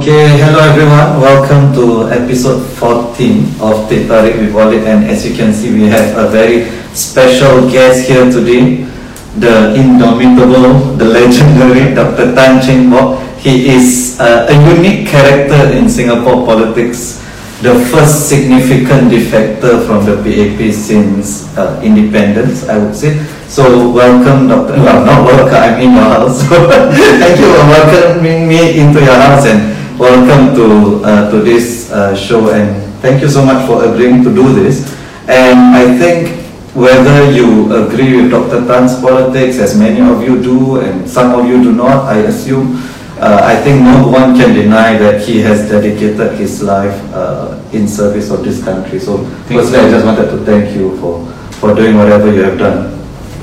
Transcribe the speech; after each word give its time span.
Okay, 0.00 0.40
hello 0.40 0.64
everyone. 0.64 1.20
Welcome 1.20 1.76
to 1.76 2.08
episode 2.08 2.64
14 2.80 3.60
of 3.60 3.84
Teh 3.84 4.08
Tarik 4.08 4.40
with 4.40 4.48
Walid 4.56 4.88
and 4.88 5.04
as 5.04 5.28
you 5.28 5.36
can 5.36 5.52
see 5.52 5.68
we 5.76 5.92
have 5.92 6.16
a 6.16 6.24
very 6.32 6.72
special 6.96 7.68
guest 7.68 8.08
here 8.08 8.24
today, 8.24 8.88
the 9.36 9.76
indomitable, 9.76 10.96
the 10.96 11.04
legendary 11.04 11.92
Dr. 11.92 12.32
Tan 12.32 12.64
Cheng 12.64 12.88
Bock. 12.88 13.20
He 13.36 13.76
is 13.76 14.16
uh, 14.16 14.48
a 14.48 14.56
unique 14.72 15.04
character 15.04 15.68
in 15.76 15.84
Singapore 15.84 16.48
politics, 16.48 17.20
the 17.60 17.76
first 17.92 18.24
significant 18.24 19.12
defector 19.12 19.84
from 19.84 20.08
the 20.08 20.16
PAP 20.24 20.72
since 20.72 21.52
uh, 21.60 21.76
independence, 21.84 22.64
I 22.64 22.80
would 22.80 22.96
say. 22.96 23.20
So 23.52 23.92
welcome, 23.92 24.48
Doctor. 24.48 24.80
Well, 24.80 25.04
not 25.04 25.28
welcome. 25.28 25.60
I'm 25.60 25.76
in 25.76 25.92
your 25.92 26.08
house. 26.08 26.40
Thank 27.20 27.36
you 27.36 27.52
for 27.52 27.68
welcoming 27.68 28.48
me 28.48 28.80
into 28.80 29.04
your 29.04 29.20
house 29.20 29.44
and 29.44 29.79
welcome 30.00 30.56
to 30.56 31.04
uh, 31.04 31.30
to 31.30 31.44
this 31.44 31.92
uh, 31.92 32.16
show. 32.16 32.48
And 32.50 32.72
thank 33.04 33.20
you 33.20 33.28
so 33.28 33.44
much 33.44 33.68
for 33.68 33.84
agreeing 33.84 34.24
to 34.24 34.34
do 34.34 34.48
this. 34.54 34.88
And 35.28 35.76
I 35.76 35.84
think 36.00 36.40
whether 36.74 37.30
you 37.30 37.68
agree 37.84 38.16
with 38.16 38.30
Dr. 38.30 38.66
Tan's 38.66 38.98
politics, 38.98 39.58
as 39.58 39.76
many 39.76 40.00
of 40.00 40.24
you 40.24 40.42
do, 40.42 40.80
and 40.80 41.08
some 41.08 41.38
of 41.38 41.44
you 41.46 41.62
do 41.62 41.72
not, 41.72 42.08
I 42.08 42.24
assume. 42.32 42.80
Uh, 43.20 43.38
I 43.44 43.54
think 43.60 43.84
no 43.84 44.08
one 44.08 44.34
can 44.34 44.54
deny 44.54 44.96
that 44.96 45.20
he 45.20 45.40
has 45.40 45.68
dedicated 45.68 46.38
his 46.40 46.62
life 46.62 46.96
uh, 47.12 47.60
in 47.70 47.86
service 47.86 48.30
of 48.30 48.42
this 48.42 48.64
country. 48.64 48.98
So, 48.98 49.26
firstly, 49.44 49.76
I 49.76 49.90
just 49.90 50.06
wanted 50.06 50.30
to 50.30 50.38
thank 50.46 50.74
you 50.74 50.96
for, 50.96 51.30
for 51.60 51.74
doing 51.74 51.98
whatever 51.98 52.32
you 52.32 52.42
have 52.44 52.56
done. 52.56 52.99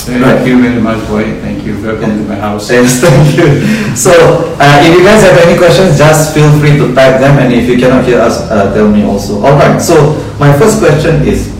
Thank 0.08 0.48
you 0.48 0.62
very 0.64 0.80
much, 0.80 1.04
boy. 1.12 1.24
Thank 1.44 1.66
you. 1.66 1.76
Welcome 1.84 2.16
to 2.16 2.24
my 2.32 2.36
house. 2.36 2.72
Yes, 2.72 3.00
thank 3.04 3.36
you. 3.36 3.60
So, 3.92 4.56
uh, 4.56 4.80
if 4.80 4.96
you 4.96 5.04
guys 5.04 5.20
have 5.28 5.36
any 5.44 5.58
questions, 5.60 5.98
just 6.00 6.34
feel 6.34 6.48
free 6.64 6.80
to 6.80 6.96
type 6.96 7.20
them, 7.20 7.36
and 7.44 7.52
if 7.54 7.68
you 7.68 7.76
cannot 7.78 8.06
hear 8.06 8.20
us, 8.24 8.40
uh, 8.50 8.74
tell 8.74 8.88
me 8.88 9.04
also. 9.04 9.44
All 9.44 9.60
right. 9.60 9.76
So, 9.82 10.16
my 10.40 10.56
first 10.58 10.80
question 10.80 11.28
is: 11.28 11.52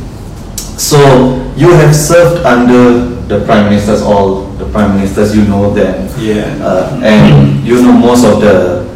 so 0.80 1.44
you 1.60 1.76
have 1.76 1.94
served 1.94 2.46
under 2.46 3.04
the 3.28 3.44
prime 3.44 3.68
ministers, 3.68 4.02
all 4.02 4.48
the 4.56 4.66
prime 4.72 4.96
ministers, 4.96 5.36
you 5.36 5.44
know 5.44 5.74
them, 5.76 6.08
Yeah. 6.18 6.48
uh, 6.64 7.02
and 7.04 7.68
you 7.68 7.84
know 7.84 7.92
most 7.92 8.24
of 8.24 8.40
the, 8.40 8.88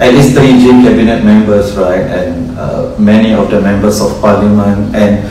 at 0.00 0.14
least 0.16 0.32
three 0.32 0.56
G 0.64 0.80
cabinet 0.80 1.20
members, 1.22 1.76
right, 1.76 2.08
and 2.08 2.56
uh, 2.56 2.96
many 2.96 3.34
of 3.36 3.50
the 3.50 3.60
members 3.60 4.00
of 4.00 4.16
parliament, 4.24 4.96
and 4.96 5.28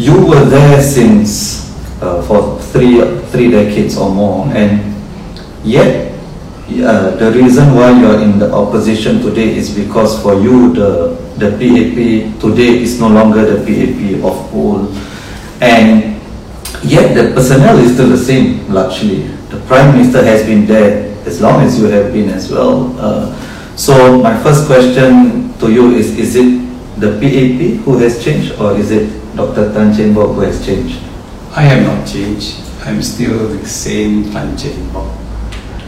you 0.00 0.16
were 0.24 0.48
there 0.48 0.80
since 0.80 1.68
uh, 2.00 2.22
for 2.22 2.58
three 2.72 3.00
three 3.30 3.50
decades 3.50 3.96
or 3.96 4.10
more, 4.10 4.46
and 4.54 4.94
yet 5.64 6.10
uh, 6.70 7.10
the 7.16 7.32
reason 7.32 7.74
why 7.74 7.90
you 7.90 8.06
are 8.06 8.22
in 8.22 8.38
the 8.38 8.50
opposition 8.52 9.20
today 9.20 9.56
is 9.56 9.74
because 9.74 10.22
for 10.22 10.34
you 10.40 10.72
the 10.72 11.18
the 11.36 11.50
PAP 11.58 12.40
today 12.40 12.80
is 12.80 13.00
no 13.00 13.08
longer 13.08 13.44
the 13.44 13.58
PAP 13.66 14.22
of 14.24 14.54
old, 14.54 14.94
and 15.60 16.16
yet 16.84 17.14
the 17.14 17.34
personnel 17.34 17.78
is 17.78 17.94
still 17.94 18.08
the 18.08 18.16
same 18.18 18.72
largely. 18.72 19.26
The 19.50 19.58
prime 19.66 19.96
minister 19.96 20.22
has 20.22 20.46
been 20.46 20.64
there 20.66 21.10
as 21.26 21.40
long 21.40 21.62
as 21.62 21.78
you 21.78 21.86
have 21.86 22.12
been 22.12 22.30
as 22.30 22.50
well. 22.50 22.94
Uh, 22.98 23.34
so 23.76 24.20
my 24.22 24.40
first 24.42 24.66
question 24.66 25.52
to 25.58 25.72
you 25.72 25.90
is: 25.96 26.16
Is 26.16 26.36
it 26.36 26.48
the 27.00 27.18
PAP 27.18 27.84
who 27.84 27.98
has 27.98 28.22
changed, 28.22 28.52
or 28.60 28.76
is 28.76 28.90
it 28.90 29.10
Dr. 29.34 29.72
Tan 29.72 29.92
Cheng 29.92 30.14
who 30.14 30.40
has 30.40 30.64
changed? 30.64 31.09
I 31.52 31.62
have 31.62 31.82
not 31.82 32.06
changed. 32.06 32.60
I'm 32.82 33.02
still 33.02 33.48
the 33.48 33.66
same 33.66 34.30
Tan 34.30 34.56
Cheng 34.56 34.92
Bock. 34.92 35.18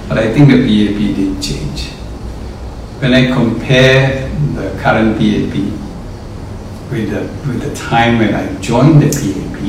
But 0.09 0.19
I 0.19 0.33
think 0.33 0.49
the 0.49 0.59
PAP 0.59 1.17
did 1.17 1.41
change. 1.41 1.91
When 2.99 3.15
I 3.15 3.33
compare 3.33 4.29
the 4.55 4.77
current 4.83 5.17
PAP 5.19 5.55
with 6.91 7.11
the, 7.11 7.23
with 7.47 7.63
the 7.63 7.75
time 7.77 8.19
when 8.19 8.35
I 8.35 8.53
joined 8.61 9.03
the 9.03 9.09
PAP, 9.09 9.63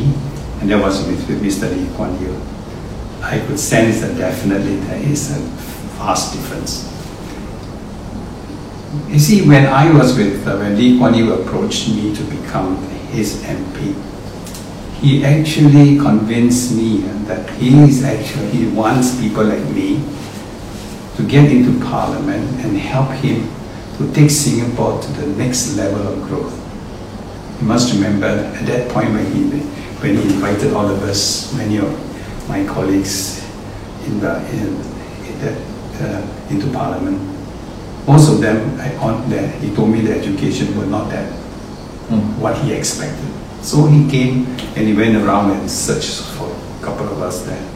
and 0.61 0.71
that 0.71 0.81
was 0.81 1.05
with, 1.05 1.27
with 1.29 1.43
Mr. 1.43 1.69
Lee 1.69 1.87
Kuan 1.95 2.19
Yew, 2.19 2.41
I 3.21 3.37
could 3.45 3.59
sense 3.59 4.01
that 4.01 4.17
definitely 4.17 4.77
there 4.77 4.99
is 4.99 5.29
a 5.37 5.39
vast 5.99 6.33
difference. 6.33 6.89
You 9.09 9.19
see, 9.19 9.47
when 9.47 9.67
I 9.67 9.91
was 9.93 10.17
with, 10.17 10.47
uh, 10.47 10.57
when 10.57 10.75
Lee 10.75 10.97
Kuan 10.97 11.13
Yew 11.13 11.33
approached 11.33 11.89
me 11.89 12.15
to 12.15 12.23
become 12.23 12.81
his 13.11 13.43
MP, 13.43 13.93
he 15.03 15.23
actually 15.25 15.97
convinced 15.99 16.73
me 16.75 17.03
uh, 17.03 17.13
that 17.25 17.49
he 17.59 17.77
is 17.83 18.03
actually, 18.03 18.47
he 18.51 18.67
wants 18.69 19.19
people 19.19 19.43
like 19.43 19.63
me 19.75 20.01
to 21.17 21.23
get 21.27 21.51
into 21.51 21.77
parliament 21.85 22.47
and 22.63 22.77
help 22.77 23.11
him 23.11 23.47
to 23.97 24.11
take 24.13 24.31
Singapore 24.31 25.01
to 25.01 25.11
the 25.19 25.27
next 25.35 25.75
level 25.75 26.07
of 26.07 26.23
growth. 26.27 26.55
You 27.61 27.67
must 27.67 27.93
remember 27.93 28.27
at 28.27 28.65
that 28.65 28.89
point 28.91 29.09
when 29.11 29.25
he, 29.31 29.43
when 30.01 30.15
he 30.15 30.23
invited 30.23 30.73
all 30.73 30.89
of 30.89 31.03
us, 31.03 31.53
many 31.53 31.77
of 31.77 31.91
my 32.49 32.65
colleagues 32.65 33.43
in 34.07 34.19
the, 34.21 34.37
in, 34.51 34.67
in 35.27 35.39
the, 35.43 35.51
uh, 35.99 36.49
into 36.49 36.71
parliament, 36.71 37.19
most 38.07 38.31
of 38.31 38.41
them, 38.41 38.79
I, 38.79 38.95
on 38.97 39.29
that, 39.29 39.61
he 39.61 39.73
told 39.75 39.89
me 39.91 40.01
the 40.01 40.17
education 40.17 40.77
were 40.77 40.85
not 40.85 41.09
that 41.11 41.43
Mm. 42.09 42.37
what 42.39 42.57
he 42.57 42.73
expected. 42.73 43.32
So 43.63 43.85
he 43.85 44.09
came 44.11 44.45
and 44.75 44.87
he 44.87 44.93
went 44.93 45.15
around 45.15 45.51
and 45.51 45.71
searched 45.71 46.21
for 46.35 46.51
a 46.51 46.83
couple 46.83 47.07
of 47.07 47.21
us 47.21 47.43
there. 47.43 47.69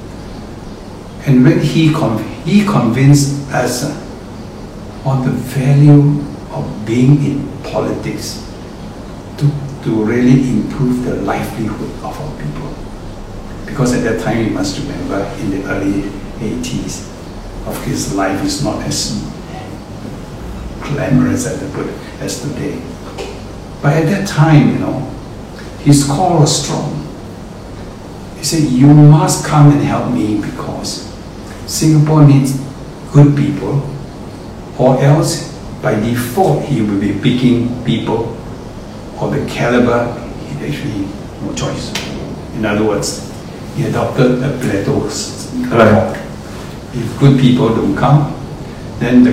And 1.25 1.45
when 1.45 1.61
he, 1.61 1.93
con- 1.93 2.21
he 2.43 2.65
convinced 2.65 3.49
us 3.51 3.85
on 5.05 5.25
the 5.25 5.31
value 5.31 6.21
of 6.51 6.85
being 6.85 7.23
in 7.23 7.63
politics 7.63 8.45
to, 9.37 9.49
to 9.83 10.03
really 10.03 10.49
improve 10.49 11.05
the 11.05 11.15
livelihood 11.21 11.89
of 12.03 12.19
our 12.19 12.37
people. 12.41 12.73
Because 13.65 13.93
at 13.93 14.03
that 14.03 14.21
time, 14.21 14.43
you 14.43 14.51
must 14.51 14.79
remember, 14.79 15.23
in 15.39 15.51
the 15.51 15.63
early 15.69 16.01
80s, 16.39 17.07
of 17.65 17.81
his 17.85 18.13
life 18.13 18.43
is 18.43 18.63
not 18.63 18.81
as 18.83 19.23
glamorous 20.81 21.45
as, 21.45 21.61
as 22.21 22.41
today. 22.41 22.81
But 23.81 23.93
at 23.93 24.05
that 24.05 24.27
time, 24.27 24.69
you 24.69 24.79
know, 24.79 25.16
his 25.87 26.03
call 26.03 26.41
was 26.41 26.63
strong. 26.63 26.91
He 28.37 28.43
said, 28.43 28.63
You 28.63 28.87
must 28.93 29.45
come 29.45 29.71
and 29.71 29.81
help 29.81 30.13
me 30.13 30.41
because 30.41 31.07
Singapore 31.65 32.27
needs 32.27 32.59
good 33.13 33.37
people, 33.37 33.89
or 34.77 35.01
else 35.01 35.57
by 35.81 35.95
default 35.95 36.65
he 36.65 36.81
will 36.81 36.99
be 36.99 37.13
picking 37.13 37.85
people 37.85 38.35
of 39.21 39.31
the 39.31 39.45
caliber 39.49 40.11
he 40.59 40.67
actually 40.67 41.07
no 41.41 41.53
choice. 41.55 41.93
In 42.55 42.65
other 42.65 42.83
words, 42.83 43.33
he 43.77 43.85
adopted 43.85 44.43
a 44.43 44.57
plateau 44.59 45.07
Right. 45.73 46.17
If 46.93 47.19
good 47.19 47.39
people 47.39 47.69
don't 47.69 47.95
come, 47.95 48.33
then 48.99 49.23
the, 49.23 49.31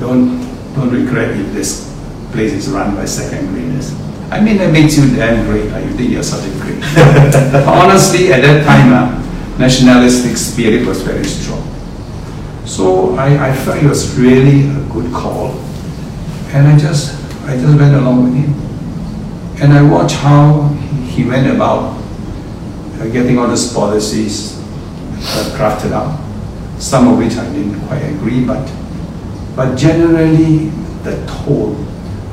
don't 0.00 0.38
don't 0.74 0.90
regret 0.90 1.30
if 1.36 1.52
this 1.52 1.92
place 2.30 2.52
is 2.52 2.68
run 2.68 2.94
by 2.94 3.06
second 3.06 3.48
graders. 3.48 4.05
I 4.30 4.40
mean, 4.40 4.58
that 4.58 4.72
makes 4.72 4.98
you 4.98 5.14
damn 5.14 5.46
great. 5.46 5.70
Like, 5.70 5.84
you 5.84 5.92
think 5.92 6.10
you're 6.10 6.22
great. 6.60 6.82
Honestly, 7.66 8.32
at 8.32 8.42
that 8.42 8.64
time, 8.66 8.92
uh, 8.92 9.58
nationalistic 9.58 10.36
spirit 10.36 10.86
was 10.86 11.02
very 11.02 11.24
strong. 11.24 11.62
So 12.64 13.14
I, 13.14 13.50
I 13.50 13.52
felt 13.54 13.82
it 13.82 13.88
was 13.88 14.18
really 14.18 14.68
a 14.68 14.80
good 14.92 15.12
call, 15.12 15.52
and 16.50 16.66
I 16.66 16.76
just 16.76 17.14
I 17.44 17.56
just 17.56 17.78
went 17.78 17.94
along 17.94 18.24
with 18.24 18.34
him, 18.34 19.62
and 19.62 19.72
I 19.72 19.82
watched 19.82 20.16
how 20.16 20.68
he 21.06 21.24
went 21.24 21.46
about 21.46 21.96
uh, 23.00 23.06
getting 23.08 23.38
all 23.38 23.46
these 23.46 23.72
policies 23.72 24.58
uh, 24.58 25.54
crafted 25.56 25.92
out. 25.92 26.20
Some 26.80 27.08
of 27.08 27.18
which 27.18 27.36
I 27.36 27.48
didn't 27.52 27.80
quite 27.86 28.02
agree, 28.02 28.44
but 28.44 28.68
but 29.54 29.76
generally 29.76 30.70
the 31.04 31.24
tone 31.26 31.86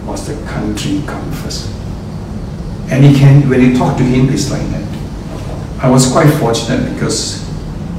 was 0.07 0.28
the 0.28 0.36
country 0.48 1.04
come 1.06 1.31
first. 1.31 1.69
And 2.94 3.04
he 3.04 3.18
can 3.18 3.50
when 3.50 3.60
you 3.62 3.75
talk 3.75 3.98
to 3.98 4.04
him, 4.04 4.30
it's 4.30 4.51
like 4.51 4.62
that. 4.69 4.86
I 5.84 5.90
was 5.90 6.12
quite 6.12 6.30
fortunate 6.40 6.94
because 6.94 7.42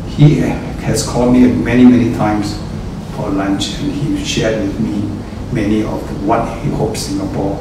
he 0.06 0.38
has 0.86 1.02
called 1.06 1.32
me 1.32 1.50
many, 1.50 1.84
many 1.84 2.14
times 2.14 2.54
for 3.16 3.28
lunch 3.30 3.74
and 3.80 3.90
he 3.90 4.24
shared 4.24 4.62
with 4.62 4.78
me 4.78 5.02
many 5.52 5.82
of 5.82 6.00
what 6.26 6.46
he 6.62 6.70
hopes 6.70 7.00
Singapore 7.00 7.58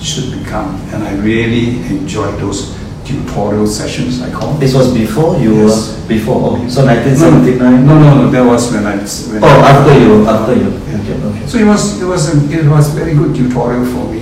should 0.00 0.28
become. 0.38 0.76
And 0.92 1.02
I 1.02 1.16
really 1.16 1.80
enjoyed 1.88 2.38
those 2.38 2.76
tutorial 3.04 3.66
sessions, 3.66 4.20
I 4.20 4.30
call. 4.30 4.52
This 4.60 4.74
was 4.74 4.92
before 4.92 5.38
you 5.40 5.64
Yes. 5.64 5.72
were 5.72 6.08
before. 6.08 6.36
Oh, 6.60 6.68
so 6.68 6.84
No, 6.84 6.92
1979. 6.92 7.86
no, 7.86 7.98
no, 7.98 8.14
no, 8.24 8.30
that 8.30 8.44
was 8.44 8.70
when 8.70 8.84
I. 8.86 8.96
When 9.32 9.42
Oh, 9.42 9.46
I- 9.48 9.70
after 9.72 9.94
you, 9.98 10.26
after 10.28 10.54
you. 10.54 10.70
Yeah. 10.92 11.00
Okay, 11.00 11.16
okay. 11.28 11.46
So 11.46 11.56
it 11.58 11.64
was, 11.66 12.00
it 12.02 12.04
was, 12.04 12.28
a, 12.28 12.36
it 12.52 12.68
was 12.68 12.88
very 12.92 13.14
good 13.14 13.34
tutorial 13.34 13.84
for 13.86 14.04
me. 14.12 14.17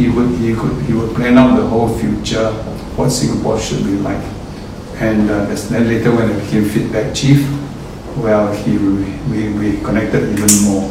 He 0.00 0.08
would, 0.08 0.30
he 0.40 0.54
could, 0.54 0.80
he 0.86 0.94
would 0.94 1.14
plan 1.14 1.36
out 1.36 1.60
the 1.60 1.66
whole 1.66 1.92
future, 1.98 2.50
what 2.96 3.10
Singapore 3.10 3.60
should 3.60 3.84
be 3.84 3.96
like. 4.00 4.24
And 4.96 5.28
uh, 5.28 5.44
then 5.44 5.88
later 5.88 6.10
when 6.16 6.30
I 6.32 6.40
became 6.40 6.64
feedback 6.64 7.14
chief, 7.14 7.44
well, 8.16 8.50
he, 8.50 8.78
we, 8.78 9.52
we 9.52 9.76
connected 9.84 10.22
even 10.32 10.48
more. 10.64 10.88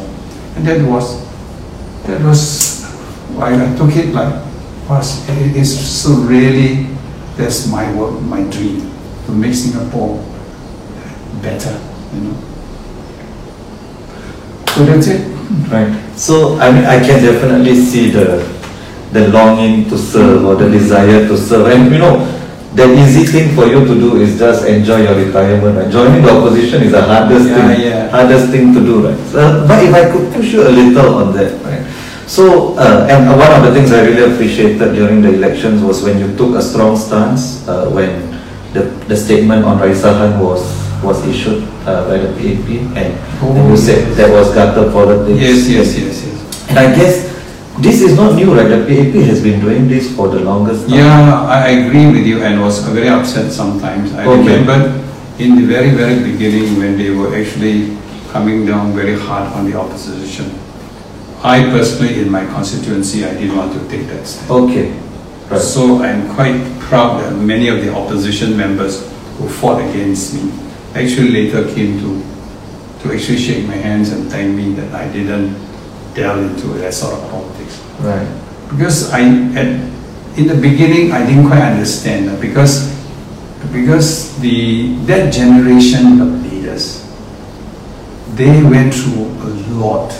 And 0.54 0.64
that 0.64 0.86
was, 0.88 1.26
that 2.06 2.22
was, 2.22 2.84
I 3.36 3.50
I 3.50 3.76
took 3.76 3.90
it 3.96 4.14
like, 4.14 4.30
was, 4.88 5.28
it 5.28 5.56
is 5.56 5.74
so 5.74 6.10
really, 6.22 6.86
that's 7.34 7.66
my 7.66 7.92
work, 7.98 8.14
my 8.22 8.42
dream, 8.44 8.94
to 9.26 9.32
make 9.32 9.54
Singapore 9.54 10.22
better, 11.42 11.74
you 12.14 12.20
know. 12.30 12.36
So 14.70 14.84
that's 14.86 15.08
it. 15.08 15.26
Right. 15.66 15.90
So 16.14 16.58
I 16.58 16.70
mean, 16.70 16.84
I 16.84 17.00
can 17.00 17.18
definitely 17.20 17.74
see 17.74 18.10
the 18.10 18.59
the 19.12 19.28
longing 19.28 19.88
to 19.90 19.98
serve 19.98 20.44
or 20.44 20.54
the 20.56 20.70
desire 20.70 21.26
to 21.28 21.36
serve, 21.36 21.66
and 21.72 21.90
you 21.92 21.98
know, 21.98 22.24
the 22.74 22.86
easy 23.02 23.24
thing 23.26 23.54
for 23.56 23.66
you 23.66 23.84
to 23.84 23.94
do 23.94 24.16
is 24.20 24.38
just 24.38 24.64
enjoy 24.66 25.02
your 25.02 25.14
retirement. 25.16 25.76
Right? 25.76 25.90
Joining 25.90 26.22
the 26.22 26.30
opposition 26.30 26.82
is 26.84 26.92
the 26.92 27.02
hardest 27.02 27.48
Yeah, 27.48 27.68
thing, 27.74 27.80
yeah. 27.82 28.08
hardest 28.10 28.50
thing 28.50 28.72
to 28.74 28.80
do, 28.80 29.08
right? 29.08 29.18
So, 29.26 29.66
but 29.66 29.82
if 29.82 29.92
I 29.92 30.10
could 30.12 30.32
push 30.32 30.52
you 30.52 30.62
a 30.62 30.70
little 30.70 31.14
on 31.16 31.32
that, 31.34 31.50
right? 31.64 31.82
So, 32.30 32.78
uh, 32.78 33.08
and 33.10 33.26
one 33.26 33.50
of 33.50 33.66
the 33.66 33.74
things 33.74 33.90
I 33.90 34.06
really 34.06 34.32
appreciated 34.32 34.94
during 34.94 35.20
the 35.20 35.34
elections 35.34 35.82
was 35.82 36.04
when 36.04 36.20
you 36.20 36.30
took 36.36 36.54
a 36.54 36.62
strong 36.62 36.96
stance 36.96 37.66
uh, 37.66 37.90
when 37.90 38.30
the, 38.72 38.82
the 39.10 39.16
statement 39.16 39.64
on 39.64 39.78
Raeesah 39.78 40.14
Khan 40.14 40.38
was 40.38 40.62
was 41.02 41.26
issued 41.26 41.64
uh, 41.88 42.06
by 42.06 42.18
the 42.18 42.28
PAP, 42.38 42.68
and, 42.94 42.94
and 42.94 43.66
you 43.66 43.72
Oh, 43.72 43.74
said 43.74 44.14
that 44.14 44.30
was 44.30 44.54
gutter 44.54 44.92
politics. 44.92 45.40
Yes, 45.40 45.66
yes, 45.66 45.98
yes, 45.98 46.24
yes. 46.26 46.68
And 46.70 46.78
I 46.78 46.94
guess 46.94 47.29
this 47.80 48.02
is 48.02 48.16
not 48.16 48.34
new, 48.36 48.54
right? 48.54 48.68
The 48.68 48.84
PAP 48.86 49.14
has 49.26 49.42
been 49.42 49.60
doing 49.60 49.88
this 49.88 50.14
for 50.14 50.28
the 50.28 50.40
longest 50.40 50.88
time. 50.88 50.98
Yeah, 50.98 51.44
I 51.44 51.68
agree 51.70 52.06
with 52.12 52.26
you 52.26 52.42
and 52.42 52.60
was 52.60 52.78
very 52.84 53.08
upset 53.08 53.52
sometimes. 53.52 54.12
I 54.14 54.26
Okay. 54.26 54.38
remember 54.60 55.02
in 55.38 55.56
the 55.56 55.66
very, 55.66 55.90
very 55.90 56.20
beginning 56.22 56.78
when 56.78 56.98
they 56.98 57.10
were 57.10 57.34
actually 57.34 57.96
coming 58.32 58.66
down 58.66 58.92
very 58.94 59.18
hard 59.18 59.52
on 59.54 59.70
the 59.70 59.76
opposition. 59.78 60.52
I 61.42 61.62
personally, 61.70 62.20
in 62.20 62.30
my 62.30 62.44
constituency, 62.46 63.24
I 63.24 63.32
didn't 63.34 63.56
want 63.56 63.72
to 63.72 63.80
take 63.88 64.06
that 64.08 64.26
stand. 64.26 64.50
Okay. 64.50 64.92
Right. 65.50 65.60
So 65.60 66.02
I'm 66.02 66.28
quite 66.34 66.60
proud 66.78 67.22
that 67.24 67.32
many 67.34 67.68
of 67.68 67.80
the 67.82 67.92
opposition 67.94 68.56
members 68.56 69.00
who 69.38 69.48
fought 69.48 69.80
against 69.80 70.34
me 70.34 70.52
actually 70.94 71.30
later 71.30 71.64
came 71.74 71.98
to, 72.00 72.22
to 73.02 73.14
actually 73.14 73.38
shake 73.38 73.66
my 73.66 73.74
hands 73.76 74.12
and 74.12 74.30
thank 74.30 74.54
me 74.54 74.74
that 74.74 74.92
I 74.94 75.10
didn't 75.10 75.56
delve 76.14 76.50
into 76.50 76.68
that 76.78 76.92
sort 76.94 77.14
of 77.14 77.30
politics. 77.30 77.78
Right. 78.00 78.28
Because 78.70 79.10
I, 79.12 79.22
at, 79.54 79.66
in 80.38 80.46
the 80.46 80.54
beginning, 80.60 81.12
I 81.12 81.26
didn't 81.26 81.46
quite 81.46 81.62
understand 81.62 82.40
because, 82.40 82.88
because 83.72 84.38
the, 84.40 84.94
that 85.06 85.32
generation 85.32 86.20
of 86.20 86.52
leaders, 86.52 87.06
they 88.34 88.62
went 88.62 88.94
through 88.94 89.26
a 89.42 89.50
lot 89.74 90.12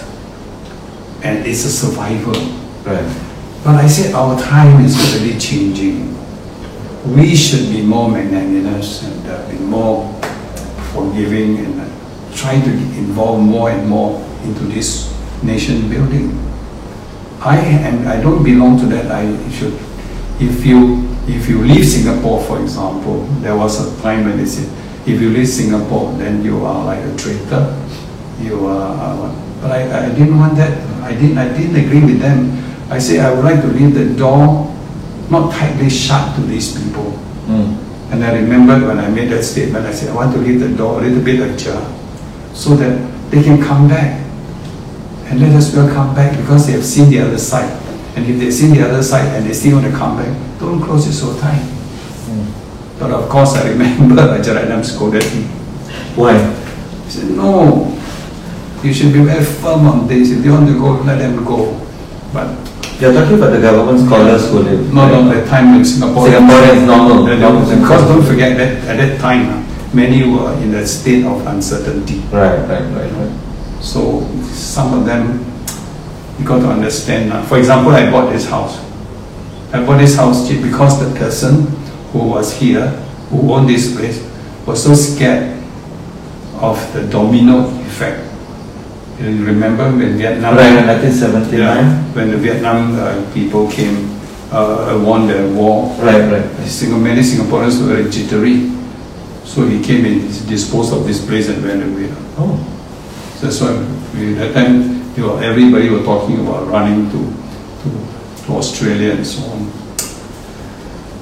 and 1.22 1.46
it's 1.46 1.64
a 1.64 1.70
survival. 1.70 2.34
Right. 2.84 3.26
But 3.62 3.76
I 3.76 3.86
said 3.86 4.14
our 4.14 4.40
time 4.40 4.84
is 4.84 4.96
really 5.14 5.38
changing. 5.38 6.16
We 7.14 7.36
should 7.36 7.70
be 7.70 7.82
more 7.82 8.10
magnanimous 8.10 9.02
and 9.04 9.26
uh, 9.26 9.48
be 9.50 9.58
more 9.58 10.12
forgiving 10.92 11.58
and 11.58 11.80
uh, 11.80 11.88
try 12.34 12.60
to 12.60 12.70
involve 12.70 13.40
more 13.40 13.70
and 13.70 13.88
more 13.88 14.20
into 14.44 14.64
this 14.64 15.09
nation 15.42 15.88
building. 15.88 16.36
I 17.40 17.56
and 17.56 18.08
I 18.08 18.20
don't 18.20 18.42
belong 18.44 18.78
to 18.80 18.86
that. 18.86 19.10
I 19.10 19.24
should, 19.50 19.74
if 20.40 20.64
you 20.66 21.08
if 21.26 21.48
you 21.48 21.62
leave 21.62 21.86
Singapore, 21.86 22.42
for 22.44 22.60
example, 22.60 23.24
there 23.40 23.56
was 23.56 23.80
a 23.80 24.02
time 24.02 24.24
when 24.24 24.36
they 24.36 24.46
said, 24.46 24.68
if 25.06 25.20
you 25.20 25.30
leave 25.30 25.48
Singapore, 25.48 26.12
then 26.18 26.44
you 26.44 26.64
are 26.64 26.84
like 26.84 27.00
a 27.00 27.16
traitor. 27.16 27.76
You 28.40 28.66
are, 28.66 28.92
uh, 28.96 29.60
but 29.60 29.70
I, 29.72 30.06
I 30.06 30.08
didn't 30.10 30.38
want 30.38 30.56
that. 30.56 30.72
I 31.02 31.12
didn't 31.12 31.38
I 31.38 31.48
didn't 31.56 31.76
agree 31.76 32.04
with 32.04 32.20
them. 32.20 32.62
I 32.90 32.98
say 32.98 33.20
I 33.20 33.32
would 33.32 33.44
like 33.44 33.60
to 33.62 33.68
leave 33.68 33.94
the 33.94 34.14
door 34.16 34.66
not 35.30 35.52
tightly 35.52 35.88
shut 35.88 36.34
to 36.36 36.42
these 36.42 36.76
people. 36.76 37.12
Mm. 37.46 37.78
And 38.10 38.24
I 38.24 38.36
remembered 38.36 38.82
when 38.82 38.98
I 38.98 39.08
made 39.08 39.30
that 39.30 39.44
statement, 39.44 39.86
I 39.86 39.92
said, 39.92 40.10
I 40.10 40.14
want 40.14 40.34
to 40.34 40.40
leave 40.40 40.58
the 40.58 40.68
door 40.76 40.98
a 40.98 41.02
little 41.06 41.22
bit 41.22 41.38
ajar 41.38 41.80
so 42.52 42.74
that 42.74 42.98
they 43.30 43.42
can 43.42 43.62
come 43.62 43.88
back. 43.88 44.18
And 45.30 45.40
let 45.40 45.54
us 45.54 45.74
well 45.74 45.88
come 45.94 46.14
back 46.14 46.36
because 46.36 46.66
they 46.66 46.72
have 46.72 46.84
seen 46.84 47.08
the 47.10 47.20
other 47.20 47.38
side. 47.38 47.70
And 48.16 48.26
if 48.26 48.38
they 48.38 48.50
see 48.50 48.66
the 48.74 48.82
other 48.88 49.02
side 49.02 49.26
and 49.36 49.46
they 49.46 49.52
still 49.52 49.78
want 49.80 49.86
to 49.86 49.96
come 49.96 50.16
back, 50.16 50.30
don't 50.58 50.82
close 50.82 51.06
it 51.06 51.12
so 51.12 51.38
tight. 51.38 51.62
Mm. 52.26 52.98
But 52.98 53.12
of 53.12 53.28
course, 53.28 53.54
I 53.54 53.68
remember 53.70 54.14
Rajaratnam 54.38 54.84
scolded 54.84 55.22
me. 55.34 55.44
Why? 56.18 56.34
He 57.04 57.10
said, 57.10 57.30
no, 57.30 57.96
you 58.82 58.92
should 58.92 59.12
be 59.12 59.22
very 59.24 59.44
firm 59.44 59.86
on 59.86 60.08
this. 60.08 60.30
If 60.32 60.42
they 60.42 60.50
want 60.50 60.66
to 60.66 60.78
go, 60.78 61.00
let 61.02 61.18
them 61.18 61.44
go. 61.44 61.78
But 62.34 62.50
You're 63.00 63.12
talking 63.14 63.36
about 63.38 63.50
the 63.50 63.60
government 63.60 64.04
scholars 64.04 64.50
who 64.50 64.58
live. 64.60 64.92
no, 64.92 65.08
no, 65.08 65.30
at 65.30 65.44
the 65.44 65.48
time 65.48 65.74
in 65.78 65.84
Singapore. 65.84 66.26
Singaporeans, 66.26 66.86
normal. 66.86 67.24
Because 67.24 68.02
don't 68.08 68.24
forget 68.26 68.56
that 68.58 68.84
at 68.90 68.96
that 68.98 69.20
time, 69.20 69.64
many 69.94 70.28
were 70.28 70.52
in 70.60 70.74
a 70.74 70.84
state 70.86 71.24
of 71.24 71.46
uncertainty. 71.46 72.18
Right, 72.34 72.58
right, 72.68 72.82
right, 72.94 73.12
right. 73.12 73.32
So 73.80 74.20
some 74.52 74.94
of 74.94 75.06
them, 75.06 75.44
you 76.38 76.44
got 76.44 76.60
to 76.60 76.68
understand. 76.68 77.32
ah. 77.32 77.42
For 77.44 77.58
example, 77.58 77.92
I 77.92 78.10
bought 78.10 78.30
this 78.32 78.48
house. 78.48 78.78
I 79.72 79.84
bought 79.84 79.98
this 79.98 80.16
house 80.16 80.48
because 80.48 80.98
the 81.00 81.18
person 81.18 81.66
who 82.12 82.28
was 82.28 82.52
here, 82.52 82.88
who 83.30 83.52
owned 83.52 83.68
this 83.68 83.94
place, 83.96 84.20
was 84.66 84.82
so 84.82 84.94
scared 84.94 85.56
of 86.60 86.76
the 86.92 87.06
domino 87.08 87.68
effect. 87.86 88.26
You 89.20 89.44
remember 89.44 89.84
when 89.84 90.16
Vietnam? 90.16 90.56
Right, 90.56 90.76
in 90.80 90.86
1979. 90.86 91.60
Yeah, 91.60 92.02
when 92.14 92.30
the 92.30 92.36
Vietnam 92.38 92.98
uh, 92.98 93.22
people 93.32 93.70
came, 93.70 94.18
uh, 94.50 94.98
won 95.04 95.26
the 95.28 95.52
war, 95.54 95.88
Right, 96.00 96.24
right. 96.32 96.44
Singa- 96.64 97.00
many 97.00 97.20
Singaporeans 97.20 97.80
were 97.80 97.94
very 97.96 98.10
jittery. 98.10 98.70
So 99.44 99.66
he 99.66 99.82
came 99.82 100.04
and 100.06 100.48
disposed 100.48 100.92
of 100.92 101.06
this 101.06 101.24
place 101.24 101.48
and 101.48 101.62
went 101.62 101.82
away. 101.82 102.08
Oh. 102.38 102.56
So 103.40 103.46
that's 103.46 103.60
why 103.62 103.72
we, 104.20 104.34
that 104.34 104.52
time 104.52 105.00
you 105.16 105.22
know, 105.24 105.38
everybody 105.38 105.88
were 105.88 106.02
talking 106.04 106.40
about 106.40 106.68
running 106.68 107.08
to, 107.08 107.18
to, 107.80 108.44
to 108.44 108.52
Australia 108.52 109.12
and 109.12 109.26
so 109.26 109.42
on. 109.48 109.64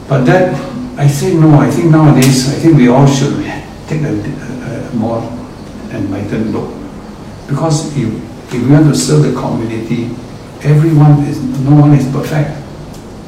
But 0.08 0.24
that, 0.26 0.50
I 0.98 1.06
say 1.06 1.34
no, 1.34 1.60
I 1.60 1.70
think 1.70 1.92
nowadays, 1.92 2.48
I 2.48 2.58
think 2.58 2.76
we 2.76 2.88
all 2.88 3.06
should 3.06 3.38
take 3.86 4.02
a, 4.02 4.10
a, 4.10 4.90
a 4.90 4.94
more 4.96 5.22
enlightened 5.94 6.52
look. 6.52 6.74
Because 7.46 7.96
if, 7.96 8.08
if 8.52 8.66
we 8.66 8.68
want 8.68 8.92
to 8.92 8.96
serve 8.98 9.22
the 9.22 9.38
community, 9.38 10.06
everyone 10.66 11.22
is, 11.22 11.40
no 11.62 11.80
one 11.80 11.94
is 11.94 12.10
perfect, 12.10 12.50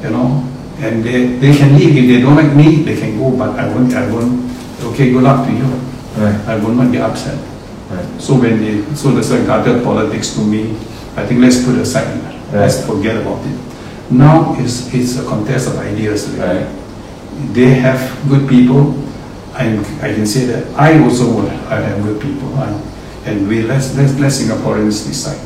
you 0.02 0.10
know. 0.10 0.44
And 0.78 1.04
they, 1.04 1.36
they 1.36 1.56
can 1.56 1.78
leave, 1.78 1.96
if 1.96 2.06
they 2.08 2.20
don't 2.20 2.34
like 2.34 2.56
me, 2.56 2.82
they 2.82 2.98
can 2.98 3.16
go, 3.20 3.36
but 3.36 3.56
I 3.56 3.68
won't, 3.68 3.94
I 3.94 4.10
won't, 4.12 4.50
okay, 4.82 5.12
good 5.12 5.22
luck 5.22 5.46
to 5.46 5.52
you. 5.52 5.64
Right, 6.18 6.34
I 6.48 6.56
will 6.56 6.74
not 6.74 6.90
get 6.90 7.02
upset. 7.02 7.49
Right. 7.90 8.20
So 8.20 8.34
when 8.40 8.60
they, 8.60 8.82
so 8.94 9.10
there's 9.12 9.30
a 9.30 9.44
gutter 9.44 9.82
politics 9.82 10.34
to 10.34 10.40
me, 10.40 10.70
I 11.16 11.26
think 11.26 11.40
let's 11.40 11.64
put 11.64 11.76
aside, 11.78 12.08
let's 12.52 12.84
forget 12.86 13.16
about 13.16 13.44
it. 13.46 13.58
Now 14.10 14.54
it's, 14.58 14.92
it's 14.94 15.18
a 15.18 15.24
contest 15.26 15.68
of 15.68 15.76
ideas. 15.78 16.28
really. 16.30 16.64
Right. 16.64 16.76
They 17.54 17.70
have 17.74 18.00
good 18.28 18.48
people, 18.48 18.94
I, 19.54 19.78
I 20.02 20.14
can 20.14 20.26
say 20.26 20.46
that 20.46 20.66
I 20.78 21.02
also 21.02 21.26
will, 21.34 21.50
I 21.68 21.80
have 21.80 22.02
good 22.02 22.20
people, 22.20 22.54
I- 22.56 22.80
and 23.26 23.46
we, 23.48 23.62
let's, 23.62 23.94
let's, 23.96 24.18
let 24.18 24.32
Singaporeans 24.32 25.06
decide. 25.06 25.38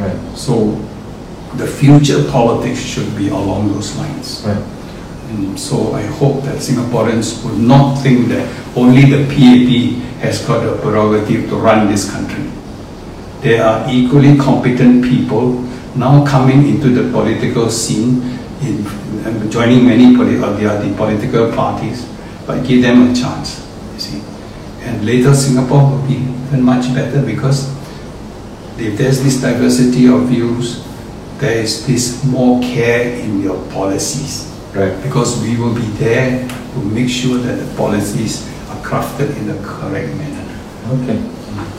Right, 0.00 0.16
So 0.36 0.72
the 1.56 1.66
future 1.66 2.24
politics 2.30 2.80
should 2.80 3.14
be 3.16 3.28
along 3.28 3.72
those 3.72 3.94
lines. 3.96 4.42
right. 4.46 4.62
So 5.56 5.92
I 5.92 6.02
hope 6.02 6.44
that 6.44 6.56
Singaporeans 6.56 7.44
would 7.44 7.58
not 7.58 7.96
think 7.96 8.28
that 8.28 8.48
only 8.76 9.02
the 9.10 9.26
PAP 9.26 10.00
has 10.22 10.40
got 10.46 10.64
the 10.64 10.80
prerogative 10.80 11.50
to 11.50 11.56
run 11.56 11.88
this 11.88 12.10
country. 12.10 12.48
There 13.42 13.62
are 13.62 13.86
equally 13.90 14.38
competent 14.38 15.04
people 15.04 15.52
now 15.96 16.24
coming 16.24 16.66
into 16.68 16.88
the 16.88 17.10
political 17.10 17.68
scene, 17.70 18.38
in, 18.62 18.86
and 19.26 19.52
joining 19.52 19.84
many 19.86 20.16
poli- 20.16 20.42
of 20.42 20.58
the, 20.58 20.72
uh, 20.72 20.80
the 20.80 20.94
political 20.96 21.52
parties, 21.52 22.08
but 22.46 22.66
give 22.66 22.82
them 22.82 23.10
a 23.10 23.14
chance, 23.14 23.66
you 23.94 24.00
see. 24.00 24.22
And 24.82 25.04
later 25.04 25.34
Singapore 25.34 25.90
will 25.90 26.06
be 26.06 26.14
even 26.14 26.62
much 26.62 26.94
better 26.94 27.20
because 27.20 27.68
if 28.78 28.96
there's 28.96 29.22
this 29.22 29.40
diversity 29.42 30.06
of 30.08 30.28
views, 30.28 30.84
there 31.38 31.58
is 31.58 31.86
this 31.86 32.24
more 32.24 32.60
care 32.62 33.18
in 33.18 33.42
your 33.42 33.62
policies 33.70 34.47
Right. 34.78 34.94
because 35.02 35.40
we 35.42 35.56
will 35.58 35.74
be 35.74 35.86
there 35.98 36.46
to 36.46 36.78
make 36.94 37.08
sure 37.10 37.38
that 37.38 37.56
the 37.58 37.66
policies 37.76 38.46
are 38.70 38.78
crafted 38.82 39.34
in 39.36 39.48
the 39.48 39.58
correct 39.66 40.14
manner. 40.14 40.46
Okay. 41.02 41.18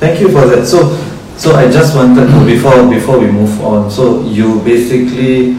Thank 0.03 0.19
you 0.19 0.27
for 0.29 0.45
that. 0.47 0.65
So, 0.67 0.95
so 1.37 1.55
I 1.55 1.71
just 1.71 1.95
wanted 1.95 2.27
to 2.27 2.45
before 2.45 2.75
before 2.89 3.19
we 3.19 3.31
move 3.31 3.55
on. 3.63 3.89
So 3.89 4.21
you 4.27 4.59
basically 4.67 5.53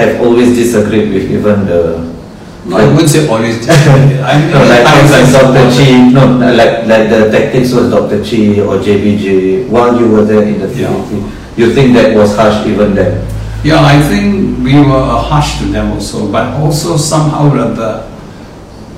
have 0.00 0.20
always 0.24 0.56
disagreed 0.56 1.12
with 1.12 1.30
even 1.30 1.66
the. 1.66 2.16
No, 2.64 2.78
I 2.78 2.88
wouldn't 2.90 3.08
say 3.10 3.28
always. 3.28 3.60
I 3.70 4.40
mean, 4.40 4.50
no, 4.50 4.58
like 4.64 4.82
times 4.82 5.12
like 5.12 5.28
Dr. 5.30 5.66
Chee, 5.76 6.10
no, 6.16 6.24
like 6.40 6.86
like 6.88 7.06
the 7.12 7.30
tactics 7.30 7.72
was 7.72 7.90
Dr. 7.92 8.24
Chee 8.24 8.60
or 8.60 8.78
JBJ 8.80 9.68
while 9.68 10.00
you 10.00 10.08
were 10.10 10.24
there 10.24 10.42
in 10.42 10.58
the 10.58 10.68
Yeah. 10.74 10.88
PAP. 10.88 11.58
you 11.58 11.72
think 11.72 11.94
that 11.94 12.16
was 12.16 12.34
harsh 12.34 12.66
even 12.66 12.94
then? 12.94 13.20
Yeah, 13.64 13.82
I 13.82 14.00
think 14.00 14.62
we 14.62 14.74
were 14.74 14.94
uh, 14.94 15.20
harsh 15.22 15.58
to 15.58 15.64
them 15.64 15.92
also, 15.92 16.30
but 16.30 16.54
also 16.54 16.96
somehow 16.96 17.50
or 17.50 17.58
other, 17.58 18.08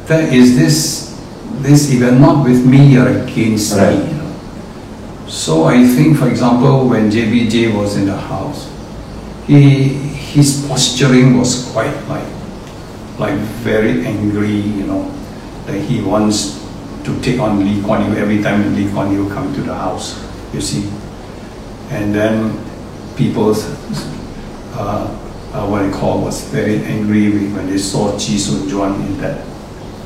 there 0.07 0.33
is 0.33 0.57
this, 0.57 1.19
this 1.63 1.93
you're 1.93 2.13
not 2.13 2.45
with 2.45 2.67
me, 2.67 2.93
you're 2.93 3.09
against 3.25 3.77
Right. 3.77 3.99
me. 3.99 4.11
You 4.11 4.17
know? 4.17 4.35
So 5.27 5.65
I 5.65 5.87
think, 5.87 6.19
for 6.19 6.29
example, 6.29 6.89
when 6.89 7.11
JBJ 7.11 7.75
was 7.75 7.97
in 7.97 8.07
the 8.07 8.17
house, 8.17 8.71
he, 9.47 9.89
his 9.89 10.67
posturing 10.69 11.39
was 11.39 11.71
quite 11.73 11.95
like, 12.09 12.27
like 13.19 13.39
very 13.65 14.05
angry, 14.05 14.51
you 14.53 14.87
know, 14.87 15.11
that 15.67 15.81
he 15.81 16.03
wants 16.03 16.63
to 17.05 17.19
take 17.23 17.41
on 17.41 17.61
Lee 17.65 17.83
Kuan 17.83 18.05
Yew 18.13 18.19
every 18.19 18.43
time 18.43 18.75
Lee 18.77 18.91
Kuan 18.93 19.13
Yew 19.13 19.31
come 19.31 19.55
to 19.55 19.63
the 19.63 19.75
house, 19.75 20.23
you 20.53 20.61
see. 20.61 20.91
And 21.89 22.15
then 22.15 22.53
people, 23.17 23.55
uh, 24.79 25.11
uh, 25.53 25.67
what 25.67 25.83
I 25.83 25.91
call 25.91 26.23
was 26.23 26.45
very 26.55 26.85
angry 26.85 27.31
when 27.51 27.67
they 27.69 27.79
saw 27.79 28.17
Chee 28.17 28.39
Soon 28.39 28.71
Juan 28.71 28.95
in 29.03 29.19
that, 29.19 29.45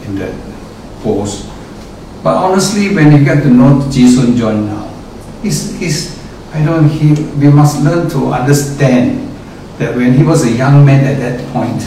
in 0.06 0.16
that 0.16 0.32
pose. 1.02 1.46
But 2.22 2.36
honestly, 2.36 2.94
when 2.94 3.12
you 3.12 3.24
get 3.24 3.42
to 3.42 3.50
know 3.50 3.86
Chee 3.92 4.08
Soon 4.08 4.38
Juan 4.38 4.66
now, 4.66 4.88
he's, 5.42 5.78
he's, 5.78 6.18
I 6.54 6.64
don't, 6.64 6.88
he, 6.88 7.12
we 7.36 7.52
must 7.52 7.82
learn 7.82 8.08
to 8.10 8.32
understand 8.32 9.28
that 9.78 9.94
when 9.94 10.14
he 10.14 10.22
was 10.22 10.44
a 10.44 10.50
young 10.50 10.86
man 10.86 11.04
at 11.04 11.18
that 11.18 11.52
point, 11.52 11.82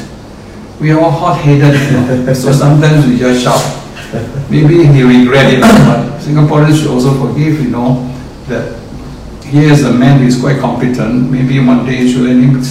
we 0.79 0.91
are 0.91 0.99
all 0.99 1.11
hot-headed, 1.11 1.73
you 1.73 2.25
know, 2.25 2.33
so 2.37 2.51
sometimes 2.51 3.07
we 3.07 3.17
just 3.17 3.43
shout. 3.43 3.63
Maybe 4.51 4.85
he 4.85 5.01
regret 5.01 5.53
it, 5.53 5.61
but 5.61 6.19
Singaporeans 6.21 6.79
should 6.81 6.91
also 6.91 7.13
forgive, 7.17 7.61
you 7.61 7.69
know, 7.69 8.05
that 8.47 8.84
he 9.51 9.65
is 9.65 9.83
a 9.83 9.93
man 9.93 10.19
who 10.19 10.27
is 10.27 10.39
quite 10.39 10.59
competent. 10.59 11.31
Maybe 11.31 11.59
one 11.59 11.85
day 11.85 12.07
should 12.11 12.23
let 12.23 12.35
him 12.37 12.61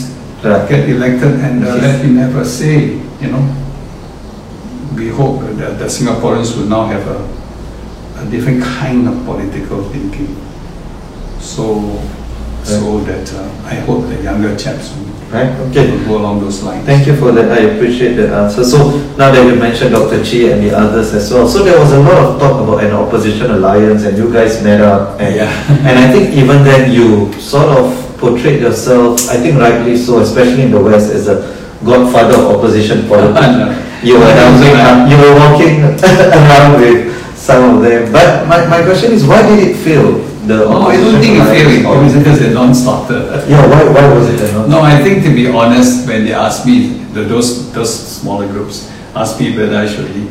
Right. 0.45 0.69
get 0.69 0.89
elected 0.91 1.41
and 1.41 1.65
uh, 1.65 1.75
let 1.77 2.05
him 2.05 2.17
have 2.17 2.37
a 2.37 2.45
say, 2.45 3.01
you 3.21 3.29
know. 3.33 3.41
We 4.95 5.09
hope 5.09 5.41
that 5.57 5.79
the 5.79 5.87
Singaporeans 5.87 6.55
will 6.57 6.67
now 6.67 6.85
have 6.87 7.07
a, 7.09 8.23
a 8.23 8.31
different 8.31 8.63
kind 8.63 9.09
of 9.09 9.25
political 9.25 9.83
thinking. 9.89 10.37
So, 11.41 11.81
so 12.65 13.01
that 13.01 13.33
uh, 13.35 13.69
I 13.69 13.75
hope 13.87 14.09
the 14.09 14.23
younger 14.23 14.57
chaps 14.57 14.97
will 14.97 15.05
Right? 15.35 15.51
Okay. 15.67 15.91
will 15.91 16.05
go 16.07 16.19
along 16.19 16.41
those 16.47 16.63
lines. 16.63 16.87
Thank 16.87 17.09
you 17.09 17.17
for 17.17 17.33
that. 17.33 17.51
I 17.51 17.75
appreciate 17.75 18.15
that 18.15 18.31
answer. 18.31 18.63
So 18.63 19.03
now 19.19 19.35
that 19.35 19.43
you 19.43 19.59
mentioned 19.59 19.91
Dr. 19.91 20.23
Chee 20.23 20.53
and 20.53 20.63
the 20.63 20.71
others 20.71 21.13
as 21.13 21.27
well, 21.33 21.49
so 21.49 21.65
there 21.65 21.77
was 21.77 21.91
a 21.91 21.99
lot 21.99 22.23
of 22.23 22.39
talk 22.39 22.63
about 22.63 22.85
an 22.85 22.93
opposition 22.93 23.51
alliance, 23.51 24.05
and 24.05 24.17
you 24.17 24.33
guys 24.33 24.63
met 24.63 24.81
up, 24.81 25.19
and 25.19 25.35
Yeah. 25.35 25.51
and 25.89 25.99
I 25.99 26.07
think 26.13 26.39
even 26.39 26.63
then 26.63 26.93
you 26.93 27.33
sort 27.41 27.67
of 27.67 27.91
portrayed 28.19 28.61
yourself, 28.63 29.29
I 29.29 29.43
think 29.43 29.59
rightly 29.59 29.97
so, 29.97 30.21
especially 30.21 30.63
in 30.63 30.71
the 30.71 30.79
West, 30.81 31.11
as 31.11 31.27
a 31.27 31.43
godfather 31.85 32.39
of 32.39 32.55
opposition 32.55 33.09
politics. 33.11 33.75
You 34.07 34.21
were 34.23 34.31
helping, 34.31 34.77
uh, 34.79 35.09
you 35.11 35.19
were 35.19 35.35
walking 35.35 35.83
around 36.39 36.79
with 36.79 37.11
some 37.35 37.75
of 37.75 37.83
them. 37.83 38.13
But 38.13 38.47
my, 38.47 38.67
my 38.71 38.85
question 38.87 39.11
is, 39.11 39.27
why 39.27 39.43
did 39.43 39.59
it 39.67 39.75
fail? 39.83 40.23
The 40.47 40.65
Oh, 40.65 40.83
I 40.83 40.97
don't 40.97 41.21
think 41.21 41.37
it 41.37 41.41
opposition 41.41 41.83
failed. 41.83 42.15
It 42.15 42.19
because 42.19 42.41
a 42.43 42.51
non-starter. 42.53 43.45
Yeah, 43.49 43.65
why, 43.67 43.85
why 43.89 44.15
was 44.15 44.29
it 44.29 44.41
a 44.51 44.53
non? 44.53 44.71
No, 44.71 44.81
I 44.81 45.03
think 45.03 45.25
to 45.25 45.35
be 45.35 45.49
honest, 45.49 46.07
when 46.07 46.25
they 46.25 46.35
asked 46.35 46.67
me, 46.67 47.05
the, 47.13 47.23
those, 47.23 47.73
those 47.73 47.93
smaller 48.21 48.47
groups 48.47 48.91
asked 49.15 49.41
me 49.41 49.57
whether 49.57 49.77
I 49.77 49.87
should 49.87 50.11
lead, 50.15 50.31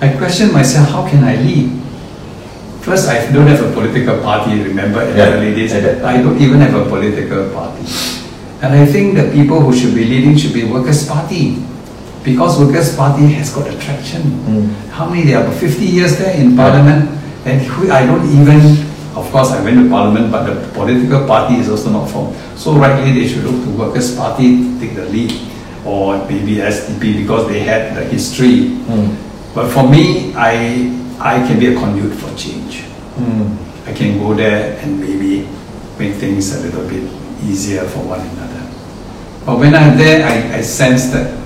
I 0.00 0.16
questioned 0.18 0.52
myself, 0.52 0.88
how 0.88 1.08
can 1.08 1.22
I 1.22 1.36
lead? 1.36 1.70
First, 2.82 3.08
I 3.08 3.30
don't 3.30 3.46
have 3.46 3.62
a 3.62 3.72
political 3.72 4.20
party, 4.20 4.60
remember, 4.60 5.02
in 5.02 5.16
Yeah, 5.16 5.30
the 5.30 5.36
early 5.36 5.54
days. 5.54 5.72
I 5.72 6.20
don't 6.20 6.40
even 6.42 6.58
have 6.58 6.74
a 6.74 6.84
political 6.88 7.48
party. 7.54 7.86
And 8.62 8.74
I 8.74 8.84
think 8.84 9.14
the 9.14 9.30
people 9.30 9.60
who 9.60 9.72
should 9.72 9.94
be 9.94 10.04
leading 10.04 10.36
should 10.36 10.52
be 10.52 10.64
Workers' 10.64 11.06
Party. 11.06 11.62
Because 12.24 12.58
Workers' 12.58 12.96
Party 12.96 13.26
has 13.38 13.54
got 13.54 13.70
attraction. 13.70 14.22
Mm. 14.22 14.74
How 14.90 15.08
many, 15.08 15.22
they 15.22 15.34
are 15.34 15.48
50 15.50 15.84
years 15.84 16.18
there 16.18 16.34
in 16.34 16.56
parliament, 16.56 17.08
and 17.46 17.62
I 17.92 18.06
don't 18.06 18.26
even, 18.26 18.58
of 19.14 19.30
course, 19.30 19.50
I 19.50 19.62
went 19.62 19.76
to 19.76 19.90
parliament, 19.90 20.32
but 20.32 20.46
the 20.46 20.68
political 20.72 21.26
party 21.26 21.56
is 21.56 21.68
also 21.68 21.90
not 21.90 22.08
formed. 22.10 22.34
So 22.58 22.72
rightly, 22.74 23.12
they 23.12 23.28
should 23.28 23.44
look 23.44 23.62
to 23.64 23.70
Workers' 23.76 24.16
Party 24.16 24.56
to 24.56 24.80
take 24.80 24.94
the 24.96 25.04
lead, 25.06 25.32
or 25.84 26.16
maybe 26.28 26.56
SDP, 26.56 27.20
because 27.22 27.48
they 27.48 27.60
had 27.60 27.94
the 27.94 28.04
history. 28.04 28.72
Mm. 28.88 29.16
But 29.54 29.70
for 29.70 29.88
me, 29.88 30.32
I, 30.34 30.88
I 31.20 31.46
can 31.46 31.60
be 31.60 31.74
a 31.74 31.78
conduit 31.78 32.18
for 32.18 32.34
change. 32.36 32.84
Mm. 33.16 33.56
I 33.86 33.92
can 33.92 34.18
go 34.18 34.32
there 34.32 34.78
and 34.78 34.98
maybe 34.98 35.46
make 35.98 36.14
things 36.14 36.54
a 36.56 36.60
little 36.66 36.88
bit 36.88 37.04
easier 37.44 37.84
for 37.84 38.00
one 38.00 38.20
another. 38.20 38.62
But 39.44 39.58
when 39.58 39.74
I'm 39.74 39.98
there, 39.98 40.24
I, 40.26 40.58
I 40.58 40.60
sense 40.62 41.10
that 41.10 41.36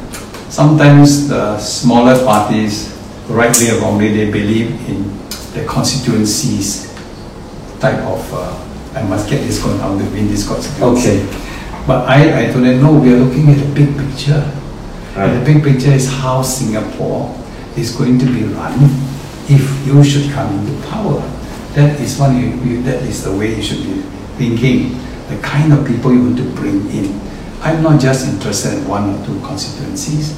sometimes 0.51 1.29
the 1.29 1.59
smaller 1.59 2.15
parties, 2.25 2.97
rightly 3.29 3.71
or 3.71 3.81
wrongly, 3.81 4.15
they 4.15 4.31
believe 4.31 4.71
in 4.89 5.19
the 5.53 5.67
constituencies 5.67 6.86
type 7.81 7.99
of, 8.05 8.33
uh, 8.33 8.99
I 8.99 9.03
must 9.03 9.29
get 9.29 9.47
this 9.47 9.63
going, 9.63 9.81
I 9.81 9.89
want 9.89 10.03
to 10.03 10.11
win 10.11 10.29
this 10.29 10.47
constituency. 10.47 11.21
Okay. 11.21 11.87
But 11.87 12.09
I, 12.09 12.49
I 12.49 12.53
told 12.53 12.65
them, 12.65 12.83
no, 12.83 12.99
we 12.99 13.15
are 13.15 13.19
looking 13.19 13.49
at 13.51 13.59
the 13.59 13.75
big 13.75 13.97
picture. 13.97 14.43
And 15.17 15.41
the 15.41 15.45
big 15.45 15.63
picture 15.63 15.93
is 15.93 16.11
how 16.11 16.43
Singapore 16.43 17.35
is 17.77 17.95
going 17.97 18.19
to 18.19 18.27
be 18.27 18.45
run 18.45 18.75
if 19.49 19.87
you 19.87 20.03
should 20.05 20.31
come 20.33 20.59
into 20.59 20.87
power. 20.89 21.21
That 21.75 22.01
is 22.01 22.19
one 22.19 22.37
you, 22.41 22.49
you, 22.65 22.83
that 22.83 23.03
is 23.03 23.25
the 23.25 23.37
way 23.37 23.55
you 23.55 23.63
should 23.63 23.83
be 23.83 24.03
thinking. 24.37 24.99
The 25.29 25.39
kind 25.43 25.73
of 25.73 25.87
people 25.87 26.13
you 26.13 26.23
want 26.23 26.37
to 26.39 26.45
bring 26.55 26.89
in. 26.91 27.21
I'm 27.61 27.83
not 27.83 28.01
just 28.01 28.27
interested 28.27 28.75
in 28.75 28.89
one 28.89 29.15
or 29.15 29.27
two 29.27 29.41
constituencies. 29.41 30.37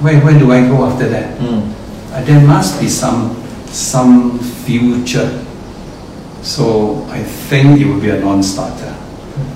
Where, 0.00 0.20
where 0.20 0.38
do 0.38 0.52
I 0.52 0.66
go 0.68 0.84
after 0.84 1.08
that? 1.08 1.38
Mm. 1.38 1.72
Uh, 2.12 2.24
there 2.24 2.46
must 2.46 2.80
be 2.80 2.88
some 2.88 3.40
some 3.66 4.38
future. 4.38 5.43
So 6.44 7.04
I 7.08 7.22
think 7.22 7.80
it 7.80 7.86
would 7.86 8.02
be 8.02 8.10
a 8.10 8.20
non-starter. 8.20 8.94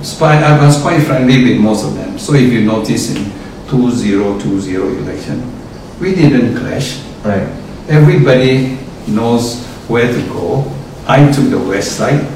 So 0.02 0.24
I, 0.24 0.36
I 0.40 0.64
was 0.64 0.80
quite 0.80 1.00
friendly 1.02 1.44
with 1.44 1.60
most 1.60 1.84
of 1.84 1.94
them. 1.94 2.18
So 2.18 2.32
if 2.34 2.50
you 2.50 2.64
notice 2.64 3.14
in 3.14 3.24
2020 3.68 4.74
election, 5.04 5.52
we 6.00 6.14
didn't 6.14 6.56
clash. 6.56 7.04
Right. 7.22 7.46
Everybody 7.88 8.78
knows 9.06 9.62
where 9.86 10.10
to 10.10 10.22
go. 10.28 10.64
I 11.06 11.30
took 11.30 11.50
the 11.50 11.58
west 11.58 11.96
side. 11.98 12.26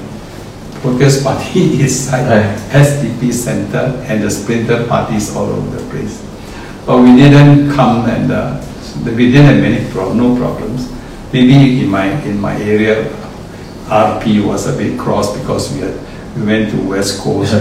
Workers' 0.85 1.23
Party 1.23 1.61
east 1.81 2.11
side, 2.11 2.29
Right. 2.29 2.59
SDP 2.85 3.33
center, 3.33 4.03
and 4.09 4.23
the 4.23 4.31
splinter 4.31 4.87
parties 4.87 5.35
all 5.35 5.47
over 5.47 5.77
the 5.77 5.91
place. 5.91 6.21
But 6.85 7.01
we 7.01 7.17
didn't 7.17 7.73
come 7.73 8.05
and 8.11 8.33
uh, 8.33 8.61
we 9.05 9.31
didn't 9.31 9.47
have 9.47 9.61
many 9.63 9.91
pro- 9.93 10.13
no 10.13 10.37
problems. 10.37 10.91
Maybe 11.33 11.81
in 11.85 11.89
my 11.89 12.11
in 12.25 12.41
my 12.41 12.57
area, 12.61 13.09
RP 13.87 14.45
was 14.47 14.67
a 14.67 14.77
bit 14.77 14.99
cross 14.99 15.37
because 15.37 15.73
we 15.73 15.81
had 15.81 15.95
we 16.37 16.47
went 16.47 16.71
to 16.71 16.79
West 16.89 17.21
Coast. 17.21 17.53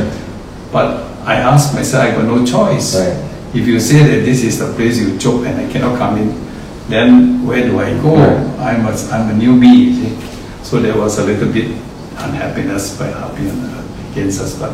But 0.71 1.03
I 1.25 1.35
asked 1.35 1.73
myself, 1.73 2.03
I 2.05 2.11
got 2.15 2.25
no 2.25 2.45
choice. 2.45 2.95
Right. 2.95 3.17
If 3.53 3.67
you 3.67 3.79
say 3.79 3.99
that 4.03 4.23
this 4.25 4.43
is 4.43 4.59
the 4.59 4.71
place 4.73 4.97
you 4.97 5.17
choke 5.19 5.45
and 5.45 5.59
I 5.59 5.69
cannot 5.71 5.97
come 5.97 6.17
in, 6.17 6.29
then 6.87 7.45
where 7.45 7.63
do 7.67 7.79
I 7.79 7.91
go? 8.01 8.15
Right. 8.15 8.39
I'm 8.59 8.85
a, 8.85 8.91
I'm 9.11 9.29
a 9.29 9.33
newbie, 9.33 9.91
you. 9.99 10.63
So 10.63 10.79
there 10.79 10.95
was 10.97 11.19
a 11.19 11.25
little 11.25 11.51
bit 11.51 11.67
unhappiness 12.15 12.97
by 12.97 13.11
RP 13.11 13.49
and 13.49 13.65
uh, 13.75 14.11
against 14.11 14.39
us, 14.41 14.57
but 14.57 14.71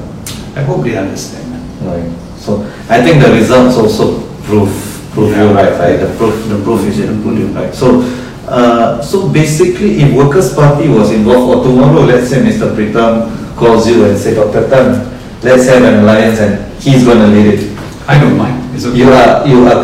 I 0.56 0.62
hope 0.62 0.84
they 0.84 0.96
understand. 0.96 1.50
Right. 1.82 2.06
So 2.38 2.62
I 2.90 3.02
think 3.02 3.24
the 3.24 3.32
results 3.34 3.78
also 3.78 4.22
prove 4.44 4.70
prove 5.14 5.30
you 5.36 5.36
Yeah. 5.50 5.54
right, 5.54 5.74
right? 5.80 5.98
The 5.98 6.14
proof 6.18 6.48
the 6.50 6.62
proof 6.64 6.86
is 6.86 7.00
in 7.00 7.18
the 7.18 7.24
pudding, 7.24 7.54
right? 7.56 7.74
So 7.74 8.02
uh, 8.48 9.02
so 9.02 9.28
basically, 9.30 10.00
if 10.02 10.14
Workers' 10.14 10.54
Party 10.54 10.88
was 10.88 11.12
involved, 11.12 11.52
or 11.52 11.64
tomorrow, 11.64 12.02
let's 12.06 12.30
say 12.30 12.40
Mr. 12.42 12.74
Pritam 12.76 13.28
calls 13.58 13.88
you 13.88 14.06
and 14.06 14.18
say, 14.18 14.36
Dr. 14.36 14.70
Tan, 14.70 15.04
let's 15.44 15.68
have 15.68 15.84
an 15.84 16.04
alliance, 16.04 16.40
and 16.40 16.56
he's 16.82 17.04
going 17.04 17.20
to 17.20 17.28
lead 17.28 17.60
it. 17.60 17.78
I 18.08 18.20
don't 18.20 18.38
mind. 18.38 18.74
It's 18.76 18.86
okay. 18.86 18.98
You 18.98 19.10
are 19.12 19.46
you 19.48 19.68
are 19.68 19.84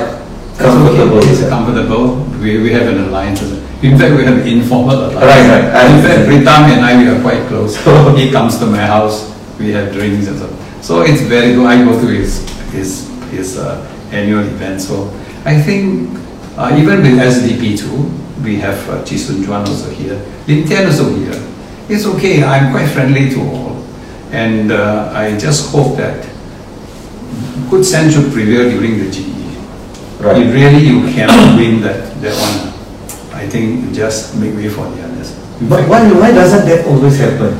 It's 0.49 0.59
comfortable. 0.59 1.17
okay. 1.19 1.27
It's 1.29 1.49
comfortable. 1.49 2.23
We, 2.39 2.61
we 2.63 2.71
have 2.71 2.87
an 2.87 3.03
alliance. 3.09 3.41
In 3.83 3.97
fact, 3.99 4.15
we 4.15 4.23
have 4.23 4.37
an 4.39 4.47
informal 4.47 4.95
alliance. 5.11 5.19
Right, 5.19 5.43
right. 5.51 5.65
I 5.75 5.83
In 5.91 5.99
fact. 6.01 6.19
Pritam 6.29 6.61
and 6.71 6.85
I, 6.85 6.95
we 7.03 7.09
are 7.09 7.19
quite 7.21 7.43
close. 7.51 7.75
he 8.15 8.31
comes 8.31 8.57
to 8.59 8.65
my 8.65 8.79
house, 8.87 9.27
we 9.59 9.71
have 9.71 9.91
drinks 9.91 10.27
and 10.27 10.39
so. 10.39 10.47
So 10.81 11.01
it's 11.01 11.21
very 11.21 11.53
good. 11.55 11.65
I 11.67 11.83
go 11.83 11.99
to 11.99 12.07
his, 12.07 12.47
his, 12.71 13.09
his 13.31 13.57
uh, 13.57 13.83
annual 14.11 14.39
event. 14.47 14.79
So 14.79 15.11
I 15.43 15.59
think 15.61 16.15
uh, 16.57 16.71
even 16.79 17.01
with 17.01 17.19
SDP 17.19 17.77
too, 17.79 18.07
we 18.41 18.57
have 18.57 18.89
uh, 18.89 19.03
Chee 19.03 19.17
Soon 19.17 19.45
Juan 19.47 19.61
also 19.67 19.89
here, 19.89 20.15
Lim 20.47 20.65
Tean 20.67 20.85
also 20.87 21.13
here. 21.15 21.37
It's 21.89 22.05
okay. 22.05 22.43
I'm 22.43 22.71
quite 22.71 22.87
friendly 22.87 23.29
to 23.31 23.41
all. 23.41 23.83
And 24.31 24.71
uh, 24.71 25.11
I 25.13 25.37
just 25.37 25.71
hope 25.71 25.97
that 25.97 26.25
good 27.69 27.85
sense 27.85 28.13
should 28.13 28.31
prevail 28.31 28.69
during 28.71 28.97
the 28.97 29.11
GE. 29.11 29.29
Right. 30.21 30.41
If 30.41 30.53
really 30.53 30.81
you 30.87 31.11
cannot 31.13 31.55
win 31.59 31.81
that, 31.81 32.21
that 32.21 32.33
one, 32.39 32.73
I 33.35 33.47
think 33.47 33.93
just 33.93 34.35
make 34.37 34.55
way 34.55 34.69
for 34.69 34.89
the 34.89 35.03
others. 35.03 35.37
But 35.69 35.87
why 35.87 36.09
why 36.11 36.31
doesn't 36.31 36.65
that 36.65 36.87
always 36.87 37.19
happen? 37.19 37.53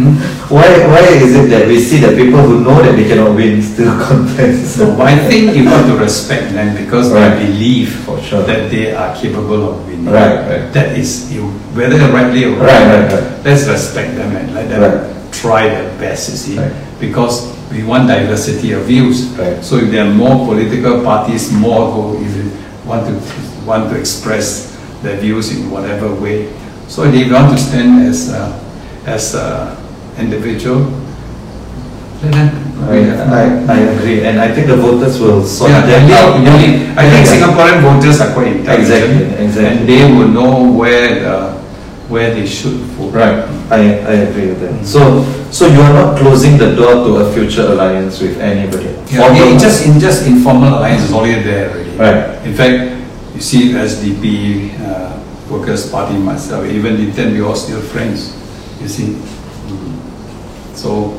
Why, 0.50 0.66
why 0.90 1.00
is 1.14 1.34
it 1.36 1.48
that 1.50 1.68
we 1.68 1.78
see 1.78 1.98
that 2.00 2.16
people 2.16 2.40
who 2.42 2.60
know 2.64 2.82
that 2.82 2.96
they 2.96 3.06
cannot 3.06 3.36
win 3.36 3.62
still 3.62 3.92
contest? 4.08 4.76
So 4.76 5.00
I 5.00 5.16
think 5.28 5.54
you 5.56 5.64
got 5.64 5.86
to 5.86 5.96
respect 5.98 6.52
them 6.52 6.74
because 6.76 7.12
Right. 7.12 7.36
they 7.38 7.46
believe 7.46 7.90
For 8.04 8.20
sure. 8.20 8.42
that 8.42 8.70
they 8.70 8.92
are 8.92 9.14
capable 9.14 9.70
of 9.70 9.86
winning. 9.86 10.06
Right, 10.06 10.42
right. 10.48 10.72
That 10.72 10.98
is, 10.98 11.32
you, 11.32 11.48
whether 11.74 11.98
rightly 12.12 12.44
or 12.44 12.56
Right, 12.58 12.66
wrongly, 12.66 13.14
right, 13.14 13.22
right. 13.30 13.44
let's 13.44 13.66
respect 13.68 14.16
them 14.16 14.34
and 14.36 14.54
let 14.54 14.68
them 14.68 14.82
Right. 14.82 15.32
try 15.32 15.68
their 15.68 15.90
best, 15.98 16.30
you 16.30 16.36
see. 16.36 16.58
Right. 16.58 16.72
Because 16.98 17.46
we 17.70 17.82
want 17.84 18.08
diversity 18.08 18.72
of 18.72 18.82
views. 18.90 19.26
Right. 19.38 19.62
So 19.62 19.76
if 19.76 19.90
there 19.90 20.04
are 20.04 20.10
more 20.12 20.44
political 20.46 21.02
parties, 21.02 21.52
more 21.52 21.90
who 21.92 22.18
want 22.84 23.06
to 23.06 23.14
want 23.64 23.90
to 23.90 23.96
express 23.96 24.74
their 25.02 25.16
views 25.20 25.54
in 25.54 25.70
whatever 25.70 26.10
way. 26.14 26.48
So 26.88 27.06
they 27.08 27.30
want 27.30 27.52
to 27.54 27.58
stand 27.62 28.02
as 28.08 28.32
a, 28.34 28.50
as 29.06 29.34
a 29.34 29.76
individual, 30.20 30.86
let. 32.22 32.52
I, 32.80 32.96
I, 33.28 33.42
I 33.68 33.78
agree, 33.92 34.24
and 34.24 34.40
I 34.40 34.52
think 34.54 34.66
the 34.66 34.76
voters 34.76 35.20
will 35.20 35.44
sort 35.44 35.70
Yeah, 35.70 35.84
that 35.84 36.00
and 36.02 36.12
out. 36.12 36.32
they- 36.40 36.66
they- 36.66 36.90
I 36.96 37.04
think 37.10 37.26
Yeah. 37.26 37.32
Singaporean 37.36 37.78
voters 37.84 38.20
are 38.20 38.32
quite 38.32 38.56
intelligent. 38.56 38.80
Exactly, 38.80 39.44
exactly. 39.44 39.66
And 39.78 39.88
they 39.88 40.02
will 40.16 40.28
know 40.28 40.64
where 40.72 41.20
the, 41.20 41.36
where 42.08 42.32
they 42.34 42.46
should 42.46 42.80
vote. 42.96 43.12
Right, 43.12 43.44
I, 43.70 44.00
I 44.00 44.14
agree 44.32 44.48
with 44.48 44.60
that. 44.64 44.86
So, 44.86 45.24
so 45.50 45.66
you 45.68 45.80
are 45.80 45.92
not 45.92 46.18
closing 46.18 46.56
the 46.56 46.74
door 46.74 47.04
to 47.04 47.16
a 47.20 47.32
future 47.32 47.68
alliance 47.68 48.18
with 48.20 48.40
anybody? 48.40 48.96
Yeah, 49.12 49.28
Although- 49.28 49.52
in 49.52 49.58
just 49.58 49.86
in 49.86 50.00
just 50.00 50.26
informal 50.26 50.78
alliance 50.80 51.04
is 51.04 51.12
already 51.12 51.42
there 51.44 51.68
already. 51.70 51.90
Right. 52.00 52.40
In 52.48 52.54
fact, 52.54 52.96
you 53.34 53.40
see 53.42 53.72
SDP, 53.76 54.72
uh, 54.80 55.12
Workers' 55.50 55.84
Party, 55.90 56.16
myself, 56.16 56.64
even 56.64 56.96
the 56.96 57.12
ten, 57.12 57.32
we 57.34 57.42
all 57.42 57.54
still 57.54 57.80
friends. 57.92 58.32
You 58.80 58.88
see. 58.88 59.16
So, 60.80 61.12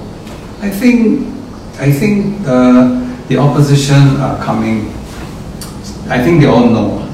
I 0.66 0.70
think 0.74 1.30
I 1.78 1.92
think 1.94 2.42
uh, 2.50 2.98
the 3.30 3.38
opposition 3.38 4.18
are 4.18 4.42
coming. 4.42 4.90
I 6.10 6.18
think 6.18 6.42
they 6.42 6.48
all 6.50 6.66
know. 6.66 7.06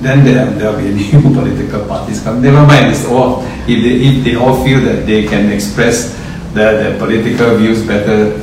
Then 0.00 0.24
there 0.24 0.48
there'll 0.56 0.80
be 0.80 0.96
new 1.12 1.20
political 1.20 1.84
parties 1.84 2.24
come. 2.24 2.40
Never 2.40 2.64
mind, 2.64 2.88
it's 2.96 3.04
all 3.04 3.44
if 3.68 3.78
they 3.84 4.00
if 4.00 4.24
they 4.24 4.34
all 4.34 4.64
feel 4.64 4.80
that 4.80 5.04
they 5.04 5.28
can 5.28 5.52
express 5.52 6.16
their, 6.56 6.72
their 6.80 6.98
political 6.98 7.56
views 7.60 7.84
better 7.86 8.40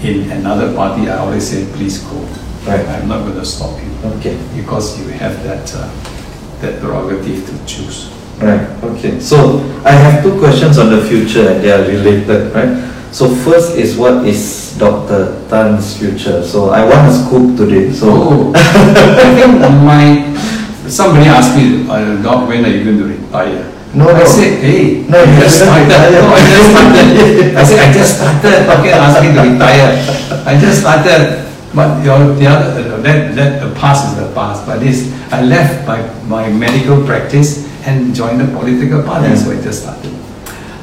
in 0.00 0.30
another 0.32 0.72
party, 0.74 1.10
I 1.12 1.18
always 1.18 1.44
say 1.46 1.68
please 1.76 2.00
go. 2.08 2.16
Right. 2.64 2.82
I'm 2.88 3.06
not 3.06 3.22
going 3.22 3.38
to 3.38 3.44
stop 3.44 3.78
you 3.78 3.86
Okay, 4.16 4.34
because 4.56 4.98
you 4.98 5.08
have 5.20 5.42
that 5.44 5.68
uh, 5.76 5.92
that 6.60 6.80
prerogative 6.80 7.44
to 7.46 7.54
choose. 7.66 8.10
Right, 8.40 8.66
okay. 8.84 9.20
So, 9.20 9.60
I 9.84 9.92
have 9.92 10.22
two 10.22 10.38
questions 10.38 10.78
on 10.78 10.90
the 10.90 11.04
future 11.06 11.48
and 11.48 11.62
they 11.62 11.70
are 11.70 11.86
related, 11.86 12.52
right? 12.54 12.96
So 13.16 13.32
first 13.32 13.80
is 13.80 13.96
what 13.96 14.28
is 14.28 14.76
Dr. 14.76 15.40
Tan's 15.48 15.96
future? 15.96 16.44
So 16.44 16.68
I 16.68 16.84
want 16.84 17.08
a 17.08 17.14
scoop 17.16 17.56
today, 17.56 17.88
so. 17.88 18.12
Oh, 18.12 18.52
I 18.52 19.24
think 19.32 19.56
my 19.80 20.20
somebody 20.84 21.24
asked 21.24 21.56
me, 21.56 21.88
uh, 21.88 22.20
Doc, 22.20 22.44
when 22.48 22.64
are 22.64 22.68
you 22.68 22.84
going 22.84 22.98
to 22.98 23.08
retire? 23.08 23.72
No, 23.94 24.10
I 24.12 24.20
no. 24.20 24.24
said, 24.28 24.60
hey, 24.60 25.08
No, 25.08 25.16
I 25.16 25.40
just 25.40 25.64
started. 25.64 25.88
No, 25.88 26.28
I 26.28 26.40
just 26.44 26.68
started. 26.76 27.56
I 27.56 27.62
said, 27.64 27.80
I 27.80 27.88
just 27.96 28.12
started. 28.20 28.58
Okay, 28.68 28.92
asking 28.92 29.32
to 29.32 29.42
retire. 29.48 29.88
I 30.44 30.52
just 30.60 30.80
started. 30.84 31.48
But 31.72 32.04
your, 32.04 32.34
the 32.36 32.46
other, 32.46 32.68
uh, 32.84 33.00
that, 33.00 33.34
that 33.36 33.64
the 33.64 33.72
past 33.80 34.12
is 34.12 34.20
the 34.20 34.28
past. 34.34 34.66
But 34.66 34.80
this, 34.80 35.08
I 35.32 35.40
left 35.40 35.86
my, 35.88 36.04
my 36.28 36.52
medical 36.52 37.04
practice 37.04 37.64
and 37.86 38.14
joined 38.14 38.40
the 38.40 38.46
political 38.56 39.02
party, 39.02 39.28
Yeah. 39.28 39.36
so 39.36 39.50
I 39.52 39.62
just 39.62 39.82
started. 39.82 40.12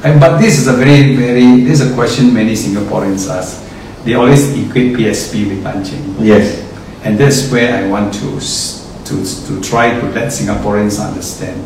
And, 0.04 0.20
but 0.20 0.40
this 0.40 0.58
is 0.60 0.68
a 0.68 0.74
very, 0.74 1.16
very, 1.16 1.62
this 1.64 1.80
is 1.80 1.92
a 1.92 1.94
question 1.96 2.34
many 2.34 2.54
Singaporeans 2.54 3.30
ask. 3.30 3.64
They 4.04 4.16
always 4.16 4.52
equate 4.58 4.96
PSP 4.98 5.48
with 5.48 5.64
Tan 5.64 5.84
Cheng. 5.84 6.16
Yes, 6.20 6.60
And 7.04 7.18
that's 7.18 7.50
where 7.52 7.72
I 7.84 7.88
want 7.88 8.14
to, 8.16 8.40
to, 8.40 9.16
to 9.48 9.62
try 9.62 10.00
to 10.00 10.06
let 10.12 10.28
Singaporeans 10.32 11.00
understand 11.00 11.60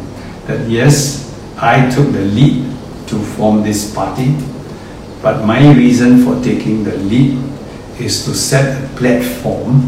that 0.45 0.69
yes, 0.69 1.33
I 1.57 1.89
took 1.89 2.11
the 2.11 2.21
lead 2.25 2.63
to 3.07 3.15
form 3.37 3.63
this 3.63 3.93
party, 3.93 4.35
but 5.21 5.45
my 5.45 5.73
reason 5.73 6.23
for 6.23 6.41
taking 6.43 6.83
the 6.83 6.95
lead 6.97 7.37
is 7.99 8.23
to 8.25 8.33
set 8.35 8.83
a 8.83 8.87
platform 8.95 9.81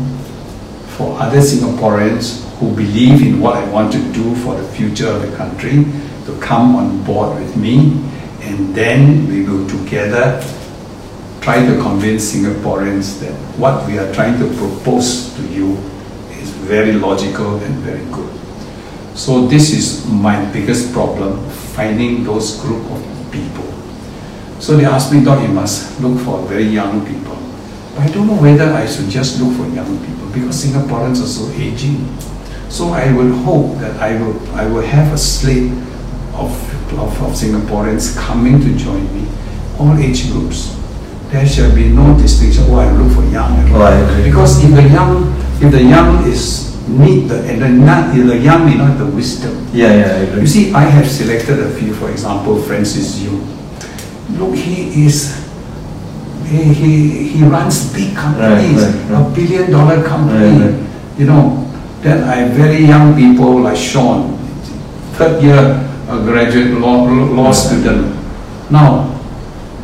for 0.98 1.20
other 1.22 1.38
Singaporeans 1.40 2.49
who 2.60 2.76
believe 2.76 3.22
in 3.22 3.40
what 3.40 3.56
I 3.56 3.66
want 3.70 3.92
to 3.94 4.14
do 4.14 4.36
for 4.36 4.56
the 4.56 4.68
future 4.70 5.08
of 5.08 5.22
the 5.22 5.36
country 5.36 5.86
to 6.26 6.38
come 6.42 6.76
on 6.76 7.04
board 7.04 7.40
with 7.40 7.56
me 7.56 7.92
and 8.42 8.76
then 8.76 9.28
we 9.28 9.44
will 9.44 9.68
together 9.68 10.42
try 11.42 11.66
to 11.66 11.82
convince 11.82 12.34
Singaporeans 12.34 13.20
that 13.22 13.34
what 13.58 13.88
we 13.88 13.98
are 13.98 14.12
trying 14.14 14.38
to 14.40 14.46
propose 14.58 15.34
to 15.36 15.44
you 15.48 15.78
is 16.42 16.50
very 16.68 16.94
logical 16.94 17.58
and 17.58 17.74
very 17.80 18.06
good. 18.12 18.30
So 19.18 19.48
this 19.48 19.72
is 19.72 20.06
my 20.06 20.44
biggest 20.52 20.94
problem, 20.94 21.50
finding 21.76 22.24
those 22.24 22.60
group 22.62 22.84
of 22.92 23.32
people. 23.32 23.66
So 24.60 24.76
they 24.76 24.86
asked 24.86 25.14
me, 25.14 25.24
Doc, 25.24 25.42
you 25.42 25.54
must 25.54 26.00
look 26.02 26.20
for 26.26 26.46
very 26.48 26.64
young 26.66 27.06
people. 27.06 27.36
But 27.96 28.04
I 28.04 28.12
don't 28.12 28.28
know 28.28 28.36
whether 28.36 28.72
I 28.74 28.86
should 28.86 29.10
just 29.10 29.40
look 29.42 29.56
for 29.56 29.68
young 29.74 29.98
people 30.06 30.28
because 30.32 30.64
Singaporeans 30.64 31.24
are 31.24 31.28
so 31.28 31.50
aging. 31.52 32.06
So 32.70 32.90
I 32.94 33.12
will 33.14 33.34
hope 33.44 33.80
that 33.80 33.98
I 34.00 34.22
will, 34.22 34.38
I 34.56 34.66
will 34.68 34.82
have 34.86 35.12
a 35.14 35.18
slate 35.18 35.72
of, 36.34 36.54
of, 36.94 37.12
of 37.22 37.34
Singaporeans 37.34 38.16
coming 38.18 38.62
to 38.62 38.78
join 38.78 39.04
me, 39.14 39.28
all 39.80 39.98
age 39.98 40.30
groups. 40.32 40.76
There 41.32 41.46
shall 41.46 41.74
be 41.76 41.90
no 41.90 42.18
distinction, 42.18 42.66
oh, 42.70 42.78
I 42.80 42.92
look 42.92 43.14
for 43.14 43.24
young. 43.30 43.72
Oh, 43.74 43.82
I 43.82 43.96
agree. 43.96 44.30
Because 44.32 44.64
if 44.64 44.72
the 44.74 44.84
young, 44.88 45.34
if 45.62 45.72
the 45.72 45.84
young 45.84 46.26
is 46.28 46.70
need 46.88 47.28
the, 47.30 47.44
and 47.46 47.62
the, 47.62 47.70
not, 47.70 48.18
if 48.18 48.26
the 48.26 48.38
young 48.38 48.66
may 48.66 48.76
not 48.76 48.88
have 48.90 49.00
the 49.00 49.06
wisdom, 49.06 49.68
yeah, 49.74 49.94
yeah, 49.94 50.06
I 50.06 50.18
agree. 50.26 50.42
you 50.42 50.48
see, 50.48 50.74
I 50.74 50.82
have 50.82 51.08
selected 51.08 51.60
a 51.60 51.70
few, 51.76 51.94
for 51.94 52.10
example, 52.10 52.60
Francis 52.62 53.20
Yu. 53.22 53.46
Look, 54.38 54.56
he 54.56 55.06
is, 55.06 55.38
he, 56.48 56.64
he, 56.74 57.28
he 57.30 57.44
runs 57.44 57.94
big 57.94 58.16
companies, 58.16 58.82
Right, 58.84 58.96
right, 58.96 59.12
right. 59.12 59.32
a 59.32 59.36
billion 59.36 59.72
dollar 59.72 60.04
company, 60.08 60.84
you 61.18 61.26
know. 61.26 61.66
Then 62.02 62.24
I 62.24 62.36
have 62.36 62.52
very 62.52 62.86
young 62.86 63.16
people 63.16 63.60
like 63.62 63.78
Sean, 63.78 64.38
third 65.16 65.44
year 65.44 65.86
a 66.08 66.18
graduate 66.24 66.80
law, 66.80 67.04
law 67.06 67.52
student. 67.52 68.16
Now, 68.72 69.16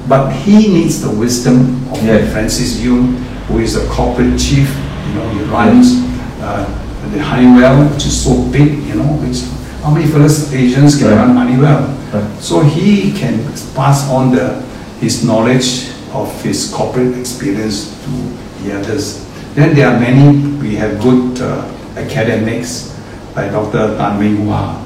but 0.08 0.32
he 0.32 0.68
needs 0.74 1.02
the 1.02 1.10
wisdom 1.12 1.88
of 1.92 2.02
Yes. 2.04 2.32
Francis 2.32 2.80
Yu, 2.82 3.04
who 3.48 3.60
is 3.60 3.76
a 3.76 3.88
corporate 3.90 4.40
chief, 4.40 4.70
you 5.08 5.14
know, 5.16 5.30
he 5.30 5.40
runs 5.52 6.02
uh, 6.42 6.66
the 7.12 7.22
Honeywell, 7.22 7.86
which 7.94 8.06
is 8.06 8.24
so 8.24 8.42
big, 8.52 8.72
you 8.88 8.96
know, 8.96 9.06
which, 9.22 9.42
how 9.84 9.92
many 9.92 10.08
fellows 10.08 10.54
Asians 10.54 10.98
can 10.98 11.08
Right. 11.10 11.18
run 11.18 11.36
Honeywell? 11.36 11.88
Right. 12.14 12.40
So 12.42 12.62
he 12.62 13.12
can 13.14 13.44
pass 13.76 14.10
on 14.10 14.32
the, 14.34 14.62
his 15.02 15.24
knowledge 15.26 15.90
of 16.14 16.32
his 16.42 16.72
corporate 16.74 17.18
experience 17.20 17.92
to 18.06 18.64
the 18.64 18.80
others. 18.80 19.26
Then 19.54 19.76
there 19.76 19.90
are 19.90 20.00
many, 20.00 20.58
we 20.62 20.76
have 20.76 21.00
good 21.02 21.42
uh, 21.42 21.62
academics, 21.96 22.96
like 23.36 23.52
Dr. 23.52 23.98
Tan 23.98 24.20
Meng 24.20 24.48
Wah. 24.48 24.82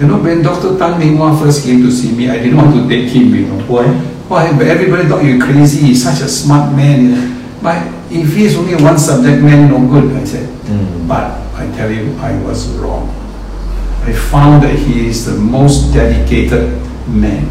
You 0.00 0.06
know, 0.06 0.18
when 0.18 0.42
Dr. 0.42 0.78
Tan 0.78 0.98
Meng 0.98 1.18
Wah 1.18 1.36
first 1.38 1.64
came 1.64 1.82
to 1.82 1.90
see 1.90 2.12
me, 2.14 2.30
I 2.30 2.38
didn't 2.38 2.56
want 2.56 2.74
to 2.74 2.88
take 2.88 3.10
him, 3.10 3.34
you 3.34 3.46
know. 3.46 3.60
Why? 3.66 3.86
Why? 4.28 4.52
But 4.56 4.66
everybody 4.66 5.08
thought 5.08 5.24
you're 5.24 5.40
crazy. 5.40 5.86
He's 5.88 6.02
such 6.04 6.20
a 6.20 6.28
smart 6.28 6.74
man. 6.74 7.04
you 7.04 7.10
know. 7.16 7.24
But 7.62 7.82
if 8.10 8.34
he's 8.34 8.56
only 8.56 8.74
one 8.76 8.98
subject 8.98 9.42
man, 9.42 9.70
no 9.70 9.80
good. 9.88 10.14
I 10.16 10.24
said. 10.24 10.48
Mm. 10.66 11.08
But 11.08 11.36
I 11.54 11.66
tell 11.76 11.90
you, 11.90 12.16
I 12.18 12.36
was 12.44 12.68
wrong. 12.78 13.08
I 14.04 14.12
found 14.12 14.62
that 14.62 14.74
he 14.74 15.08
is 15.08 15.26
the 15.26 15.36
most 15.36 15.92
dedicated 15.92 16.72
man. 17.08 17.44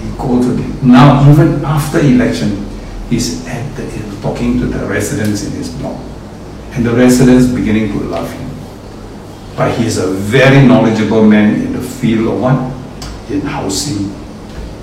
He 0.00 0.10
go 0.18 0.40
to 0.42 0.48
the 0.48 0.70
now 0.84 1.30
even 1.30 1.64
after 1.64 2.00
election, 2.00 2.66
he's 3.08 3.46
at 3.46 3.76
the, 3.76 3.84
talking 4.22 4.58
to 4.58 4.66
the 4.66 4.86
residents 4.86 5.44
in 5.44 5.52
his 5.52 5.68
block, 5.76 6.00
and 6.72 6.84
the 6.84 6.92
residents 6.92 7.46
beginning 7.46 7.92
to 7.92 7.98
love 8.04 8.30
him. 8.30 8.50
But 9.56 9.76
he 9.76 9.86
is 9.86 9.98
a 9.98 10.10
very 10.10 10.66
knowledgeable 10.66 11.24
man 11.24 11.54
in 11.54 11.72
the 11.72 11.82
field 11.82 12.28
of 12.28 12.40
what? 12.40 12.56
In 13.30 13.40
housing, 13.42 14.14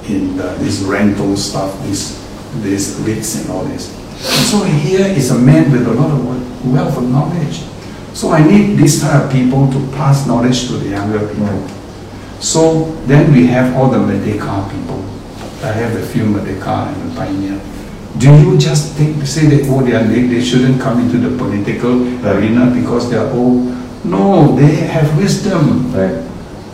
in 0.07 0.39
uh, 0.39 0.55
this 0.59 0.81
rental 0.81 1.35
stuff, 1.35 1.73
this, 1.83 2.23
this 2.57 2.99
REITs 2.99 3.41
and 3.41 3.51
all 3.51 3.63
this. 3.65 3.91
So 4.49 4.63
here 4.63 5.05
is 5.05 5.31
a 5.31 5.37
man 5.37 5.71
with 5.71 5.87
a 5.87 5.93
lot 5.93 6.11
of 6.11 6.71
wealth 6.73 6.97
of 6.97 7.09
knowledge. 7.09 7.63
So 8.13 8.31
I 8.31 8.45
need 8.45 8.77
this 8.77 9.01
type 9.01 9.25
of 9.25 9.31
people 9.31 9.71
to 9.71 9.79
pass 9.91 10.25
knowledge 10.27 10.67
to 10.67 10.73
the 10.73 10.89
younger 10.89 11.27
people. 11.27 11.67
So 12.39 12.91
then 13.05 13.31
we 13.31 13.47
have 13.47 13.75
all 13.75 13.89
the 13.89 13.97
Merdeka 13.97 14.71
people. 14.71 15.03
I 15.63 15.71
have 15.71 15.95
a 15.95 16.05
few 16.05 16.23
Merdeka 16.23 16.93
and 16.93 17.11
the 17.11 17.15
Pioneer. 17.15 17.61
Do 18.19 18.33
you 18.33 18.57
just 18.57 18.93
think, 18.93 19.25
say 19.27 19.45
that, 19.47 19.69
oh, 19.69 19.83
they, 19.83 19.93
are, 19.93 20.03
they, 20.03 20.21
they 20.23 20.43
shouldn't 20.43 20.81
come 20.81 20.99
into 20.99 21.17
the 21.17 21.37
political 21.37 22.01
arena 22.25 22.73
because 22.73 23.09
they 23.11 23.17
are 23.17 23.29
old? 23.31 23.75
No, 24.05 24.55
they 24.55 24.75
have 24.87 25.15
wisdom. 25.17 25.93
Right. 25.93 26.23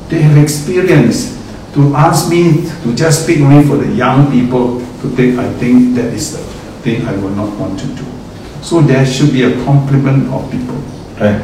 They 0.10 0.22
have 0.22 0.38
experience. 0.38 1.42
To 1.74 1.96
ask 1.96 2.30
me 2.30 2.70
to 2.84 2.96
just 2.96 3.24
speak 3.24 3.42
only 3.42 3.68
for 3.68 3.78
the 3.78 3.92
young 3.94 4.32
people 4.32 4.80
to 5.02 5.16
take, 5.18 5.38
I 5.38 5.52
think 5.54 5.96
that 5.96 6.14
is 6.14 6.34
the 6.34 6.44
thing 6.84 7.06
I 7.06 7.16
will 7.18 7.32
not 7.32 7.58
want 7.60 7.80
to 7.80 7.88
do. 7.88 8.06
So 8.62 8.80
there 8.82 9.06
should 9.06 9.34
be 9.34 9.44
a 9.44 9.66
complement 9.66 10.32
of 10.32 10.50
people. 10.52 10.76
Right. 11.20 11.42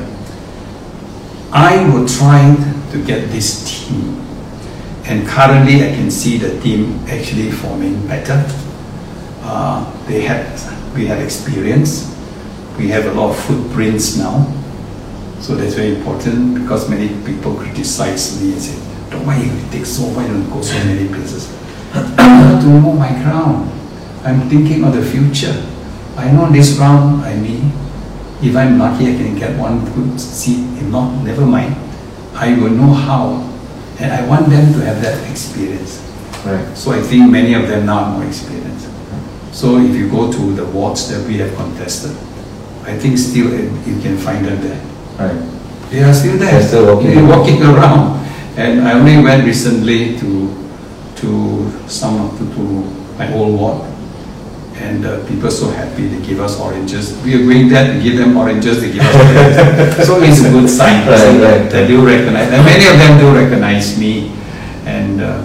I 1.51 1.89
will 1.91 2.07
try 2.07 2.55
to 2.91 3.05
get 3.05 3.29
this 3.31 3.65
team. 3.67 4.15
And 5.05 5.27
currently 5.27 5.83
I 5.83 5.95
can 5.95 6.11
see 6.11 6.37
the 6.37 6.61
team 6.61 6.99
actually 7.07 7.51
forming 7.51 8.07
better. 8.07 8.45
Uh, 9.49 9.81
they 10.05 10.21
had, 10.21 10.45
we 10.93 11.07
had 11.07 11.19
experience. 11.21 12.05
We 12.77 12.87
have 12.89 13.07
a 13.07 13.13
lot 13.13 13.31
of 13.31 13.45
footprints 13.45 14.15
now. 14.15 14.45
So 15.41 15.55
that's 15.55 15.73
very 15.73 15.95
important 15.95 16.53
because 16.53 16.87
many 16.87 17.09
people 17.25 17.55
criticize 17.55 18.39
me 18.39 18.53
and 18.53 18.61
say, 18.61 18.77
don't 19.09 19.25
why 19.25 19.41
you 19.41 19.49
take 19.71 19.87
so, 19.87 20.03
why 20.13 20.27
don't 20.27 20.43
you 20.43 20.49
go 20.53 20.61
so 20.61 20.77
many 20.85 21.07
places? 21.07 21.49
I 21.93 22.51
want 22.51 22.61
to 22.61 22.67
know 22.69 22.93
my 22.93 23.09
ground. 23.23 23.71
I'm 24.23 24.47
thinking 24.49 24.83
of 24.83 24.93
the 24.93 25.01
future. 25.01 25.65
I 26.15 26.29
know 26.31 26.51
this 26.51 26.77
round, 26.77 27.25
I 27.25 27.35
mean, 27.35 27.71
if 28.43 28.55
I'm 28.55 28.77
lucky, 28.77 29.09
I 29.11 29.17
can 29.17 29.35
get 29.35 29.57
one 29.57 29.83
good 29.95 30.19
seat. 30.21 30.61
If 30.77 30.87
not, 30.91 31.23
never 31.23 31.45
mind. 31.45 31.75
I 32.35 32.53
will 32.53 32.69
know 32.69 32.93
how. 32.93 33.49
And 33.99 34.13
I 34.13 34.27
want 34.27 34.49
them 34.49 34.73
to 34.73 34.79
have 34.85 35.01
that 35.01 35.29
experience. 35.31 36.05
Right. 36.45 36.77
So 36.77 36.91
I 36.91 37.01
think 37.01 37.31
many 37.31 37.53
of 37.55 37.67
them 37.67 37.87
now 37.87 38.03
are 38.03 38.11
more 38.19 38.27
experienced. 38.27 38.88
So 39.51 39.77
if 39.79 39.95
you 39.95 40.09
go 40.09 40.31
to 40.31 40.53
the 40.55 40.65
wards 40.65 41.09
that 41.09 41.27
we 41.27 41.37
have 41.39 41.55
contested, 41.55 42.11
I 42.85 42.97
think 42.97 43.17
still 43.17 43.49
you 43.51 44.01
can 44.01 44.17
find 44.17 44.45
them 44.45 44.61
there. 44.61 44.81
Right. 45.17 45.89
They 45.89 46.03
are 46.03 46.13
still 46.13 46.37
there. 46.37 46.51
They're 46.59 46.67
still 46.67 46.95
walking 46.95 47.09
They're 47.11 47.25
around. 47.25 47.39
walking 47.39 47.63
around. 47.63 48.19
And 48.57 48.87
I 48.87 48.93
only 48.93 49.17
went 49.23 49.45
recently 49.45 50.17
to 50.19 50.55
to 51.17 51.71
some 51.87 52.31
to, 52.37 52.43
to 52.55 52.61
my 53.17 53.31
old 53.33 53.59
ward, 53.59 53.81
and 54.75 55.05
uh, 55.05 55.25
people 55.27 55.51
so 55.51 55.69
happy. 55.69 56.07
They 56.07 56.25
give 56.25 56.39
us 56.39 56.59
oranges. 56.59 57.11
We 57.23 57.35
are 57.35 57.43
going 57.43 57.67
there 57.69 57.93
to 57.93 57.99
give 58.01 58.17
them 58.17 58.37
oranges. 58.37 58.81
They 58.81 58.91
give 58.93 59.01
us 59.03 59.15
oranges. 59.15 60.07
so 60.07 60.21
it's 60.23 60.41
a 60.43 60.49
good 60.51 60.69
sign. 60.69 61.07
Right, 61.07 61.41
right. 61.41 61.69
They 61.71 61.87
do 61.87 62.05
recognize, 62.05 62.51
and 62.51 62.63
many 62.63 62.85
of 62.87 62.97
them 62.97 63.19
do 63.19 63.33
recognize 63.35 63.97
me. 63.99 64.31
And 64.85 65.21
uh, 65.21 65.43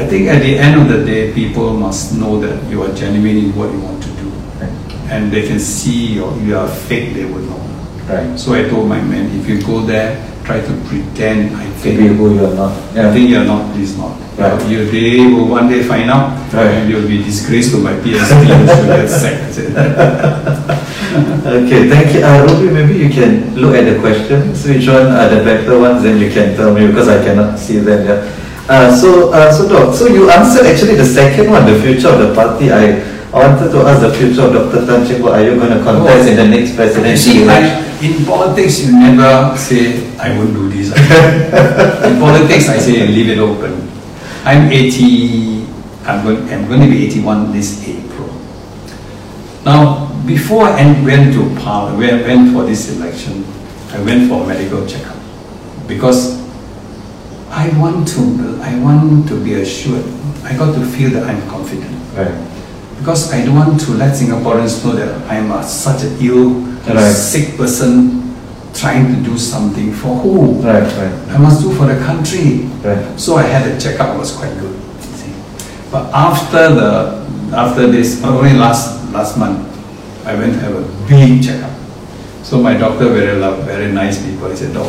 I 0.00 0.06
think 0.08 0.28
at 0.28 0.40
the 0.42 0.56
end 0.56 0.80
of 0.80 0.88
the 0.88 1.04
day, 1.04 1.32
people 1.34 1.74
must 1.74 2.16
know 2.16 2.40
that 2.40 2.56
you 2.70 2.82
are 2.82 2.92
genuine 2.94 3.36
in 3.36 3.54
what 3.54 3.70
you 3.70 3.80
want 3.80 4.02
to 4.02 4.08
do, 4.16 4.28
Right. 4.58 4.72
and 5.12 5.30
they 5.30 5.46
can 5.46 5.60
see 5.60 6.18
or 6.18 6.32
you 6.40 6.56
are 6.56 6.66
fake. 6.68 7.12
They 7.14 7.24
will 7.26 7.44
know. 7.44 7.60
Right. 8.08 8.38
So 8.38 8.54
I 8.54 8.64
told 8.68 8.88
my 8.88 9.00
men, 9.00 9.28
if 9.38 9.46
you 9.46 9.60
go 9.60 9.82
there, 9.82 10.16
try 10.44 10.60
to 10.60 10.72
pretend 10.88 11.54
I 11.54 11.64
To 11.64 11.70
think, 11.84 11.98
be 12.00 12.08
who 12.08 12.34
you 12.34 12.46
are 12.46 12.54
not. 12.54 12.72
I 12.96 13.12
think 13.12 13.28
you're 13.28 13.44
not, 13.44 13.72
please 13.74 13.96
not. 13.98 14.16
Right. 14.38 14.56
You, 14.70 14.88
they 14.90 15.20
will 15.26 15.46
one 15.48 15.68
day 15.68 15.82
find 15.82 16.08
out, 16.10 16.32
Right. 16.52 16.80
and 16.80 16.90
you'll 16.90 17.06
be 17.06 17.22
disgraced 17.22 17.72
to 17.72 17.78
my 17.78 17.92
PSP, 18.00 18.40
you 18.40 18.86
get 18.88 19.06
sacked. 19.08 19.60
Okay, 21.44 21.88
thank 21.90 22.14
you. 22.14 22.22
Uh, 22.24 22.46
Ruby, 22.48 22.72
maybe 22.72 22.94
you 23.04 23.10
can 23.10 23.54
look 23.54 23.74
at 23.76 23.84
the 23.84 23.98
questions. 24.00 24.64
Which 24.66 24.86
one 24.88 25.06
are 25.12 25.28
the 25.28 25.44
better 25.44 25.78
ones? 25.78 26.02
Then 26.02 26.18
you 26.20 26.30
can 26.30 26.56
tell 26.56 26.72
me 26.72 26.86
because 26.86 27.08
I 27.08 27.22
cannot 27.22 27.58
see 27.58 27.78
them. 27.78 28.06
Yeah. 28.06 28.36
Uh, 28.70 28.94
so, 28.94 29.32
uh, 29.32 29.50
so 29.50 29.68
Doc, 29.68 29.92
so 29.92 30.06
you 30.06 30.30
answered 30.30 30.64
actually 30.64 30.94
the 30.94 31.04
second 31.04 31.50
one, 31.50 31.66
the 31.66 31.74
future 31.82 32.06
of 32.06 32.20
the 32.22 32.32
party. 32.32 32.70
I, 32.70 33.02
I 33.34 33.48
wanted 33.50 33.72
to 33.72 33.82
ask 33.82 33.98
the 34.00 34.14
future 34.14 34.46
of 34.46 34.54
Dr. 34.54 34.86
Tan 34.86 35.04
Cheng 35.04 35.20
Bock. 35.22 35.32
Are 35.32 35.42
you 35.42 35.56
going 35.56 35.76
to 35.76 35.82
contest 35.82 36.30
in 36.30 36.36
the 36.36 36.46
next 36.46 36.76
presidential 36.76 37.18
see, 37.18 37.42
election? 37.42 37.82
I, 37.82 38.06
in 38.06 38.24
politics, 38.24 38.86
you 38.86 38.92
never 38.92 39.58
say, 39.58 40.16
I 40.18 40.38
won't 40.38 40.54
do 40.54 40.70
this. 40.70 40.94
in 42.06 42.20
politics, 42.22 42.68
I 42.68 42.78
say, 42.78 43.04
leave 43.08 43.30
it 43.30 43.38
open. 43.38 43.90
I'm 44.44 44.70
80, 44.70 45.66
I'm 46.06 46.22
going, 46.22 46.48
I'm 46.54 46.68
going 46.68 46.80
to 46.82 46.86
be 46.86 47.06
81 47.06 47.50
this 47.50 47.82
April. 47.88 48.30
Now, 49.64 50.14
before 50.24 50.66
I 50.66 50.86
went 51.02 51.34
to 51.34 51.42
Parliament, 51.60 52.24
went 52.24 52.54
for 52.54 52.62
this 52.66 52.96
election, 52.96 53.44
I 53.90 54.00
went 54.02 54.30
for 54.30 54.44
a 54.44 54.46
medical 54.46 54.86
checkup 54.86 55.18
because 55.88 56.38
I 57.50 57.68
want 57.78 58.06
to, 58.08 58.58
I 58.62 58.78
want 58.80 59.28
to 59.28 59.42
be 59.44 59.54
assured. 59.54 60.04
I 60.44 60.56
got 60.56 60.74
to 60.74 60.84
feel 60.86 61.10
that 61.10 61.24
I'm 61.24 61.42
confident 61.48 61.94
Right. 62.16 62.32
because 62.98 63.32
I 63.32 63.44
don't 63.44 63.54
want 63.56 63.80
to 63.82 63.92
let 63.92 64.14
Singaporeans 64.16 64.84
know 64.84 64.92
that 64.92 65.30
I'm 65.30 65.50
a, 65.52 65.62
such 65.62 66.02
an 66.04 66.16
ill, 66.20 66.50
Right. 66.86 67.12
sick 67.12 67.56
person 67.56 68.34
trying 68.72 69.14
to 69.14 69.20
do 69.30 69.36
something 69.36 69.92
for 69.92 70.14
who? 70.16 70.52
Right, 70.62 70.82
right, 70.82 71.12
I 71.34 71.38
must 71.38 71.60
do 71.62 71.72
for 71.74 71.86
the 71.86 71.98
country. 72.04 72.68
right. 72.84 73.04
So 73.20 73.36
I 73.36 73.42
had 73.42 73.66
a 73.66 73.78
checkup, 73.80 74.14
it 74.14 74.18
was 74.18 74.32
quite 74.32 74.54
good. 74.58 74.74
see. 75.16 75.32
But 75.90 76.10
after 76.14 76.74
the 76.74 77.20
after 77.52 77.88
this, 77.90 78.22
only 78.24 78.54
last 78.54 79.12
last 79.12 79.36
month, 79.36 79.58
I 80.24 80.34
went 80.34 80.54
to 80.54 80.60
have 80.60 80.76
a 80.76 80.86
big 81.08 81.42
checkup. 81.42 81.70
So 82.44 82.62
my 82.62 82.74
doctor 82.78 83.08
very 83.10 83.36
love, 83.38 83.64
very 83.66 83.90
nice 83.92 84.24
people. 84.24 84.48
He 84.50 84.56
said, 84.56 84.72
"Doc, 84.72 84.86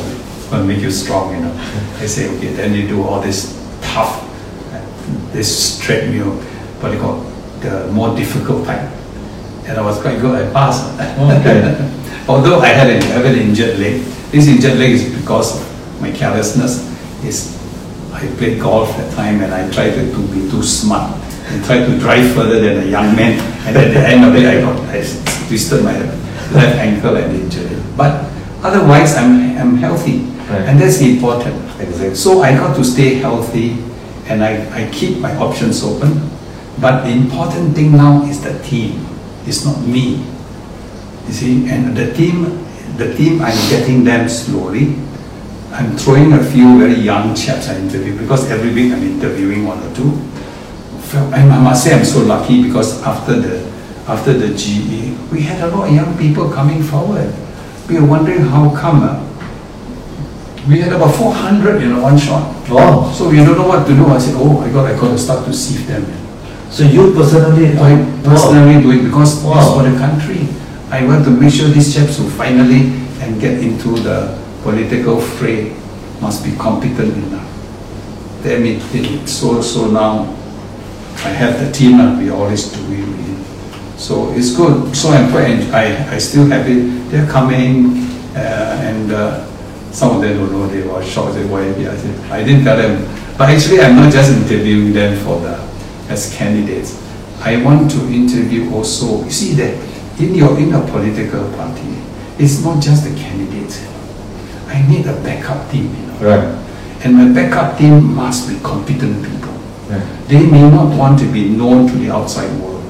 going 0.51 0.67
to 0.67 0.67
make 0.67 0.83
you 0.83 0.91
strong, 0.91 1.33
you 1.33 1.41
know." 1.41 1.53
I 1.97 2.05
say, 2.05 2.29
"Okay." 2.37 2.53
Then 2.53 2.75
you 2.75 2.87
do 2.87 3.01
all 3.03 3.21
this 3.21 3.57
tough, 3.81 4.21
this 5.33 5.79
treadmill, 5.79 6.35
what 6.79 6.91
they 6.91 6.99
call 6.99 7.31
the 7.61 7.87
more 7.93 8.15
difficult 8.15 8.65
type. 8.65 8.89
And 9.65 9.77
I 9.77 9.81
was 9.81 10.01
quite 10.01 10.19
good. 10.19 10.33
I 10.35 10.51
passed. 10.51 10.89
Okay. 10.99 11.77
Although 12.27 12.59
I 12.59 12.67
had, 12.67 12.89
a, 12.89 12.97
I 12.97 13.21
have 13.21 13.25
an 13.25 13.37
injured 13.37 13.79
leg. 13.79 14.01
This 14.31 14.47
injured 14.47 14.77
leg 14.77 14.91
is 14.91 15.13
because 15.13 15.61
of 15.61 16.01
my 16.01 16.11
carelessness. 16.11 16.89
Is 17.23 17.57
I 18.11 18.25
played 18.37 18.59
golf 18.59 18.89
that 18.97 19.13
time 19.13 19.41
and 19.41 19.53
I 19.53 19.69
tried 19.71 19.91
to, 19.91 20.11
to 20.11 20.21
be 20.33 20.49
too 20.49 20.63
smart 20.63 21.15
and 21.47 21.63
tried 21.65 21.85
to 21.85 21.97
drive 21.99 22.33
further 22.33 22.59
than 22.59 22.83
a 22.83 22.89
young 22.89 23.15
man. 23.15 23.39
And 23.67 23.77
at 23.77 23.93
the 23.93 23.99
end 23.99 24.25
of 24.25 24.35
it, 24.35 24.45
I 24.45 24.61
got 24.61 24.77
I 24.89 25.01
twisted 25.47 25.83
my 25.83 25.97
left 26.51 26.77
ankle 26.77 27.15
and 27.15 27.35
injured 27.35 27.71
it. 27.71 27.97
But 27.97 28.25
otherwise, 28.63 29.15
I'm 29.15 29.57
I'm 29.57 29.77
healthy, 29.77 30.25
Right. 30.51 30.67
and 30.67 30.79
that's 30.79 30.99
important. 31.01 31.55
Exactly. 31.79 32.15
So 32.15 32.41
I 32.41 32.51
got 32.55 32.75
to 32.75 32.83
stay 32.83 33.15
healthy 33.15 33.77
and 34.27 34.43
I, 34.43 34.83
I 34.83 34.91
keep 34.91 35.19
my 35.19 35.33
options 35.37 35.83
open. 35.83 36.29
But 36.79 37.03
the 37.03 37.11
important 37.11 37.75
thing 37.75 37.93
now 37.93 38.23
is 38.25 38.41
the 38.43 38.57
team. 38.63 39.05
It's 39.45 39.63
not 39.65 39.79
me. 39.81 40.25
You 41.27 41.33
see, 41.33 41.69
and 41.69 41.95
the 41.95 42.13
team, 42.13 42.65
the 42.97 43.15
team, 43.15 43.41
I'm 43.41 43.55
getting 43.69 44.03
them 44.03 44.27
slowly. 44.27 44.95
I'm 45.71 45.95
throwing 45.95 46.33
a 46.33 46.43
few 46.43 46.77
very 46.79 46.99
young 46.99 47.33
chaps 47.33 47.69
I 47.69 47.77
interview 47.77 48.17
because 48.17 48.49
every 48.51 48.73
week 48.73 48.91
I'm 48.91 49.03
interviewing 49.03 49.65
one 49.65 49.81
or 49.81 49.95
two. 49.95 50.19
I 51.33 51.45
must 51.45 51.83
say 51.83 51.93
I'm 51.97 52.03
so 52.05 52.19
lucky 52.19 52.63
because 52.63 53.01
after 53.03 53.39
the 53.39 53.71
after 54.07 54.33
the 54.33 54.55
GE, 54.55 55.31
we 55.31 55.41
had 55.41 55.61
a 55.61 55.67
lot 55.67 55.87
of 55.87 55.95
young 55.95 56.17
people 56.17 56.49
coming 56.51 56.83
forward. 56.83 57.33
We 57.87 57.99
were 57.99 58.07
wondering 58.07 58.41
how 58.41 58.75
come. 58.75 59.03
uh, 59.03 59.30
we 60.67 60.79
had 60.79 60.93
about 60.93 61.15
400 61.15 61.81
in 61.81 62.01
one 62.01 62.17
shot. 62.17 62.53
Wow. 62.69 63.11
So 63.11 63.29
we 63.29 63.37
don't 63.37 63.57
know 63.57 63.67
what 63.67 63.87
to 63.87 63.93
do. 63.95 64.05
I 64.07 64.19
said, 64.19 64.35
oh 64.37 64.61
my 64.61 64.69
God, 64.69 64.91
I 64.91 64.99
got 64.99 65.09
to 65.09 65.17
start 65.17 65.45
to 65.45 65.53
sieve 65.53 65.87
them. 65.87 66.05
So 66.69 66.83
you 66.83 67.13
personally, 67.13 67.73
I 67.77 67.93
wow. 67.95 68.21
personally 68.23 68.81
do 68.81 68.91
it 68.91 69.03
because 69.03 69.43
Wow. 69.43 69.57
it's 69.59 69.73
for 69.73 69.83
the 69.89 69.97
country. 69.97 70.47
I 70.91 71.03
want 71.05 71.25
to 71.25 71.31
make 71.31 71.53
sure 71.53 71.67
these 71.69 71.93
chaps 71.95 72.17
who 72.17 72.29
finally 72.29 72.93
and 73.21 73.39
get 73.41 73.59
into 73.63 73.95
the 73.99 74.37
political 74.63 75.19
fray 75.19 75.73
must 76.21 76.43
be 76.43 76.55
competent 76.55 77.15
enough. 77.17 77.47
They 78.43 78.59
mean, 78.61 78.81
it- 78.93 79.27
so, 79.27 79.61
so 79.61 79.87
now 79.89 80.29
I 81.25 81.29
have 81.29 81.59
the 81.59 81.71
team 81.71 81.99
and 81.99 82.17
we 82.19 82.29
always 82.29 82.71
do 82.71 82.79
it. 82.93 83.05
with. 83.07 83.99
So 83.99 84.31
it's 84.33 84.55
good. 84.55 84.95
So 84.95 85.09
I'm 85.09 85.29
quite, 85.31 85.61
I, 85.73 86.15
I 86.15 86.17
still 86.17 86.45
have 86.47 86.67
it. 86.69 87.09
They're 87.11 87.27
coming 87.27 88.07
uh, 88.35 88.79
and 88.81 89.11
uh, 89.11 89.45
some 89.91 90.15
of 90.15 90.21
them 90.21 90.37
don't 90.37 90.51
know, 90.51 90.67
they 90.67 90.81
were 90.87 91.03
shocked, 91.03 91.35
they 91.35 91.45
were, 91.45 91.61
I 91.61 91.73
said, 91.73 92.31
I 92.31 92.43
didn't 92.43 92.63
tell 92.63 92.77
them. 92.77 93.03
But 93.37 93.49
actually 93.49 93.81
I'm 93.81 93.95
not 93.95 94.11
just 94.11 94.31
interviewing 94.31 94.93
them 94.93 95.17
for 95.23 95.39
the, 95.39 95.55
as 96.09 96.33
candidates. 96.35 97.01
I 97.41 97.61
want 97.63 97.89
to 97.91 97.97
interview 98.07 98.71
also, 98.73 99.23
you 99.23 99.31
see 99.31 99.53
that 99.55 99.73
in 100.19 100.35
your, 100.35 100.57
in 100.59 100.73
a 100.73 100.81
political 100.81 101.51
party, 101.53 101.97
it's 102.37 102.63
not 102.63 102.81
just 102.81 103.03
the 103.03 103.15
candidates. 103.15 103.85
I 104.67 104.87
need 104.87 105.05
a 105.07 105.13
backup 105.23 105.69
team, 105.71 105.93
you 105.95 106.07
know. 106.07 106.17
Right. 106.19 106.57
And 107.03 107.15
my 107.15 107.33
backup 107.33 107.77
team 107.77 108.13
must 108.15 108.47
be 108.47 108.59
competent 108.59 109.23
people. 109.25 109.53
right. 109.89 110.27
They 110.27 110.45
may 110.45 110.69
not 110.69 110.95
want 110.97 111.19
to 111.19 111.25
be 111.31 111.49
known 111.49 111.87
to 111.87 111.93
the 111.97 112.11
outside 112.11 112.51
world. 112.61 112.83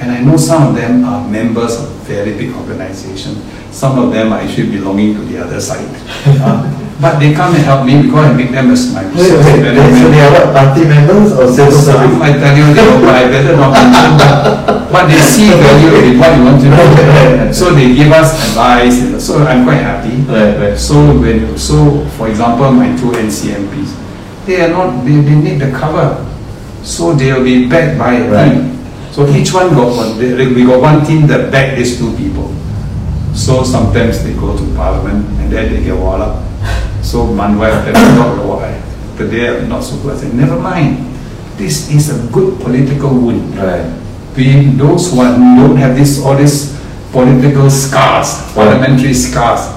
And 0.00 0.10
I 0.10 0.22
know 0.22 0.36
some 0.36 0.68
of 0.68 0.74
them 0.74 1.04
are 1.04 1.28
members 1.28 1.76
of 1.78 1.88
very 2.08 2.32
big 2.38 2.54
organizations. 2.54 3.38
Some 3.72 3.98
of 3.98 4.12
them 4.12 4.32
are 4.32 4.40
actually 4.40 4.70
belonging 4.70 5.14
to 5.14 5.20
the 5.24 5.38
other 5.44 5.60
side. 5.60 5.88
Uh, 6.26 6.66
but 7.00 7.18
they 7.18 7.32
come 7.32 7.54
and 7.54 7.64
help 7.64 7.86
me 7.86 8.02
because 8.02 8.28
I 8.28 8.32
make 8.36 8.50
them 8.50 8.70
as 8.70 8.92
my 8.92 9.00
Wait, 9.16 9.32
wait. 9.32 9.32
So 9.32 10.10
they 10.12 10.20
are 10.20 10.32
what, 10.36 10.52
party 10.52 10.84
members 10.84 11.32
or 11.32 11.48
civil 11.48 11.72
service? 11.72 12.20
I 12.20 12.36
tell 12.36 12.52
you, 12.52 12.74
they 12.74 12.84
will, 12.84 13.00
but 13.00 13.14
I 13.14 13.24
better 13.30 13.56
not 13.56 13.72
mention 13.72 14.10
but, 14.20 14.92
but 14.92 15.08
they 15.08 15.16
see 15.16 15.48
value 15.48 16.12
in 16.12 16.18
what 16.20 16.36
you 16.36 16.44
want 16.44 16.60
to 16.60 16.68
do. 16.68 17.54
So 17.54 17.72
they 17.72 17.94
give 17.94 18.12
us 18.12 18.36
advice, 18.52 19.00
so 19.24 19.38
I'm 19.48 19.64
quite 19.64 19.80
happy. 19.80 20.12
Right, 20.28 20.58
right. 20.60 20.76
So 20.78 21.18
when, 21.18 21.56
so 21.56 22.04
for 22.18 22.28
example, 22.28 22.70
my 22.72 22.92
two 23.00 23.12
NCMPs, 23.16 23.96
they 24.44 24.60
are 24.60 24.68
not, 24.68 25.02
they, 25.04 25.16
they 25.24 25.36
need 25.36 25.58
the 25.60 25.70
cover. 25.72 26.26
So 26.82 27.14
they'll 27.14 27.42
be 27.44 27.66
backed 27.68 27.98
by 27.98 28.14
a 28.14 28.30
Right. 28.30 28.52
team. 28.52 28.76
So 29.12 29.26
each 29.28 29.54
one 29.54 29.70
got 29.72 29.96
one, 29.96 30.18
they- 30.18 30.32
they- 30.36 30.52
we 30.52 30.64
got 30.66 30.80
one 30.82 31.04
team 31.06 31.26
that 31.28 31.50
back 31.50 31.76
these 31.78 31.96
two 31.98 32.12
people. 32.16 32.52
So 33.34 33.62
sometimes 33.64 34.22
they 34.24 34.34
go 34.34 34.56
to 34.56 34.64
parliament 34.74 35.26
and 35.40 35.52
then 35.52 35.72
they 35.72 35.82
get 35.84 35.96
wall 35.96 36.20
up. 36.20 36.42
So 37.02 37.26
Mun 37.26 37.58
Wai 37.58 37.70
can 37.84 37.94
not 37.94 38.36
know 38.36 38.56
why. 38.56 38.80
But 39.16 39.30
they 39.30 39.48
are 39.48 39.62
not 39.66 39.82
so 39.82 39.96
good. 40.02 40.16
I 40.16 40.20
say, 40.20 40.32
never 40.32 40.58
mind. 40.58 41.06
This 41.56 41.90
is 41.90 42.10
a 42.10 42.32
good 42.32 42.60
political 42.60 43.10
wound. 43.10 43.54
Right. 43.56 43.86
We, 44.36 44.70
those 44.76 45.12
who 45.12 45.20
are- 45.20 45.36
don't 45.36 45.76
have 45.76 45.96
this, 45.96 46.22
all 46.24 46.36
these 46.36 46.76
political 47.12 47.68
scars, 47.70 48.52
parliamentary 48.54 49.14
scars, 49.14 49.68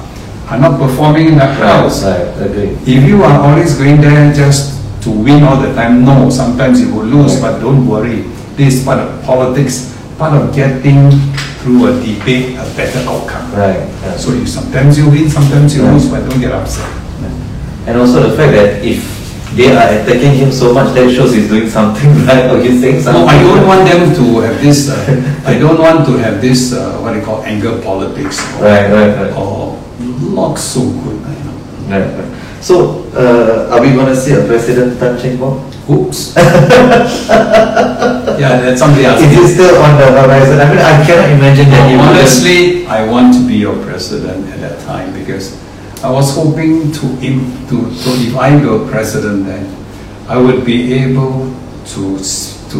are 0.50 0.60
not 0.60 0.80
performing 0.80 1.28
in 1.30 1.38
the 1.38 1.46
house. 1.48 2.04
Right. 2.04 2.28
Agree. 2.46 2.78
If 2.86 3.08
you 3.08 3.24
are 3.24 3.40
always 3.42 3.76
going 3.78 4.02
there 4.02 4.34
just 4.34 4.80
to 5.04 5.10
win 5.12 5.44
all 5.44 5.58
the 5.58 5.74
time, 5.74 6.06
no, 6.06 6.30
sometimes 6.30 6.80
you 6.82 6.94
will 6.94 7.06
lose, 7.06 7.40
but 7.42 7.60
don't 7.60 7.88
worry. 7.88 8.22
This 8.56 8.76
is 8.76 8.86
part 8.86 9.00
of 9.00 9.24
politics, 9.24 9.93
part 10.18 10.34
of 10.34 10.54
getting 10.56 11.10
through 11.62 11.88
a 11.88 11.94
debate 12.02 12.56
a 12.60 12.66
better 12.76 13.00
outcome. 13.10 13.52
Right. 13.54 13.80
yeah. 14.04 14.18
So 14.18 14.34
you, 14.34 14.46
sometimes 14.46 14.98
you 14.98 15.10
win, 15.10 15.30
sometimes 15.30 15.76
you 15.76 15.84
Right. 15.84 15.94
lose, 15.94 16.10
but 16.10 16.28
don't 16.30 16.40
get 16.40 16.52
upset. 16.52 16.90
And 17.88 17.98
also 17.98 18.30
the 18.30 18.36
fact 18.38 18.54
that 18.54 18.84
if 18.84 19.04
they 19.56 19.70
are 19.76 19.84
attacking 20.02 20.34
him 20.40 20.52
so 20.52 20.74
much, 20.74 20.94
that 20.96 21.12
shows 21.14 21.34
he's 21.34 21.50
doing 21.50 21.70
something 21.70 22.10
right 22.28 22.50
or 22.50 22.62
he's 22.64 22.80
saying 22.82 23.02
something. 23.02 23.24
No, 23.24 23.28
I 23.28 23.40
don't 23.44 23.68
want 23.68 23.84
them 23.88 24.16
to 24.16 24.40
have 24.40 24.62
this, 24.62 24.90
uh, 24.90 25.44
I 25.46 25.60
don't 25.60 25.78
want 25.80 26.06
to 26.08 26.14
have 26.18 26.42
this, 26.42 26.74
uh, 26.74 26.98
what 27.00 27.14
they 27.14 27.22
call 27.22 27.44
anger 27.44 27.82
politics. 27.82 28.40
or- 28.58 28.64
Right, 28.64 28.90
right, 28.92 29.16
right. 29.20 29.34
Or 29.36 29.78
not 30.32 30.56
so 30.58 30.82
good, 30.82 31.20
I 31.28 31.36
know. 31.44 31.56
Right, 31.92 32.08
right. 32.20 32.64
So, 32.64 33.04
uh, 33.14 33.68
are 33.76 33.82
we 33.82 33.92
going 33.92 34.08
to 34.08 34.16
see 34.16 34.32
a 34.34 34.46
President 34.48 34.98
Tan 35.00 35.20
Cheng 35.22 35.38
Bock? 35.38 35.60
Oops. 35.90 36.36
Yeah, 38.34 38.60
that's 38.60 38.80
somebody 38.80 39.06
else. 39.06 39.22
Is 39.22 39.32
he 39.32 39.48
still 39.54 39.76
on 39.82 39.98
the 39.98 40.08
horizon? 40.22 40.60
I 40.60 40.68
mean, 40.70 40.80
I 40.80 41.06
cannot 41.06 41.30
imagine 41.30 41.70
that 41.70 41.86
No, 41.92 41.98
wouldn't- 41.98 42.18
Honestly, 42.18 42.86
I 42.88 43.06
want 43.08 43.34
to 43.36 43.48
be 43.48 43.56
your 43.56 43.76
president 43.86 44.50
at 44.50 44.60
that 44.60 44.80
time 44.86 45.14
because 45.14 45.56
I 46.04 46.10
was 46.10 46.34
hoping 46.36 46.92
to, 46.92 47.06
im- 47.22 47.52
to, 47.70 47.94
so 47.96 48.10
if 48.14 48.36
I 48.36 48.60
go 48.60 48.90
president 48.90 49.46
then, 49.46 49.66
I 50.28 50.38
would 50.38 50.66
be 50.66 50.94
able 50.94 51.54
to, 51.94 52.18
to, 52.18 52.80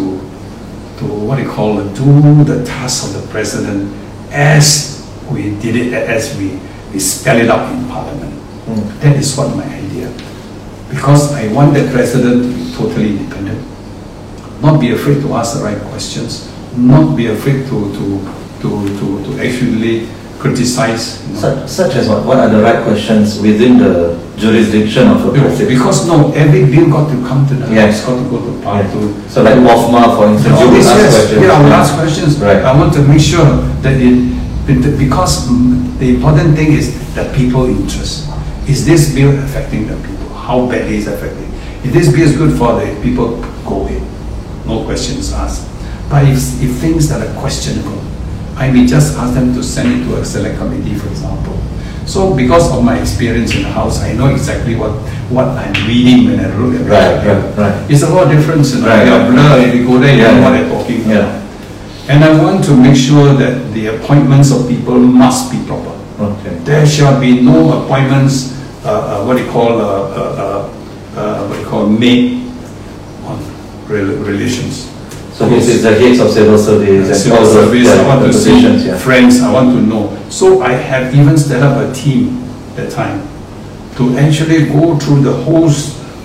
to 0.98 1.04
what 1.04 1.36
do 1.36 1.42
you 1.44 1.50
call 1.50 1.78
it, 1.80 1.94
do 1.94 2.44
the 2.44 2.64
task 2.64 3.04
of 3.14 3.22
the 3.22 3.26
president 3.30 3.92
as 4.32 5.06
we 5.30 5.54
did 5.60 5.76
it, 5.76 5.92
as 5.94 6.36
we, 6.36 6.58
we 6.92 6.98
spell 6.98 7.38
it 7.38 7.48
out 7.48 7.70
in 7.72 7.86
parliament. 7.88 8.34
Mm. 8.66 9.00
That 9.00 9.16
is 9.16 9.36
what 9.36 9.54
my 9.56 9.64
idea. 9.64 10.12
Because 10.90 11.32
I 11.32 11.48
want 11.52 11.74
the 11.74 11.88
president 11.92 12.42
to 12.42 12.48
be 12.54 12.63
totally 12.76 13.16
independent, 13.16 13.60
not 14.62 14.80
be 14.80 14.92
afraid 14.92 15.20
to 15.22 15.34
ask 15.34 15.56
the 15.58 15.64
right 15.64 15.80
questions, 15.90 16.50
not 16.76 17.16
be 17.16 17.26
afraid 17.28 17.66
to, 17.68 17.92
to, 17.92 18.04
to, 18.62 18.68
to, 18.98 19.06
to 19.24 19.30
actually 19.46 20.08
criticize. 20.38 21.26
you 21.26 21.34
know. 21.34 21.40
Such, 21.40 21.68
such 21.68 21.94
as 21.96 22.08
what? 22.08 22.24
What 22.26 22.38
are 22.38 22.48
the 22.48 22.60
right 22.62 22.82
questions 22.84 23.40
within 23.40 23.78
the 23.78 24.18
jurisdiction 24.36 25.08
of 25.08 25.24
a 25.24 25.32
Because, 25.32 25.56
president? 25.56 25.68
because 25.70 26.06
no, 26.08 26.32
every 26.32 26.64
bill 26.66 26.90
got 26.90 27.08
to 27.10 27.16
come 27.26 27.46
to 27.48 27.54
the 27.54 27.72
Yeah. 27.72 27.86
House, 27.86 28.04
got 28.04 28.16
to 28.22 28.28
go 28.28 28.38
to 28.44 28.62
part 28.62 28.84
Yeah. 28.84 28.92
to. 28.92 29.30
So 29.30 29.42
like 29.42 29.54
POFMA, 29.54 30.16
for 30.16 30.26
instance, 30.28 30.60
you 30.60 30.68
will 30.68 30.76
ask 30.82 30.96
yes, 30.98 31.14
questions. 31.14 31.42
yeah, 31.42 31.52
I 31.52 31.62
will 31.62 31.72
ask 31.72 31.94
questions. 31.94 32.38
Right. 32.40 32.56
I 32.64 32.76
want 32.76 32.92
to 32.94 33.02
make 33.02 33.20
sure 33.20 33.46
that 33.82 33.94
it, 33.96 34.98
because 34.98 35.46
the 35.98 36.14
important 36.16 36.56
thing 36.56 36.72
is 36.72 36.92
the 37.14 37.24
people 37.36 37.66
interest. 37.66 38.28
Is 38.66 38.84
this 38.86 39.14
bill 39.14 39.30
affecting 39.44 39.86
the 39.86 39.94
people? 39.96 40.28
How 40.34 40.66
badly 40.66 40.96
is 40.96 41.06
it 41.06 41.14
affecting? 41.14 41.43
If 41.84 41.92
this 41.92 42.08
is 42.12 42.36
good 42.36 42.56
for 42.58 42.80
the 42.80 42.98
people, 43.02 43.40
go 43.64 43.86
ahead. 43.86 44.02
No 44.66 44.84
questions 44.84 45.32
asked. 45.32 45.68
But 46.08 46.24
if, 46.24 46.38
if 46.62 46.76
things 46.80 47.08
that 47.10 47.20
are 47.26 47.40
questionable, 47.40 48.00
I 48.56 48.70
may 48.70 48.86
just 48.86 49.16
ask 49.18 49.34
them 49.34 49.52
to 49.54 49.62
send 49.62 50.00
it 50.00 50.04
to 50.06 50.20
a 50.20 50.24
select 50.24 50.58
committee, 50.58 50.94
for 50.94 51.08
example. 51.08 51.58
So 52.06 52.34
because 52.36 52.70
of 52.72 52.84
my 52.84 53.00
experience 53.00 53.54
in 53.54 53.62
the 53.62 53.68
House, 53.70 54.00
I 54.00 54.12
know 54.12 54.28
exactly 54.28 54.76
what, 54.76 54.92
what 55.30 55.48
I'm 55.48 55.72
reading 55.88 56.26
when 56.26 56.40
I 56.40 56.54
look 56.56 56.74
at 56.80 56.86
Right, 56.86 57.26
right, 57.26 57.56
right. 57.58 57.90
It's 57.90 58.02
a 58.02 58.08
lot 58.10 58.24
of 58.26 58.32
difference, 58.32 58.74
you 58.74 58.82
know, 58.82 58.88
Right, 58.88 59.04
they 59.04 59.10
are 59.10 59.30
right. 59.32 59.74
you 59.74 59.86
go 59.86 59.98
there, 59.98 60.14
you 60.14 60.22
Yeah, 60.22 60.34
know 60.36 60.42
what 60.42 60.50
they're 60.52 60.68
talking 60.68 61.08
Yeah. 61.08 61.40
And 62.08 62.22
I 62.22 62.42
want 62.42 62.62
to 62.66 62.76
make 62.76 62.96
sure 62.96 63.32
that 63.34 63.72
the 63.72 63.96
appointments 63.96 64.52
of 64.52 64.68
people 64.68 64.98
must 64.98 65.50
be 65.50 65.64
proper. 65.66 65.98
Okay. 66.20 66.54
There 66.58 66.86
shall 66.86 67.18
be 67.18 67.40
no 67.40 67.82
appointments, 67.84 68.52
uh, 68.84 68.90
uh, 69.22 69.24
what 69.24 69.38
do 69.38 69.44
you 69.44 69.50
call, 69.50 69.80
uh, 69.80 70.68
uh, 71.16 71.20
uh, 71.20 71.44
uh, 71.44 71.48
what 71.48 71.60
you 71.60 71.66
call, 71.66 71.86
made 71.88 72.46
on 73.24 73.38
rel- 73.86 74.16
relations. 74.24 74.90
So 75.34 75.48
this 75.48 75.68
is 75.68 75.82
the 75.82 75.94
heads 75.94 76.20
of 76.20 76.30
civil 76.30 76.56
service 76.56 77.08
and 77.08 77.16
Civil 77.16 77.38
all 77.38 77.44
the, 77.44 77.52
service, 77.52 77.88
I 77.88 78.06
want 78.06 78.20
the 78.20 78.28
to 78.28 78.32
see 78.32 78.86
yeah. 78.86 78.96
friends, 78.96 79.40
I 79.40 79.52
want 79.52 79.70
to 79.70 79.82
know. 79.82 80.16
So 80.30 80.62
I 80.62 80.72
have 80.72 81.12
even 81.14 81.36
set 81.36 81.62
up 81.62 81.90
a 81.90 81.92
team 81.92 82.40
that 82.76 82.92
time 82.92 83.26
to 83.96 84.16
actually 84.18 84.66
go 84.66 84.96
through 84.98 85.22
the 85.22 85.32
whole, 85.32 85.68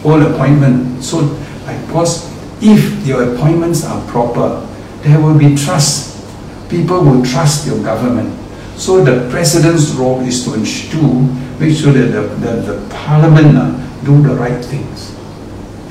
whole 0.04 0.22
appointment. 0.22 1.04
So 1.04 1.22
I 1.66 1.76
was, 1.92 2.30
if 2.62 3.06
your 3.06 3.34
appointments 3.34 3.84
are 3.84 4.00
proper, 4.08 4.66
there 5.02 5.20
will 5.20 5.38
be 5.38 5.56
trust. 5.56 6.16
People 6.70 7.04
will 7.04 7.26
trust 7.26 7.66
your 7.66 7.82
government. 7.84 8.38
So 8.78 9.04
the 9.04 9.30
president's 9.30 9.90
role 9.92 10.22
is 10.22 10.46
to 10.46 10.54
ensure, 10.54 11.22
make 11.60 11.76
sure 11.76 11.92
that 11.94 12.12
the, 12.12 12.22
the, 12.22 12.74
the 12.74 12.90
parliament 12.90 13.58
uh, 13.58 13.89
do 14.04 14.22
the 14.22 14.36
right 14.36 14.64
things. 14.64 15.16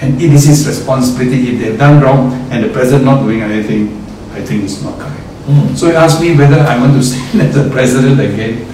And 0.01 0.21
it 0.23 0.33
is 0.33 0.45
his 0.45 0.67
responsibility, 0.67 1.55
if 1.55 1.61
they've 1.61 1.79
done 1.79 2.03
wrong 2.03 2.33
and 2.51 2.65
the 2.65 2.69
president 2.69 3.05
not 3.05 3.23
doing 3.23 3.43
anything, 3.43 3.99
I 4.33 4.43
think 4.43 4.65
it's 4.65 4.83
not 4.83 4.99
correct. 4.99 5.25
Mm. 5.47 5.77
So 5.77 5.89
he 5.91 5.97
asked 5.97 6.21
me 6.21 6.37
whether 6.37 6.61
I 6.61 6.79
want 6.79 6.93
to 6.95 7.03
stand 7.09 7.43
as 7.43 7.55
the 7.55 7.69
president 7.71 8.21
again. 8.21 8.65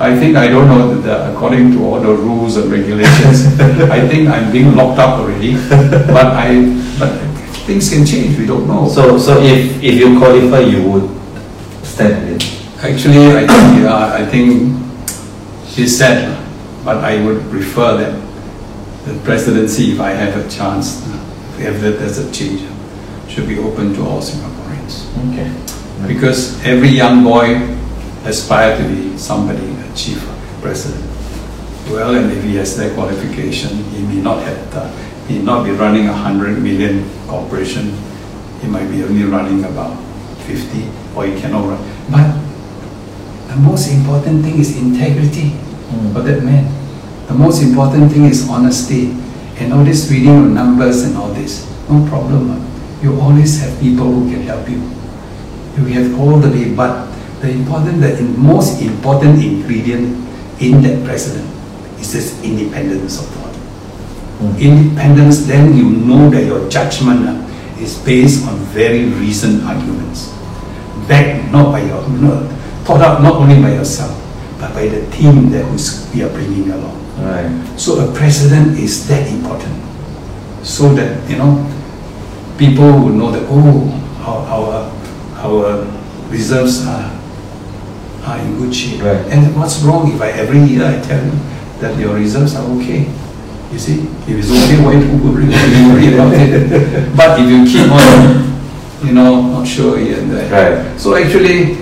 I 0.00 0.14
think 0.18 0.36
I 0.36 0.48
don't 0.48 0.68
know 0.68 0.94
that 0.94 1.02
the- 1.02 1.32
according 1.32 1.72
to 1.72 1.84
all 1.84 2.00
the 2.00 2.12
rules 2.12 2.56
and 2.56 2.70
regulations, 2.70 3.46
I 3.90 4.06
think 4.06 4.28
I'm 4.28 4.52
being 4.52 4.74
locked 4.76 4.98
up 4.98 5.20
already. 5.20 5.54
But 5.68 6.26
I, 6.34 6.66
but 6.98 7.12
things 7.64 7.88
can 7.88 8.04
change, 8.04 8.36
we 8.38 8.44
don't 8.46 8.66
know. 8.66 8.88
So, 8.88 9.16
so 9.16 9.40
if, 9.40 9.82
if 9.82 9.94
you 9.94 10.18
qualify, 10.18 10.60
you 10.60 10.82
would 10.90 11.08
stand 11.86 12.28
in. 12.28 12.40
Actually, 12.82 13.28
I 13.32 13.46
think, 13.46 13.82
yeah, 13.82 14.12
I 14.12 14.26
think 14.26 14.76
it's 15.78 15.96
sad, 15.96 16.36
but 16.84 16.98
I 16.98 17.24
would 17.24 17.40
prefer 17.48 17.96
that 17.96 18.23
the 19.06 19.14
presidency, 19.24 19.92
if 19.92 20.00
I 20.00 20.10
have 20.10 20.34
a 20.36 20.48
chance, 20.48 21.04
if 21.58 21.80
that 21.80 21.98
there's 21.98 22.18
a 22.18 22.30
change, 22.32 22.62
should 23.28 23.46
be 23.48 23.58
open 23.58 23.94
to 23.94 24.02
all 24.02 24.20
Singaporeans. 24.20 25.08
Okay. 25.32 25.50
Because 26.06 26.62
every 26.64 26.88
young 26.88 27.22
boy 27.24 27.56
aspires 28.24 28.80
to 28.80 28.88
be 28.88 29.16
somebody, 29.18 29.64
a 29.64 29.94
chief 29.94 30.20
president. 30.60 31.04
Well, 31.90 32.14
and 32.14 32.32
if 32.32 32.42
he 32.44 32.56
has 32.56 32.76
that 32.78 32.94
qualification, 32.94 33.84
he 33.92 34.02
may 34.02 34.20
not 34.22 34.42
have, 34.42 34.58
the, 34.72 34.88
he 35.28 35.38
may 35.38 35.44
not 35.44 35.64
be 35.64 35.70
running 35.72 36.08
a 36.08 36.12
hundred 36.12 36.60
million 36.62 37.04
corporation. 37.28 37.92
He 38.62 38.68
might 38.68 38.88
be 38.90 39.04
only 39.04 39.24
running 39.24 39.64
about 39.64 39.92
fifty, 40.48 40.88
or 41.14 41.26
he 41.26 41.38
cannot 41.40 41.68
run. 41.68 41.80
But 42.10 42.32
the 43.48 43.56
most 43.60 43.88
important 43.92 44.44
thing 44.44 44.58
is 44.58 44.76
integrity 44.76 45.52
Mm. 45.84 46.14
for 46.14 46.22
that 46.22 46.42
man. 46.42 46.64
The 47.28 47.34
most 47.34 47.62
important 47.62 48.12
thing 48.12 48.24
is 48.26 48.48
honesty. 48.48 49.16
And 49.58 49.72
all 49.72 49.84
this 49.84 50.10
reading 50.10 50.34
of 50.46 50.50
numbers 50.50 51.02
and 51.04 51.16
all 51.16 51.28
this, 51.28 51.62
no 51.88 52.04
problem. 52.08 52.50
ah. 52.50 52.60
You 53.02 53.20
always 53.20 53.60
have 53.62 53.78
people 53.78 54.06
who 54.10 54.26
can 54.30 54.42
help 54.42 54.68
you. 54.68 54.82
You 55.78 55.84
have 55.94 56.18
all 56.18 56.38
the 56.38 56.50
way, 56.50 56.74
but 56.74 57.06
the 57.40 57.50
important, 57.50 58.00
the 58.00 58.22
most 58.38 58.82
important 58.82 59.44
ingredient 59.44 60.10
in 60.60 60.82
that 60.82 61.04
president 61.04 61.46
is 62.00 62.12
this 62.12 62.42
independence 62.42 63.20
of 63.20 63.26
thought. 63.30 63.54
Mm. 64.42 64.58
Independence, 64.60 65.46
then 65.46 65.76
you 65.76 65.84
know 65.90 66.30
that 66.30 66.44
your 66.44 66.68
judgment 66.68 67.22
ah, 67.28 67.38
is 67.78 67.98
based 68.02 68.46
on 68.48 68.56
very 68.74 69.04
reasoned 69.22 69.62
arguments. 69.62 70.32
Backed 71.06 71.52
not 71.52 71.70
by 71.70 71.82
your, 71.82 72.02
not, 72.18 72.50
thought 72.82 73.00
out 73.02 73.22
not 73.22 73.36
only 73.36 73.60
by 73.62 73.70
yourself, 73.74 74.10
but 74.58 74.72
by 74.74 74.88
the 74.88 75.06
team 75.14 75.50
that 75.50 75.62
who's- 75.66 76.10
we 76.14 76.22
are 76.22 76.30
bringing 76.30 76.70
along. 76.70 77.03
Right. 77.18 77.48
So 77.78 78.08
a 78.08 78.12
president 78.12 78.78
is 78.78 79.06
that 79.08 79.26
important. 79.30 79.74
So 80.62 80.94
that, 80.94 81.28
you 81.30 81.36
know, 81.36 81.62
people 82.58 82.86
will 82.86 83.14
know 83.14 83.30
that, 83.30 83.46
oh, 83.48 83.90
our, 84.20 84.42
our, 84.48 84.90
our 85.44 85.84
reserves 86.28 86.86
are, 86.86 87.12
are 88.24 88.38
in 88.40 88.58
good 88.58 88.74
shape. 88.74 89.02
Right. 89.02 89.24
And 89.30 89.54
what's 89.56 89.80
wrong 89.82 90.12
if 90.12 90.20
I, 90.20 90.30
every 90.30 90.60
year 90.60 90.84
I 90.86 91.00
tell 91.02 91.24
you 91.24 91.32
that 91.80 91.98
your 91.98 92.14
reserves 92.14 92.54
are 92.56 92.64
okay? 92.78 93.10
You 93.70 93.78
see, 93.78 94.02
if 94.26 94.38
it's 94.38 94.50
okay, 94.50 94.82
why 94.82 94.98
do 94.98 95.06
you 95.06 95.18
worry, 95.22 95.46
why 95.46 95.66
do 95.66 95.76
you 95.76 95.92
worry 95.92 96.14
about 96.14 96.32
it? 96.34 97.16
But 97.16 97.40
if 97.40 97.50
you 97.50 97.64
keep 97.66 97.90
on, 97.90 99.06
you 99.06 99.12
know, 99.12 99.42
not 99.42 99.66
sure 99.66 99.98
here 99.98 100.18
and 100.18 100.30
there. 100.30 100.48
Right. 100.50 101.00
So 101.00 101.14
actually, 101.14 101.76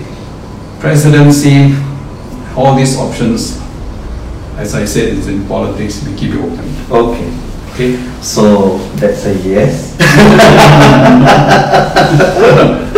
presidency, 0.79 1.75
all 2.55 2.75
these 2.75 2.97
options, 2.97 3.62
as 4.57 4.75
I 4.75 4.85
said, 4.85 5.13
it's 5.17 5.27
in 5.27 5.45
politics, 5.47 6.03
we 6.05 6.15
keep 6.15 6.33
it 6.33 6.39
open. 6.39 6.65
Okay. 6.91 7.29
Okay, 7.73 7.97
so 8.21 8.77
that's 9.01 9.25
a 9.25 9.33
yes. 9.41 9.97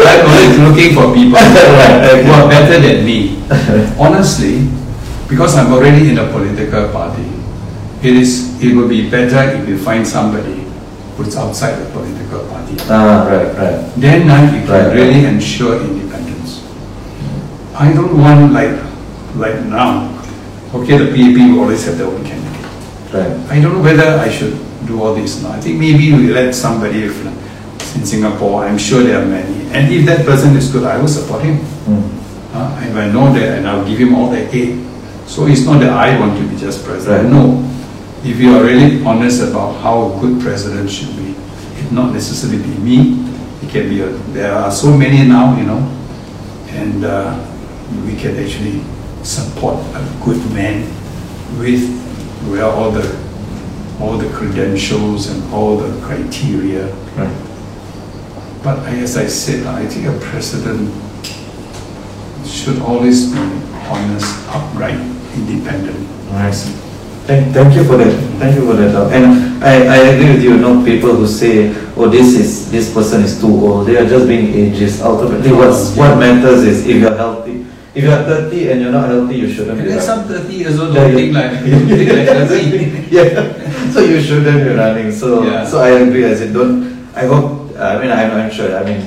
I'm 0.06 0.26
always 0.28 0.60
looking 0.60 0.94
for 0.94 1.14
people 1.16 1.40
who 1.40 2.32
are 2.32 2.50
better 2.50 2.80
than 2.80 3.06
me. 3.06 3.40
Honestly, 4.00 4.68
because 5.30 5.56
I'm 5.56 5.72
already 5.72 6.10
in 6.10 6.18
a 6.18 6.28
political 6.30 6.90
party, 6.92 7.24
it 8.04 8.16
is 8.16 8.62
it 8.62 8.76
will 8.76 8.90
be 8.90 9.10
better 9.10 9.56
if 9.56 9.68
you 9.68 9.78
find 9.78 10.06
somebody 10.06 10.66
who's 11.16 11.36
outside 11.38 11.76
the 11.80 11.90
political 11.92 12.44
party. 12.50 12.76
ah, 12.90 13.24
right, 13.32 13.56
right. 13.56 13.80
Then 13.96 14.30
uh, 14.30 14.44
you 14.52 14.62
can 14.68 14.70
Right, 14.70 14.94
really 14.94 15.24
right. 15.24 15.34
ensure 15.40 15.80
independence. 15.80 16.60
I 17.74 17.94
don't 17.94 18.18
want 18.20 18.52
like 18.52 18.76
like 19.36 19.64
now. 19.66 20.12
Okay, 20.76 20.98
the 20.98 21.08
PAP 21.16 21.52
will 21.52 21.62
always 21.62 21.86
have 21.86 21.98
their 21.98 22.08
own 22.08 22.24
candidate. 22.26 22.62
Right. 23.14 23.32
I 23.50 23.62
don't 23.62 23.74
know 23.74 23.82
whether 23.82 24.20
I 24.20 24.30
should 24.30 24.60
do 24.86 25.02
all 25.02 25.16
this 25.16 25.42
now. 25.42 25.52
I 25.52 25.60
think 25.62 25.80
maybe 25.80 26.12
we 26.12 26.34
let 26.34 26.54
somebody 26.54 27.04
in 27.04 28.06
Singapore. 28.06 28.66
I'm 28.66 28.78
sure 28.78 29.02
there 29.02 29.22
are 29.22 29.26
many, 29.26 29.72
and 29.72 29.92
if 29.94 30.06
that 30.06 30.26
person 30.26 30.56
is 30.58 30.70
good, 30.72 30.84
I 30.84 30.98
will 30.98 31.08
support 31.08 31.44
him. 31.44 31.60
Mm. 31.60 32.12
Uh, 32.54 32.82
and 32.84 33.00
I 33.00 33.12
know 33.12 33.32
that, 33.34 33.58
and 33.58 33.68
I'll 33.68 33.88
give 33.88 34.00
him 34.00 34.16
all 34.16 34.30
the 34.30 34.54
aid. 34.56 34.86
So 35.28 35.48
it's 35.48 35.66
not 35.66 35.80
that 35.80 35.92
I 35.92 36.20
want 36.20 36.38
to 36.38 36.48
be 36.48 36.56
just 36.58 36.84
president. 36.84 37.24
Right. 37.24 37.32
No. 37.32 37.64
If 38.24 38.40
you 38.40 38.58
are 38.58 38.64
really 38.64 39.04
honest 39.06 39.42
about 39.44 39.80
how 39.82 40.12
a 40.12 40.20
good 40.20 40.42
president 40.42 40.90
should 40.90 41.16
be, 41.16 41.36
it 41.80 41.92
not 41.92 42.12
necessarily 42.12 42.62
be 42.62 42.76
me. 42.80 43.26
It 43.64 43.70
can 43.70 43.88
be 43.90 44.02
a, 44.02 44.10
there 44.34 44.52
are 44.52 44.72
so 44.72 44.96
many 44.96 45.28
now, 45.28 45.58
you 45.58 45.66
know, 45.66 45.80
and 46.70 47.06
uh, 47.06 47.38
we 48.06 48.16
can 48.16 48.36
actually 48.38 48.82
support 49.26 49.76
a 49.96 50.02
good 50.24 50.38
man 50.54 50.84
with 51.60 51.84
well 52.48 52.72
all 52.72 52.92
the 52.92 53.04
all 54.00 54.18
the 54.18 54.30
credentials 54.30 55.28
and 55.30 55.54
all 55.54 55.78
the 55.78 55.90
criteria. 56.06 56.88
Right. 57.18 57.42
But 58.64 58.80
as 58.88 59.16
I 59.18 59.28
said, 59.28 59.66
I 59.68 59.86
think 59.88 60.08
a 60.08 60.18
president 60.20 60.92
should 62.46 62.80
always 62.82 63.32
be 63.32 63.40
honest, 63.90 64.26
upright, 64.50 65.00
independent. 65.36 66.08
I 66.32 66.52
see. 66.52 66.72
Thank, 67.26 67.54
thank 67.54 67.74
you 67.76 67.84
for 67.86 67.98
that. 67.98 68.12
Thank 68.38 68.56
you 68.56 68.66
for 68.68 68.74
that. 68.74 68.94
uh, 68.96 69.10
And 69.10 69.64
I, 69.64 69.86
I 69.86 69.98
agree 70.14 70.34
with 70.34 70.44
you. 70.44 70.58
Not 70.58 70.86
people 70.86 71.16
who 71.16 71.26
say, 71.26 71.74
"Oh, 71.98 72.08
this 72.08 72.36
is 72.38 72.70
this 72.72 72.94
person 72.94 73.24
is 73.24 73.40
too 73.40 73.48
old." 73.50 73.88
They 73.88 73.98
are 73.98 74.06
just 74.08 74.28
being 74.28 74.54
ageist. 74.54 75.02
Ultimately, 75.02 75.52
what's 75.52 75.96
what 75.98 76.18
matters 76.20 76.64
is 76.64 76.86
if 76.86 76.98
you're 76.98 77.16
healthy. 77.18 77.66
If 77.96 78.04
you're 78.04 78.24
30 78.24 78.72
and 78.72 78.82
you're 78.82 78.92
not 78.92 79.08
healthy, 79.08 79.36
you 79.38 79.48
shouldn't 79.50 79.80
And 79.80 79.88
be. 79.88 79.88
running. 79.88 80.04
some 80.04 80.24
30 80.28 80.54
years 80.54 80.80
old 80.80 80.94
don't 80.94 81.10
yeah. 81.10 81.16
think 81.16 81.34
like, 81.34 81.52
don't 81.72 81.88
think 81.88 82.12
like 82.12 82.48
30. 82.50 83.08
yeah. 83.16 83.92
So 83.92 84.00
you 84.02 84.20
shouldn't 84.22 84.64
be 84.68 84.74
running. 84.76 85.12
So 85.12 85.44
Yeah. 85.44 85.66
so 85.66 85.80
I 85.80 85.90
agree. 86.04 86.26
I 86.26 86.36
said, 86.36 86.52
don't. 86.54 86.92
I 87.16 87.26
hope. 87.26 87.72
I 87.80 87.98
mean, 88.00 88.12
I'm, 88.12 88.32
I'm 88.32 88.52
sure. 88.52 88.76
I 88.76 88.84
mean, 88.84 89.06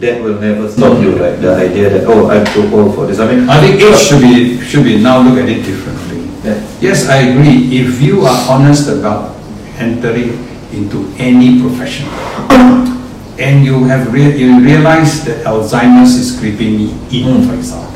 that 0.00 0.22
will 0.22 0.40
never 0.40 0.68
stop 0.70 0.96
you. 1.02 1.16
Right? 1.20 1.36
The 1.36 1.54
idea 1.56 1.90
that 1.90 2.04
oh, 2.08 2.30
I'm 2.30 2.44
too 2.56 2.64
old 2.74 2.94
for 2.94 3.06
this. 3.06 3.18
I 3.20 3.28
mean, 3.30 3.48
I 3.48 3.60
think 3.60 3.76
age 3.80 3.98
should 4.00 4.22
be, 4.22 4.58
should 4.64 4.84
be 4.84 4.96
now 5.02 5.20
look 5.20 5.36
at 5.36 5.48
it 5.48 5.60
differently. 5.62 6.24
Yeah. 6.42 6.56
Yes, 6.80 7.08
I 7.08 7.16
agree. 7.36 7.76
If 7.80 8.00
you 8.00 8.22
are 8.24 8.40
honest 8.48 8.88
about 8.88 9.36
entering 9.76 10.32
into 10.72 11.12
any 11.18 11.60
profession, 11.60 12.08
and 13.38 13.64
you 13.64 13.84
have 13.84 14.12
rea- 14.12 14.36
you 14.36 14.60
realize 14.60 15.24
that 15.24 15.44
Alzheimer's 15.44 16.14
is 16.16 16.38
creeping 16.38 16.88
in, 17.12 17.24
Mm. 17.24 17.46
for 17.48 17.54
example, 17.54 17.89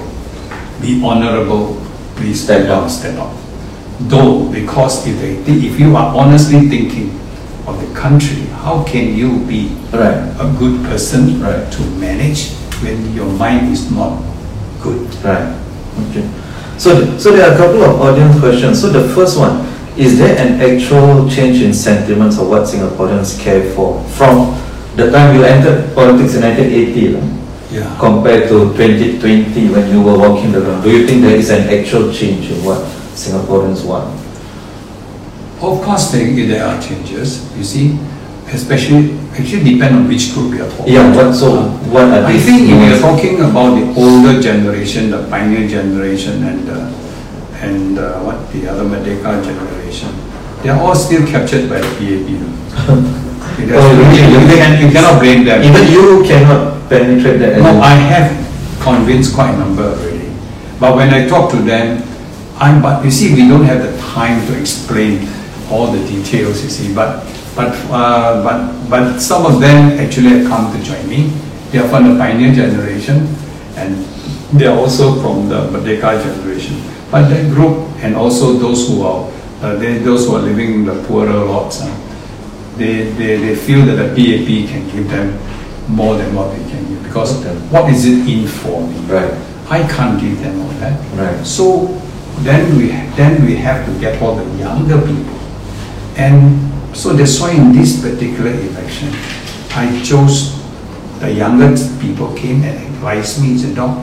be 0.84 1.00
honorable, 1.02 1.80
please 2.16 2.44
Stand 2.44 2.64
step 2.64 2.76
up. 2.76 2.84
out, 2.84 2.88
stand 2.90 3.18
up. 3.18 3.32
Though, 4.00 4.50
because 4.52 5.06
if 5.06 5.18
they 5.20 5.36
think, 5.42 5.64
if 5.64 5.80
you 5.80 5.96
are 5.96 6.14
honestly 6.14 6.68
thinking 6.68 7.10
of 7.66 7.80
the 7.80 7.88
country, 7.98 8.42
how 8.62 8.84
can 8.84 9.14
you 9.16 9.40
be 9.46 9.68
right. 9.92 10.20
a 10.38 10.46
good 10.58 10.84
person 10.84 11.40
Right. 11.40 11.70
to 11.72 11.82
manage 11.96 12.52
when 12.82 13.14
your 13.14 13.26
mind 13.32 13.72
is 13.72 13.90
not 13.90 14.20
good? 14.82 15.08
Right. 15.24 15.48
Okay. 16.10 16.28
So, 16.76 17.16
so 17.18 17.32
there 17.32 17.48
are 17.48 17.54
a 17.54 17.56
couple 17.56 17.82
of 17.84 18.00
audience 18.00 18.38
questions. 18.40 18.80
So 18.80 18.90
the 18.90 19.08
first 19.14 19.38
one, 19.38 19.64
is 19.96 20.18
there 20.18 20.36
an 20.36 20.60
actual 20.60 21.30
change 21.30 21.62
in 21.62 21.72
sentiments 21.72 22.36
of 22.38 22.48
what 22.50 22.62
Singaporeans 22.62 23.38
care 23.40 23.62
for 23.74 24.02
from 24.18 24.52
the 24.96 25.10
time 25.10 25.36
you 25.36 25.44
entered 25.44 25.94
politics 25.94 26.34
in 26.34 26.42
1980 26.42 27.14
lah, 27.14 27.22
Yeah. 27.74 27.90
compared 27.98 28.46
to 28.54 28.70
2020 28.78 29.74
when 29.74 29.90
you 29.90 30.00
were 30.00 30.14
walking 30.16 30.52
the 30.52 30.60
ground? 30.60 30.84
Do 30.84 30.94
you 30.94 31.06
think 31.06 31.22
there 31.22 31.34
is 31.34 31.50
an 31.50 31.66
actual 31.66 32.12
change 32.14 32.46
in 32.48 32.62
what 32.62 32.78
Singaporeans 33.18 33.82
want? 33.84 34.14
Of 35.58 35.82
course, 35.82 36.12
there, 36.12 36.22
there 36.46 36.62
are 36.64 36.80
changes, 36.80 37.42
you 37.58 37.64
see, 37.64 37.98
especially, 38.52 39.18
actually 39.34 39.74
depend 39.74 39.96
on 39.96 40.06
which 40.06 40.34
group 40.34 40.54
you're 40.54 40.70
talking. 40.70 40.92
Yeah, 40.94 41.10
what, 41.16 41.34
so 41.34 41.66
what 41.90 42.04
are 42.14 42.22
I 42.22 42.38
think 42.38 42.70
if 42.70 42.78
you're 42.78 43.00
talking 43.02 43.40
about 43.42 43.74
the 43.74 43.90
older 43.98 44.40
generation, 44.40 45.10
the 45.10 45.26
pioneer 45.26 45.66
generation 45.66 46.44
and, 46.44 46.70
uh, 46.70 47.58
and 47.58 47.98
uh, 47.98 48.20
what, 48.22 48.52
the 48.52 48.68
other 48.68 48.84
Merdeka 48.84 49.42
generation, 49.42 50.14
they're 50.62 50.78
all 50.78 50.94
still 50.94 51.26
captured 51.26 51.68
by 51.68 51.80
the 51.82 51.90
PAP. 51.98 53.20
Oh, 53.56 53.86
really? 53.96 54.18
you, 54.18 54.50
You 54.50 54.56
can, 54.56 54.82
you 54.82 54.90
cannot 54.92 55.20
blame 55.20 55.44
them. 55.44 55.62
Even 55.62 55.86
you 55.92 56.24
cannot 56.26 56.73
penetrate 56.88 57.38
that. 57.40 57.58
No, 57.58 57.80
I 57.80 57.94
have 57.94 58.30
convinced 58.82 59.34
quite 59.34 59.54
a 59.54 59.58
number 59.58 59.82
already. 59.82 60.28
But 60.80 60.96
when 60.96 61.10
I 61.10 61.26
talk 61.28 61.50
to 61.52 61.56
them, 61.56 62.02
I'm, 62.56 62.82
but 62.82 63.04
you 63.04 63.10
see, 63.10 63.34
we 63.34 63.48
don't 63.48 63.64
have 63.64 63.82
the 63.82 63.96
time 64.00 64.46
to 64.46 64.58
explain 64.60 65.28
all 65.70 65.90
the 65.90 65.98
details, 66.06 66.62
you 66.62 66.70
see, 66.70 66.94
but, 66.94 67.24
but, 67.56 67.72
uh, 67.90 68.42
but, 68.44 68.88
but 68.90 69.18
some 69.18 69.46
of 69.46 69.60
them 69.60 69.98
actually 69.98 70.28
have 70.38 70.46
come 70.48 70.76
to 70.76 70.82
join 70.84 71.08
me. 71.08 71.32
They 71.70 71.78
are 71.78 71.88
from 71.88 72.12
the 72.12 72.18
pioneer 72.18 72.54
generation 72.54 73.26
and 73.76 74.04
they 74.52 74.66
are 74.66 74.78
also 74.78 75.20
from 75.20 75.48
the 75.48 75.66
Merdeka 75.68 76.22
generation. 76.22 76.80
But 77.10 77.28
that 77.28 77.52
group 77.52 77.88
and 78.04 78.14
also 78.14 78.52
those 78.54 78.88
who 78.88 79.02
are, 79.02 79.32
uh, 79.62 79.76
they, 79.76 79.98
those 79.98 80.26
who 80.26 80.36
are 80.36 80.42
living 80.42 80.74
in 80.74 80.84
the 80.84 81.02
poorer 81.04 81.44
lots, 81.44 81.80
uh, 81.80 81.86
they, 82.76 83.10
they, 83.12 83.36
they 83.36 83.56
feel 83.56 83.84
that 83.86 83.96
the 83.96 84.08
PAP 84.08 84.68
can 84.68 84.88
give 84.90 85.08
them 85.10 85.38
more 85.88 86.16
than 86.16 86.34
what 86.34 86.50
they 86.56 86.62
can 86.70 86.84
give 86.88 87.02
because 87.04 87.40
Okay. 87.40 87.54
what 87.70 87.90
is 87.90 88.04
it 88.06 88.26
in 88.28 88.46
for 88.46 88.80
me? 88.86 88.94
Right, 89.06 89.32
I 89.70 89.82
can't 89.86 90.20
give 90.20 90.40
them 90.42 90.60
all 90.60 90.72
that. 90.80 90.98
right. 91.16 91.46
So 91.46 92.00
then 92.42 92.76
we 92.76 92.88
then 93.16 93.44
we 93.46 93.56
have 93.56 93.84
to 93.86 93.92
get 94.00 94.20
all 94.22 94.34
the 94.36 94.44
younger 94.58 94.98
people, 95.00 95.38
and 96.16 96.70
so 96.96 97.12
that's 97.12 97.38
why 97.40 97.52
in 97.52 97.72
this 97.72 98.00
particular 98.00 98.50
election, 98.50 99.10
I 99.76 99.86
chose 100.02 100.58
the 101.20 101.30
younger 101.32 101.70
people 102.00 102.32
came 102.34 102.62
and 102.64 102.76
advised 102.94 103.42
me 103.42 103.56
said, 103.58 103.74
"Doc, 103.76 103.96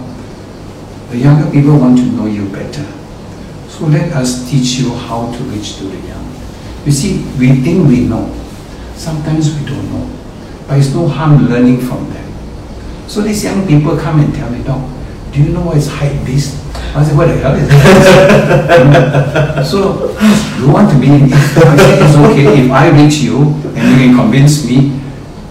the 1.11 1.17
younger 1.17 1.49
people 1.51 1.77
want 1.77 1.97
to 1.97 2.05
know 2.05 2.25
you 2.25 2.45
better, 2.49 2.85
so 3.67 3.85
let 3.87 4.13
us 4.13 4.49
teach 4.49 4.79
you 4.79 4.93
how 4.95 5.31
to 5.31 5.43
reach 5.51 5.77
to 5.77 5.85
the 5.85 5.97
young." 6.07 6.25
You 6.85 6.91
see, 6.91 7.25
we 7.37 7.61
think 7.61 7.87
we 7.87 8.05
know, 8.09 8.31
sometimes 8.95 9.53
we 9.53 9.65
don't 9.65 9.85
know, 9.91 10.07
but 10.71 10.79
it's 10.79 10.95
no 10.95 11.05
harm 11.05 11.51
learning 11.51 11.83
from 11.83 12.07
them. 12.15 12.23
So 13.03 13.19
these 13.19 13.43
young 13.43 13.67
people 13.67 13.97
come 13.97 14.21
and 14.21 14.33
tell 14.33 14.49
me, 14.49 14.63
Doc, 14.63 14.79
do 15.33 15.43
you 15.43 15.51
know 15.51 15.67
what 15.67 15.75
is 15.75 15.91
hype 15.91 16.25
beast? 16.25 16.63
I 16.95 17.03
said, 17.03 17.17
what 17.17 17.27
the 17.27 17.35
hell 17.43 17.59
is 17.59 17.67
that? 17.67 19.67
so, 19.71 20.15
you 20.63 20.71
want 20.71 20.89
to 20.91 20.95
be 20.95 21.11
in 21.11 21.27
it? 21.27 21.33
I 21.35 21.75
said, 21.75 22.07
it's 22.07 22.15
okay 22.15 22.63
if 22.63 22.71
I 22.71 22.87
reach 22.87 23.19
you 23.19 23.51
and 23.75 23.83
you 23.83 23.95
can 23.99 24.15
convince 24.15 24.63
me, 24.63 24.95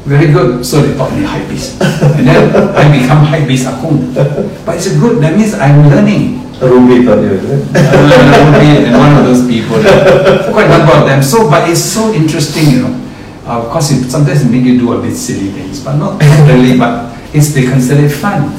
very 0.09 0.33
good. 0.33 0.65
So 0.65 0.81
they 0.81 0.97
taught 0.97 1.13
me 1.13 1.23
hype 1.23 1.51
beast. 1.51 1.77
And 1.83 2.27
then 2.27 2.57
I 2.73 2.89
become 2.89 3.27
hype 3.27 3.47
beast 3.47 3.69
akong. 3.69 4.15
But 4.65 4.81
it's 4.81 4.89
good, 4.97 5.21
that 5.21 5.37
means 5.37 5.53
I'm 5.53 5.85
learning. 5.85 6.49
A 6.63 6.65
ruby 6.65 7.05
taught 7.05 7.21
you, 7.21 7.37
is 7.37 7.45
it? 7.45 7.77
Uh, 8.01 8.57
and 8.57 8.97
one 8.97 9.21
of 9.21 9.29
those 9.29 9.45
people, 9.47 9.85
quite 10.49 10.65
a 10.65 10.79
number 10.81 10.97
of 10.97 11.05
them. 11.05 11.23
So, 11.23 11.51
but 11.51 11.69
it's 11.69 11.85
so 11.85 12.11
interesting, 12.15 12.73
you 12.73 12.89
know. 12.89 13.00
Uh, 13.47 13.63
of 13.63 13.71
course, 13.71 13.91
it, 13.91 14.11
sometimes 14.11 14.45
it 14.45 14.51
make 14.51 14.65
you 14.65 14.79
do 14.79 14.93
a 14.93 15.01
bit 15.01 15.17
silly 15.17 15.51
things, 15.51 15.83
but 15.85 15.97
not 15.97 16.21
really. 16.47 16.79
But 16.79 17.17
it's 17.35 17.55
they 17.55 17.63
consider 17.63 18.05
it 18.05 18.11
fun. 18.11 18.53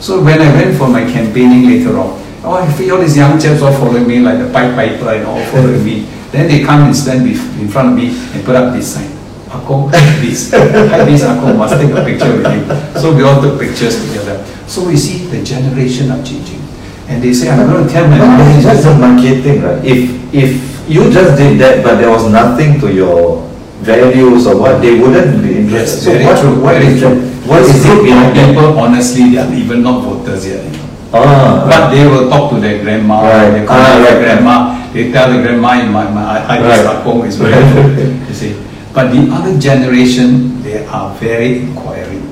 So 0.00 0.22
when 0.22 0.40
I 0.40 0.52
went 0.54 0.76
for 0.78 0.88
my 0.88 1.02
campaigning 1.02 1.66
later 1.66 1.98
on, 1.98 2.14
oh, 2.44 2.54
I 2.54 2.70
feel 2.72 2.94
all 2.96 3.00
these 3.00 3.16
young 3.16 3.38
chaps 3.40 3.62
all 3.62 3.72
following 3.72 4.06
me 4.06 4.20
like 4.20 4.38
the 4.38 4.52
Pied 4.52 4.74
Piper 4.74 5.10
and 5.10 5.26
all 5.26 5.42
following 5.46 5.84
me. 5.84 6.06
Then 6.30 6.46
they 6.46 6.62
come 6.62 6.84
and 6.84 6.94
stand 6.94 7.26
in 7.26 7.68
front 7.68 7.88
of 7.90 7.94
me 7.96 8.12
and 8.34 8.44
put 8.44 8.54
up 8.54 8.72
this 8.74 8.94
sign. 8.94 9.08
Akong, 9.48 9.90
this, 10.20 10.50
this 10.50 11.24
Akong 11.24 11.56
must 11.56 11.74
take 11.80 11.90
a 11.90 12.04
picture 12.04 12.30
with 12.36 12.46
you. 12.52 13.00
So 13.00 13.16
we 13.16 13.22
all 13.22 13.40
took 13.40 13.58
pictures 13.58 13.96
together. 14.06 14.44
So 14.68 14.86
we 14.86 14.96
see 14.96 15.24
the 15.26 15.42
generation 15.42 16.10
are 16.10 16.22
changing. 16.22 16.60
And 17.08 17.24
they 17.24 17.32
say, 17.32 17.48
I'm 17.48 17.66
going 17.66 17.86
to 17.86 17.90
tell 17.90 18.06
my 18.06 18.18
No, 18.18 18.44
it's 18.54 18.64
just 18.64 18.86
a 18.86 18.92
marketing, 18.92 19.62
right? 19.62 19.82
If 19.82 20.12
if 20.34 20.90
you 20.90 21.10
just 21.10 21.38
did 21.38 21.58
that, 21.60 21.82
but 21.82 21.96
there 21.96 22.10
was 22.10 22.30
nothing 22.30 22.78
to 22.80 22.92
your 22.92 23.47
values 23.80 24.46
or 24.46 24.58
what, 24.60 24.80
they 24.82 24.98
wouldn't 24.98 25.42
be 25.42 25.62
Yes, 25.68 26.04
interested. 26.04 26.04
so 26.04 26.10
very 26.12 26.24
what, 26.26 26.40
true. 26.40 26.60
what 26.62 26.74
very 26.82 26.98
true. 26.98 27.14
that? 27.20 27.48
What 27.48 27.62
is 27.62 27.84
it 27.84 28.02
behind 28.04 28.36
that? 28.36 28.48
people, 28.48 28.78
honestly, 28.78 29.30
they 29.30 29.38
are 29.38 29.52
even 29.54 29.82
not 29.82 30.02
voters 30.04 30.46
yet. 30.46 30.64
Ah, 31.12 31.64
But 31.68 31.90
they 31.94 32.04
will 32.06 32.28
talk 32.28 32.50
to 32.52 32.60
their 32.60 32.82
grandma, 32.82 33.22
Right. 33.24 33.50
they 33.60 33.64
call 33.66 33.76
Ah, 33.78 33.96
their 34.02 34.16
right. 34.16 34.24
grandma, 34.24 34.56
they 34.92 35.10
tell 35.12 35.32
the 35.32 35.40
grandma, 35.42 35.80
my, 35.88 36.04
my, 36.10 36.22
I, 36.24 36.56
I 36.58 36.60
Right. 36.60 36.84
Akong 36.84 37.24
is 37.26 37.36
very 37.36 37.54
good, 37.72 38.20
you 38.28 38.34
see. 38.34 38.56
But 38.92 39.12
the 39.12 39.30
other 39.32 39.56
generation, 39.58 40.60
they 40.62 40.84
are 40.86 41.14
very 41.16 41.60
inquiring. 41.62 42.24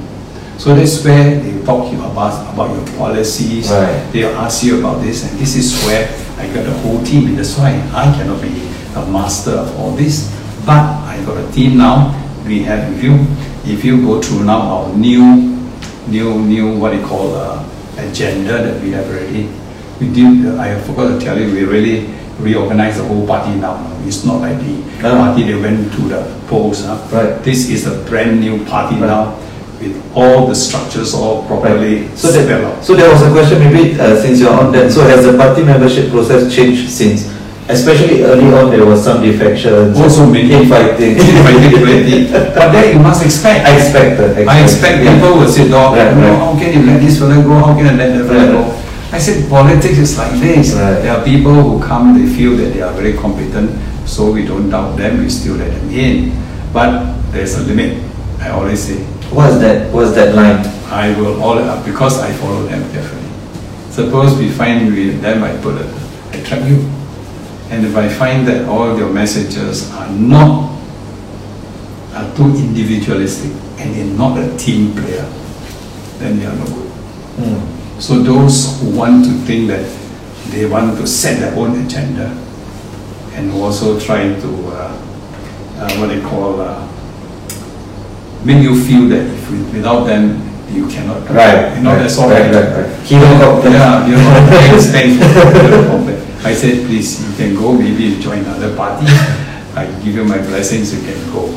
So 0.59 0.75
that's 0.75 1.05
where 1.05 1.39
they 1.41 1.53
talk 1.65 1.93
you 1.93 2.01
about, 2.05 2.33
about 2.53 2.73
your 2.75 2.85
policies. 2.99 3.71
Right. 3.71 4.03
They'll 4.13 4.35
ask 4.37 4.65
you 4.65 4.81
about 4.81 5.01
this, 5.05 5.25
and 5.31 5.39
this 5.39 5.55
is 5.57 5.73
where 5.85 6.09
I 6.41 6.49
got 6.53 6.65
the 6.65 6.73
whole 6.85 7.01
team. 7.05 7.37
That's 7.37 7.57
why 7.57 7.77
I 7.95 8.09
cannot 8.17 8.41
be 8.43 8.53
a 8.97 9.05
master 9.09 9.53
of 9.53 9.73
all 9.79 9.93
this. 9.93 10.33
But 10.67 10.83
I 11.07 11.23
got 11.25 11.37
a 11.39 11.53
team 11.53 11.79
now. 11.79 12.11
We 12.45 12.63
have, 12.65 12.93
if 12.93 13.03
you, 13.03 13.15
if 13.65 13.85
you 13.85 14.03
go 14.05 14.21
through 14.21 14.45
now 14.45 14.61
our 14.61 14.93
new, 14.95 15.23
new, 16.09 16.41
new, 16.41 16.77
what 16.79 16.95
you 16.95 17.05
call 17.07 17.35
uh, 17.37 17.65
agenda 17.99 18.63
that 18.63 18.83
we 18.83 18.91
have 18.93 19.07
already. 19.07 19.49
We 20.01 20.13
did, 20.13 20.47
uh, 20.47 20.61
I 20.61 20.79
forgot 20.83 21.19
to 21.19 21.25
tell 21.25 21.39
you, 21.39 21.53
we 21.55 21.65
really 21.65 22.13
reorganized 22.39 22.99
the 22.99 23.05
whole 23.05 23.27
party 23.27 23.55
now. 23.59 23.79
It's 24.05 24.25
not 24.25 24.41
like 24.41 24.59
the 24.59 24.77
Ah. 25.03 25.29
party 25.33 25.45
they 25.45 25.55
went 25.61 25.93
to 25.95 26.03
the 26.09 26.21
polls. 26.49 26.85
huh? 26.85 26.99
Right. 27.13 27.43
This 27.43 27.69
is 27.71 27.87
a 27.87 28.03
brand 28.09 28.41
new 28.41 28.65
party 28.67 28.97
Right. 28.97 29.07
now 29.09 29.35
with 29.81 29.95
all 30.15 30.47
the 30.47 30.55
structures 30.55 31.13
all 31.15 31.45
properly 31.47 32.09
So 32.17 32.29
spelled 32.31 32.49
that, 32.65 32.85
so 32.85 32.95
there 32.97 33.11
was 33.13 33.21
a 33.23 33.31
question 33.31 33.59
maybe 33.61 33.99
uh, 34.01 34.17
since 34.21 34.41
you're 34.41 34.53
on 34.53 34.73
that. 34.73 34.91
So 34.93 35.03
has 35.03 35.25
the 35.25 35.37
party 35.37 35.63
membership 35.65 36.11
process 36.11 36.49
changed 36.55 36.89
since? 36.91 37.29
Especially 37.69 38.23
early 38.23 38.47
on, 38.55 38.71
there 38.71 38.87
was 38.87 39.03
some 39.03 39.23
defections, 39.23 39.99
Also 39.99 40.25
many 40.27 40.53
infighting. 40.53 41.19
infighting 41.19 41.75
plenty. 41.83 42.31
But 42.31 42.71
then 42.71 42.95
you 42.97 43.03
must 43.03 43.25
expect. 43.25 43.67
I 43.67 43.77
expected. 43.77 44.47
I 44.47 44.63
expect 44.63 45.03
yeah. 45.03 45.15
people 45.15 45.39
will 45.39 45.49
say, 45.51 45.69
dog, 45.69 45.97
Right, 45.97 46.15
you 46.15 46.23
right. 46.23 46.39
how 46.39 46.55
can 46.57 46.73
you 46.73 46.87
let 46.87 47.01
this 47.01 47.19
fellow 47.19 47.43
go? 47.43 47.55
How 47.59 47.75
can 47.75 47.87
you 47.91 47.97
let 47.99 48.15
that 48.15 48.27
fellow 48.29 48.63
Right. 48.63 48.71
go? 48.71 48.83
I 49.13 49.19
said, 49.19 49.49
politics 49.51 49.99
is 49.99 50.17
like 50.19 50.39
this. 50.39 50.75
Right. 50.75 51.03
There 51.03 51.17
are 51.17 51.25
people 51.25 51.55
who 51.55 51.83
come, 51.83 52.15
they 52.15 52.27
feel 52.37 52.57
that 52.57 52.71
they 52.73 52.83
are 52.83 52.93
very 52.93 53.15
competent, 53.15 53.71
so 54.07 54.31
we 54.31 54.45
don't 54.47 54.71
doubt 54.71 54.97
them, 54.97 55.19
we 55.19 55.29
still 55.29 55.57
let 55.57 55.71
them 55.73 55.91
in. 55.91 56.33
But 56.73 57.19
there's 57.33 57.59
a 57.59 57.63
limit. 57.63 57.99
I 58.41 58.51
always 58.51 58.79
say, 58.83 59.03
What's 59.35 59.59
that? 59.59 59.91
What's 59.93 60.15
that 60.15 60.37
line? 60.37 60.63
I 60.87 61.19
will 61.19 61.43
all 61.43 61.59
because 61.83 62.21
I 62.23 62.31
follow 62.35 62.63
them 62.63 62.79
carefully. 62.93 63.27
Suppose 63.91 64.39
we 64.39 64.51
find 64.51 64.95
with 64.95 65.21
them, 65.21 65.43
I 65.43 65.57
put 65.59 65.75
a, 65.83 65.87
I 66.31 66.39
trap 66.47 66.63
you. 66.69 66.79
And 67.71 67.85
if 67.85 67.97
I 67.97 68.09
find 68.09 68.47
that 68.47 68.69
all 68.69 68.97
your 68.97 69.13
messages 69.13 69.91
are 69.93 70.09
not, 70.13 70.71
are 72.15 72.37
too 72.37 72.45
individualistic 72.45 73.53
and 73.79 73.95
you're 73.95 74.17
not 74.17 74.39
a 74.39 74.57
team 74.57 74.93
player, 74.93 75.27
then 76.19 76.41
you 76.41 76.47
are 76.49 76.55
not 76.55 76.69
good. 76.69 76.91
Hmm. 77.39 78.01
So 78.01 78.23
those 78.23 78.81
who 78.81 78.97
want 78.97 79.25
to 79.25 79.31
think 79.47 79.69
that 79.69 79.85
they 80.51 80.67
want 80.67 80.97
to 80.99 81.07
set 81.07 81.41
their 81.41 81.55
own 81.57 81.85
agenda 81.85 82.29
and 83.33 83.51
also 83.53 83.99
try 83.99 84.23
to, 84.23 84.69
uh, 84.69 85.03
uh, 85.79 85.93
what 85.99 86.07
they 86.09 86.21
call, 86.23 86.61
uh, 86.61 86.87
make 88.45 88.63
you 88.63 88.81
feel 88.85 89.09
that 89.09 89.27
if 89.27 89.73
without 89.75 90.05
them 90.05 90.41
you 90.71 90.89
cannot. 90.89 91.29
Right. 91.29 91.77
You 91.77 91.83
know, 91.83 91.93
right, 91.93 91.99
that's 91.99 92.19
all. 92.19 92.31
Right, 92.31 92.53
right, 92.53 92.87
right. 92.87 93.07
Hero 93.07 93.27
complex. 93.39 93.75
Yeah, 93.75 94.07
you 94.07 94.17
know, 94.17 94.47
thanks, 94.51 94.87
thanks 94.87 95.17
for 95.19 95.61
hero 95.61 95.87
complex. 95.89 96.26
I 96.47 96.55
said, 96.55 96.87
please, 96.87 97.19
you 97.27 97.37
can 97.37 97.57
go, 97.57 97.73
maybe 97.73 98.05
you 98.05 98.21
join 98.23 98.45
other 98.47 98.75
party. 98.77 99.07
I 99.75 99.87
give 100.05 100.15
you 100.15 100.25
my 100.25 100.39
blessings, 100.39 100.95
you 100.95 101.03
can 101.03 101.19
go. 101.33 101.51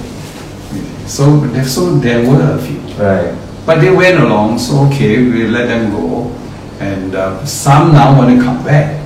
So, 1.05 1.45
so 1.63 1.97
there 1.99 2.27
were 2.27 2.41
a 2.41 2.57
few. 2.57 2.79
Right. 2.97 3.37
But 3.67 3.81
they 3.81 3.91
went 3.91 4.17
along, 4.19 4.57
so 4.57 4.87
okay, 4.87 5.21
we 5.21 5.47
let 5.47 5.67
them 5.67 5.91
go. 5.91 6.33
And 6.79 7.13
uh, 7.13 7.45
some 7.45 7.93
now 7.93 8.17
want 8.17 8.35
to 8.35 8.43
come 8.43 8.63
back. 8.65 8.97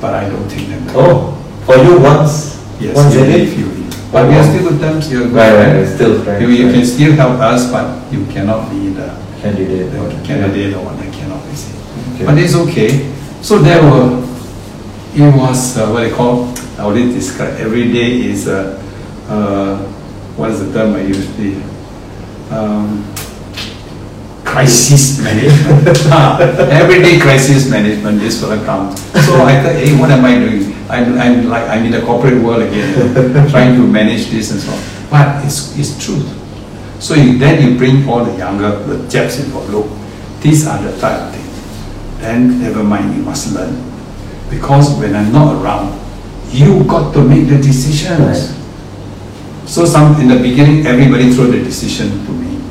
But 0.00 0.14
I 0.14 0.28
don't 0.28 0.48
think 0.48 0.68
them. 0.68 0.84
Oh, 0.90 1.32
for 1.64 1.76
you 1.76 2.00
once, 2.00 2.60
yes, 2.78 2.94
once 2.94 3.14
you 3.14 3.20
they 3.24 3.38
leave, 3.38 3.48
did. 3.48 3.58
you 3.58 3.66
leave. 3.66 4.12
But 4.12 4.28
we 4.28 4.34
are 4.36 4.44
still 4.44 4.62
you're 5.10 5.28
good. 5.28 5.32
Right, 5.32 5.54
right, 5.54 5.76
right, 5.80 5.88
still 5.88 6.22
friends. 6.22 6.42
You, 6.42 6.48
you 6.48 6.66
right. 6.66 6.74
can 6.74 6.84
still 6.84 7.12
help 7.12 7.40
us, 7.40 7.70
but 7.72 8.12
you 8.12 8.26
cannot 8.26 8.68
be 8.70 8.90
the, 8.90 9.08
Candidate. 9.40 9.90
the 9.90 10.22
candidate 10.22 10.74
or 10.74 10.84
what 10.84 11.00
I 11.00 11.10
cannot 11.10 11.42
be 11.48 11.56
say. 11.56 11.72
Okay. 12.14 12.26
But 12.26 12.36
it's 12.36 12.54
okay. 12.54 13.10
So 13.40 13.58
there 13.58 13.82
were, 13.82 14.20
it 15.14 15.36
was 15.36 15.78
uh, 15.78 15.88
what 15.90 16.00
they 16.02 16.10
call, 16.10 16.50
I 16.78 16.86
would 16.86 16.96
describe, 17.14 17.54
every 17.60 17.92
day 17.92 18.26
is, 18.26 18.48
uh, 18.48 18.82
uh, 19.28 19.78
what 20.34 20.50
is 20.50 20.66
the 20.66 20.72
term 20.72 20.94
I 20.94 21.02
usually, 21.02 21.62
um, 22.50 23.06
crisis 24.44 25.22
management. 25.22 25.98
Ah, 26.10 26.38
Everyday 26.70 27.18
crisis 27.20 27.70
management 27.70 28.22
is 28.22 28.42
what 28.42 28.58
I 28.58 28.64
come. 28.64 28.96
So 29.22 29.42
I 29.46 29.62
thought, 29.62 29.74
hey, 29.78 29.94
what 29.98 30.10
am 30.10 30.24
I 30.24 30.34
doing? 30.38 30.74
I'm, 30.90 31.18
I'm 31.18 31.48
like, 31.48 31.68
I'm 31.70 31.84
in 31.86 31.92
the 31.92 32.02
corporate 32.02 32.42
world 32.42 32.62
again, 32.62 32.94
trying 33.50 33.74
to 33.76 33.86
manage 33.86 34.30
this 34.30 34.50
and 34.50 34.60
so 34.60 34.72
on. 34.72 34.82
But 35.10 35.44
it's, 35.44 35.78
it's 35.78 35.94
truth. 36.04 36.26
So 37.00 37.14
you, 37.14 37.38
then 37.38 37.62
you 37.62 37.78
bring 37.78 38.08
all 38.08 38.24
the 38.24 38.36
younger, 38.36 38.82
the 38.84 39.08
Japs 39.08 39.38
involved, 39.38 39.70
look, 39.70 39.86
these 40.40 40.66
are 40.66 40.82
the 40.82 40.98
type 41.00 41.20
of 41.22 41.34
things. 41.34 42.20
Then 42.20 42.60
never 42.60 42.82
mind, 42.82 43.16
you 43.16 43.22
must 43.22 43.54
learn. 43.54 43.93
Because 44.54 44.98
when 44.98 45.14
I'm 45.14 45.32
not 45.32 45.62
around, 45.62 46.00
you 46.50 46.84
got 46.84 47.12
to 47.14 47.22
make 47.22 47.48
the 47.48 47.56
decisions. 47.58 48.20
Right. 48.20 49.68
So 49.68 49.84
some, 49.84 50.20
in 50.20 50.28
the 50.28 50.36
beginning, 50.36 50.86
everybody 50.86 51.32
throw 51.32 51.46
the 51.46 51.58
decision 51.58 52.24
to 52.26 52.32
me. 52.32 52.62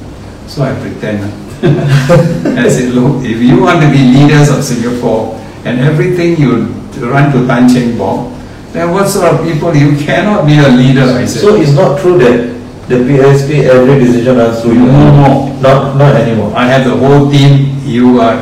So 0.48 0.64
I 0.64 0.74
pretend. 0.80 1.32
I 1.64 2.68
said, 2.70 2.94
look, 2.94 3.24
if 3.24 3.42
you 3.42 3.62
want 3.62 3.82
to 3.82 3.90
be 3.90 3.98
leaders 3.98 4.50
of 4.50 4.64
Singapore 4.64 5.36
and 5.66 5.80
everything 5.80 6.40
you 6.40 6.66
run 7.00 7.32
to 7.32 7.48
Tan 7.48 7.68
Cheng 7.68 7.98
Bock, 7.98 8.32
then 8.72 8.92
what 8.92 9.08
sort 9.08 9.34
of 9.34 9.46
people, 9.46 9.74
you 9.76 9.98
cannot 9.98 10.46
be 10.46 10.58
a 10.58 10.68
leader, 10.68 11.04
I 11.04 11.26
said. 11.26 11.42
So 11.42 11.56
it's 11.56 11.74
not 11.74 12.00
true 12.02 12.18
that 12.20 12.54
the 12.88 12.96
PSP 12.96 13.64
every 13.64 14.00
decision 14.00 14.38
runs 14.38 14.62
through 14.62 14.74
you. 14.74 14.86
No 14.88 15.12
more. 15.14 15.62
Not 15.62 15.96
not 15.98 16.16
anymore. 16.16 16.52
I 16.56 16.68
have 16.68 16.84
the 16.86 16.98
whole 16.98 17.32
team, 17.32 17.80
you 17.86 18.20
are, 18.20 18.36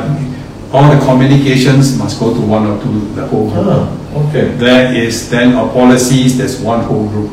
all 0.72 0.88
the 0.88 1.04
communications 1.04 1.98
must 1.98 2.18
go 2.18 2.32
to 2.32 2.40
one 2.40 2.66
or 2.66 2.82
two, 2.82 3.12
the 3.14 3.26
whole 3.26 3.50
group. 3.50 3.66
Ah, 3.68 4.28
okay. 4.28 4.56
There 4.56 4.94
is 4.94 5.28
then 5.28 5.52
our 5.54 5.70
policies, 5.72 6.38
there's 6.38 6.60
one 6.60 6.82
whole 6.84 7.08
group. 7.08 7.30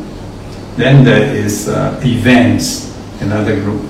Then 0.75 1.03
there 1.03 1.35
is 1.35 1.67
uh, 1.69 1.99
events, 2.03 2.95
another 3.21 3.55
group. 3.55 3.81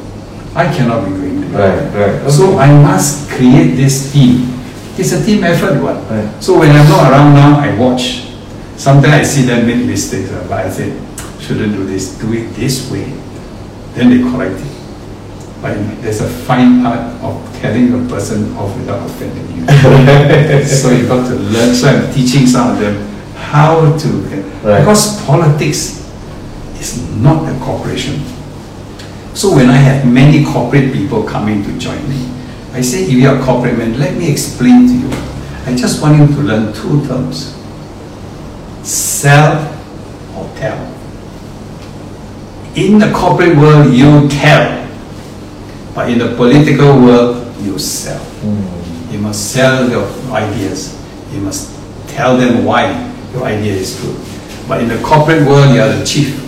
I 0.55 0.65
cannot 0.73 1.05
be 1.05 1.11
doing 1.11 1.41
that. 1.51 1.93
Right, 1.93 2.21
right. 2.21 2.31
So 2.31 2.57
I 2.57 2.69
must 2.69 3.29
create 3.31 3.73
this 3.75 4.11
team. 4.13 4.53
It's 4.97 5.13
a 5.13 5.23
team 5.25 5.43
effort, 5.43 5.81
what? 5.81 5.97
Right. 6.09 6.29
So 6.43 6.59
when 6.59 6.69
I'm 6.69 6.89
not 6.89 7.11
around 7.11 7.33
now, 7.33 7.59
I 7.59 7.75
watch. 7.77 8.29
Sometimes 8.77 9.13
I 9.13 9.23
see 9.23 9.43
them 9.43 9.65
make 9.65 9.85
mistakes, 9.85 10.31
uh, 10.31 10.45
but 10.47 10.65
I 10.65 10.69
say, 10.69 10.93
shouldn't 11.39 11.73
do 11.73 11.85
this, 11.85 12.17
do 12.19 12.33
it 12.33 12.53
this 12.53 12.89
way. 12.91 13.05
Then 13.93 14.09
they 14.09 14.21
correct 14.21 14.59
it. 14.61 14.78
But 15.61 15.75
there's 16.01 16.21
a 16.21 16.29
fine 16.29 16.85
art 16.85 17.21
of 17.21 17.35
telling 17.59 17.93
a 17.93 18.07
person 18.09 18.55
off 18.55 18.75
without 18.77 19.05
offending 19.09 19.57
you. 19.57 19.65
so 20.65 20.89
you 20.91 21.05
got 21.07 21.27
to 21.27 21.35
learn. 21.35 21.75
So 21.75 21.89
I'm 21.89 22.13
teaching 22.13 22.47
some 22.47 22.71
of 22.71 22.79
them 22.79 22.95
how 23.35 23.97
to, 23.97 24.07
Right. 24.63 24.79
because 24.79 25.23
politics 25.25 26.09
is 26.79 27.01
not 27.17 27.43
a 27.53 27.59
corporation. 27.59 28.21
So 29.33 29.55
when 29.55 29.69
I 29.69 29.75
have 29.77 30.05
many 30.05 30.43
corporate 30.45 30.91
people 30.93 31.23
coming 31.23 31.63
to 31.63 31.77
join 31.77 31.99
me, 32.09 32.29
I 32.73 32.81
say, 32.81 33.03
if 33.03 33.11
you 33.11 33.27
are 33.29 33.39
a 33.39 33.43
corporate 33.43 33.77
man, 33.77 33.99
let 33.99 34.15
me 34.17 34.31
explain 34.31 34.87
to 34.87 34.93
you. 34.93 35.09
I 35.65 35.75
just 35.75 36.01
want 36.01 36.19
you 36.19 36.27
to 36.35 36.41
learn 36.41 36.73
two 36.73 37.05
terms. 37.07 37.55
Sell 38.83 39.59
or 40.37 40.49
tell. 40.57 40.77
In 42.75 42.99
the 42.99 43.11
corporate 43.13 43.57
world, 43.57 43.93
you 43.93 44.27
tell. 44.29 44.88
But 45.99 46.09
in 46.11 46.17
the 46.17 46.33
political 46.37 46.95
world, 46.95 47.43
you 47.59 47.77
sell. 47.77 48.23
Hmm. 48.23 49.11
You 49.11 49.19
must 49.19 49.51
sell 49.51 49.89
your 49.89 50.07
ideas. 50.31 50.95
You 51.33 51.41
must 51.41 51.75
tell 52.07 52.37
them 52.37 52.63
why 52.63 52.87
your 53.33 53.43
idea 53.43 53.73
is 53.73 53.99
good. 53.99 54.15
But 54.65 54.79
in 54.79 54.87
the 54.87 54.95
corporate 55.03 55.45
world, 55.45 55.75
you 55.75 55.81
are 55.81 55.91
the 55.91 56.05
chief. 56.05 56.39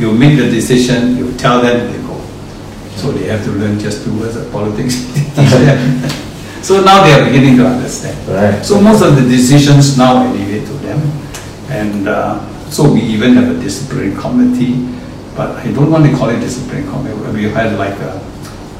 You 0.00 0.10
make 0.10 0.36
the 0.36 0.50
decision, 0.50 1.16
you 1.16 1.30
tell 1.38 1.62
them, 1.62 1.86
they 1.86 2.02
go. 2.02 2.18
So 2.96 3.12
they 3.12 3.28
have 3.28 3.44
to 3.44 3.52
learn 3.52 3.78
just 3.78 4.02
two 4.02 4.18
words 4.18 4.34
of 4.34 4.50
politics. 4.50 5.06
So 6.66 6.82
now 6.82 7.04
they 7.04 7.12
are 7.12 7.24
beginning 7.24 7.58
to 7.58 7.66
understand. 7.66 8.18
Right. 8.26 8.64
So 8.64 8.80
most 8.80 9.00
of 9.00 9.14
the 9.14 9.22
decisions 9.22 9.96
now 9.96 10.16
I 10.16 10.32
leave 10.32 10.50
it 10.50 10.66
to 10.66 10.72
them. 10.82 10.98
And 11.70 12.08
uh, 12.08 12.42
so 12.70 12.92
we 12.92 13.02
even 13.02 13.34
have 13.34 13.56
a 13.56 13.62
disciplinary 13.62 14.20
committee, 14.20 14.82
but 15.36 15.54
I 15.62 15.70
don't 15.70 15.92
want 15.92 16.10
to 16.10 16.16
call 16.16 16.28
it 16.30 16.40
disciplinary 16.40 16.90
committee. 16.90 17.46
We 17.46 17.48
had 17.54 17.78
like 17.78 17.94
a, 18.00 18.18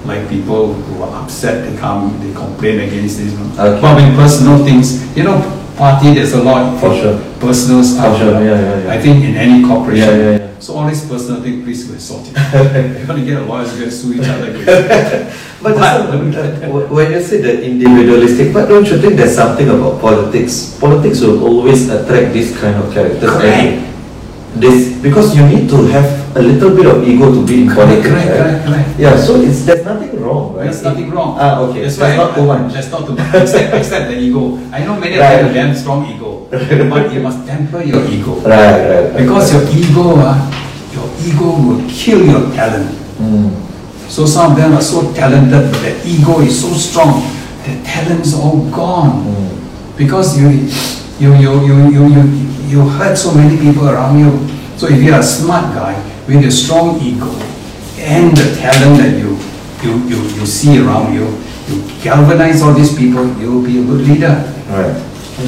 like 0.06 0.28
people 0.28 0.72
who 0.74 1.02
are 1.02 1.22
upset, 1.22 1.68
they 1.68 1.76
come, 1.78 2.18
they 2.22 2.32
complain 2.32 2.80
against 2.80 3.18
this. 3.18 3.32
Okay. 3.34 3.80
But 3.80 3.96
when 3.96 4.14
personal 4.16 4.64
things, 4.64 5.16
you 5.16 5.24
know, 5.24 5.38
party 5.76 6.14
there's 6.14 6.32
a 6.32 6.42
lot 6.42 6.80
For 6.80 6.94
sure. 6.94 7.18
personal 7.38 7.84
stuff. 7.84 8.18
sure, 8.18 8.32
yeah, 8.32 8.60
yeah, 8.60 8.84
yeah. 8.84 8.92
I 8.92 8.98
think 9.00 9.24
in 9.24 9.36
any 9.36 9.66
corporation. 9.66 10.08
Yeah, 10.08 10.16
yeah, 10.16 10.38
yeah. 10.38 10.58
So 10.58 10.74
all 10.74 10.86
these 10.88 11.04
personal 11.06 11.42
things, 11.42 11.62
please 11.64 11.84
go 11.84 11.92
and 11.92 12.02
sort 12.02 12.26
it. 12.28 12.32
if 12.36 13.00
you 13.02 13.06
want 13.06 13.20
to 13.20 13.26
get 13.26 13.36
a 13.36 13.44
lawyer, 13.44 13.66
you 13.68 13.82
can 13.82 13.90
sue 13.90 14.14
each 14.14 14.26
other. 14.28 14.52
But 15.62 15.74
But- 15.76 16.90
when 16.96 17.12
you 17.12 17.20
say 17.22 17.40
the 17.40 17.62
individualistic, 17.62 18.52
but 18.52 18.68
don't 18.68 18.86
you 18.86 18.98
think 18.98 19.16
there's 19.16 19.34
something 19.34 19.68
about 19.68 20.00
politics? 20.00 20.76
Politics 20.80 21.20
will 21.20 21.42
always 21.44 21.88
attract 21.88 22.32
this 22.32 22.56
kind 22.60 22.76
of 22.76 22.92
characters. 22.92 23.28
Correct. 23.30 23.82
This 24.56 24.96
because 25.02 25.36
you 25.36 25.44
need 25.46 25.68
to 25.68 25.84
have 25.92 26.25
a 26.36 26.42
little 26.42 26.76
bit 26.76 26.84
of 26.86 27.00
ego 27.08 27.32
to 27.32 27.40
be 27.46 27.62
in 27.62 27.68
Correct, 27.68 28.04
politics, 28.04 28.08
correct, 28.12 28.28
right? 28.36 28.60
correct. 28.68 29.00
Yeah, 29.00 29.16
so 29.16 29.40
it's 29.40 29.64
there's 29.64 29.84
nothing 29.84 30.20
wrong, 30.20 30.52
right? 30.54 30.64
There's 30.68 30.82
nothing 30.84 31.08
wrong. 31.10 31.36
Ah, 31.40 31.64
okay. 31.64 31.80
That's 31.82 31.96
That's 31.96 32.12
why 32.12 32.24
not 32.24 32.34
too 32.36 32.44
much. 32.46 32.72
That's 32.76 32.90
not 32.92 33.02
too 33.08 33.14
much. 33.16 33.34
Except, 33.34 33.74
except 33.74 34.04
the 34.12 34.16
ego. 34.20 34.60
I 34.68 34.84
know 34.84 35.00
many 35.00 35.16
of 35.16 35.24
Right. 35.24 35.36
them 35.40 35.44
have 35.48 35.54
damn 35.56 35.72
strong 35.74 36.04
ego, 36.12 36.44
but 36.92 37.08
you 37.12 37.20
must 37.24 37.46
temper 37.48 37.80
your 37.80 38.04
ego. 38.12 38.36
Right, 38.44 38.52
right. 38.52 38.84
right. 38.84 39.16
Because 39.16 39.48
your 39.56 39.64
ego, 39.72 40.20
ah, 40.20 40.36
your 40.92 41.08
ego 41.24 41.48
will 41.56 41.80
kill 41.88 42.20
your 42.20 42.52
talent. 42.52 42.92
Mm. 43.16 43.48
So 44.12 44.26
some 44.28 44.52
of 44.52 44.56
them 44.60 44.76
are 44.76 44.84
so 44.84 45.08
talented, 45.16 45.72
but 45.72 45.80
their 45.80 45.96
ego 46.04 46.40
is 46.44 46.52
so 46.52 46.68
strong, 46.76 47.24
their 47.64 47.80
talent's 47.82 48.36
all 48.36 48.60
gone. 48.68 49.24
Mm. 49.24 49.96
Because 49.96 50.36
you, 50.36 50.52
you, 51.16 51.32
you, 51.40 51.52
you, 51.64 51.76
you, 51.88 52.02
you, 52.12 52.22
you 52.68 52.80
hurt 53.00 53.16
so 53.16 53.32
many 53.32 53.56
people 53.56 53.88
around 53.88 54.20
you. 54.20 54.36
So 54.76 54.86
if 54.86 55.00
you're 55.00 55.16
a 55.18 55.22
smart 55.24 55.72
guy 55.74 55.96
with 56.26 56.44
a 56.44 56.50
strong 56.50 57.00
ego 57.00 57.30
and 57.98 58.36
the 58.36 58.56
talent 58.56 58.98
that 58.98 59.18
you, 59.18 59.38
you, 59.82 59.92
you, 60.08 60.18
you 60.36 60.46
see 60.46 60.78
around 60.78 61.14
you, 61.14 61.26
you 61.68 61.82
galvanize 62.02 62.62
all 62.62 62.74
these 62.74 62.96
people, 62.96 63.26
you'll 63.38 63.64
be 63.64 63.78
a 63.80 63.84
good 63.84 64.06
leader. 64.06 64.34
Right. 64.68 64.94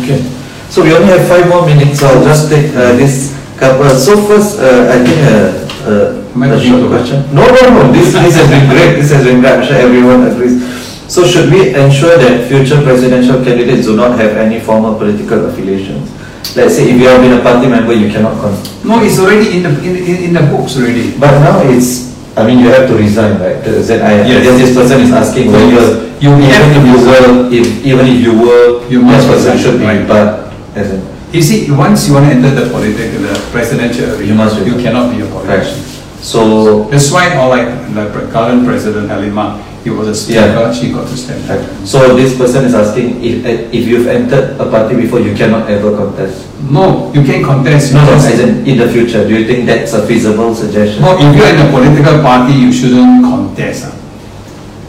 Okay. 0.03 0.23
So 0.71 0.83
we 0.83 0.95
only 0.95 1.09
have 1.09 1.27
five 1.27 1.49
more 1.49 1.67
minutes, 1.67 2.01
so 2.01 2.09
I'll 2.09 2.25
just 2.25 2.51
take 2.51 2.71
uh, 2.75 2.93
this 2.97 3.35
couple. 3.59 3.89
So 3.91 4.17
first, 4.27 4.59
uh, 4.61 4.93
I 4.93 5.03
think 5.03 5.19
uh, 5.25 5.69
uh, 5.89 6.55
a 6.55 6.61
short 6.61 6.89
question. 6.89 7.35
No, 7.35 7.47
no, 7.47 7.61
no. 7.71 7.93
This 7.93 8.13
this 8.13 8.37
has 8.37 8.49
been 8.49 8.69
great. 8.69 9.01
This 9.01 9.11
has 9.11 9.25
been 9.25 9.41
great. 9.41 9.53
I'm 9.53 9.67
sure 9.67 9.77
everyone 9.77 10.27
agrees. 10.29 10.61
So 11.09 11.27
should 11.27 11.51
we 11.51 11.75
ensure 11.75 12.19
that 12.19 12.49
future 12.49 12.83
presidential 12.83 13.43
candidates 13.43 13.87
do 13.87 13.97
not 13.97 14.19
have 14.19 14.37
any 14.37 14.61
formal 14.61 14.99
political 14.99 15.47
affiliations? 15.47 16.18
Let's 16.57 16.75
say 16.77 16.91
if 16.91 16.97
you 17.01 17.07
have 17.09 17.21
been 17.21 17.39
a 17.39 17.43
party 17.43 17.69
member, 17.69 17.93
you 17.93 18.09
cannot 18.11 18.41
con. 18.41 18.55
No, 18.85 19.03
it's 19.03 19.19
already 19.19 19.57
in 19.59 19.63
the, 19.63 19.71
in, 19.85 19.95
in, 19.97 20.17
in 20.29 20.33
the 20.33 20.43
books 20.51 20.77
already. 20.79 21.13
But 21.19 21.39
now 21.41 21.61
it's. 21.63 22.09
I 22.37 22.47
mean, 22.47 22.61
you 22.61 22.69
have 22.71 22.87
to 22.89 22.95
resign, 22.95 23.39
right? 23.41 23.59
The 23.65 23.83
ZI. 23.83 23.99
I 23.99 24.23
Yes. 24.27 24.45
guess 24.47 24.57
this 24.63 24.73
person 24.77 25.01
is 25.03 25.11
asking 25.13 25.51
whether 25.53 26.07
You 26.23 26.31
even 26.35 26.51
have 26.51 26.71
to 26.71 26.79
if 26.79 26.87
you 26.87 26.99
were, 27.07 27.27
if 27.51 27.67
even 27.85 28.07
if 28.07 28.19
you 28.23 28.33
were, 28.39 28.87
You 28.89 29.03
must 29.03 29.27
that 29.27 29.35
person 29.35 29.53
resign, 29.53 29.59
should 29.59 29.79
be. 29.81 29.87
right. 29.87 30.07
But 30.07 30.55
as 30.75 30.95
in, 30.95 31.03
You 31.35 31.43
see, 31.43 31.71
once 31.71 32.07
you 32.09 32.15
want 32.15 32.27
to 32.27 32.33
enter 32.33 32.51
the 32.55 32.71
political, 32.71 33.21
the 33.27 33.35
presidential 33.53 34.15
arena, 34.15 34.25
You 34.25 34.35
must 34.35 34.57
you 34.59 34.65
resign. 34.65 34.83
cannot 34.83 35.07
be 35.15 35.21
a 35.23 35.27
politician. 35.27 35.83
so 36.23 36.85
That's 36.91 37.11
why, 37.13 37.35
or 37.37 37.51
like 37.51 37.69
the 37.95 38.07
pre- 38.15 38.31
current 38.31 38.65
president 38.65 39.11
Halima, 39.11 39.59
he 39.85 39.91
was 39.91 40.09
a 40.09 40.15
speaker, 40.15 40.41
Yeah. 40.41 40.73
she 40.73 40.93
got 40.93 41.07
to 41.09 41.17
stand 41.17 41.41
Right. 41.49 41.63
So 41.85 42.17
this 42.17 42.37
person 42.37 42.65
is 42.67 42.75
asking 42.75 43.23
if 43.25 43.45
if 43.73 43.87
you've 43.87 44.07
entered 44.07 44.57
a 44.61 44.67
party 44.67 44.97
before, 44.97 45.21
you 45.21 45.35
cannot 45.35 45.71
ever 45.71 45.95
contest. 45.97 46.47
No, 46.71 47.11
you 47.15 47.23
can't 47.23 47.45
contest. 47.45 47.95
No, 47.95 48.05
no, 48.05 48.15
as 48.19 48.39
in 48.41 48.67
in 48.67 48.77
the 48.79 48.89
future. 48.91 49.23
Do 49.27 49.33
you 49.39 49.47
think 49.47 49.67
that's 49.67 49.93
a 49.95 50.03
feasible 50.07 50.55
suggestion? 50.55 51.01
No, 51.03 51.15
if 51.17 51.31
you're 51.37 51.53
in 51.55 51.61
a 51.67 51.71
political 51.71 52.21
party, 52.21 52.55
you 52.55 52.73
shouldn't 52.73 53.23
contest. 53.25 53.87
ah. 53.89 53.95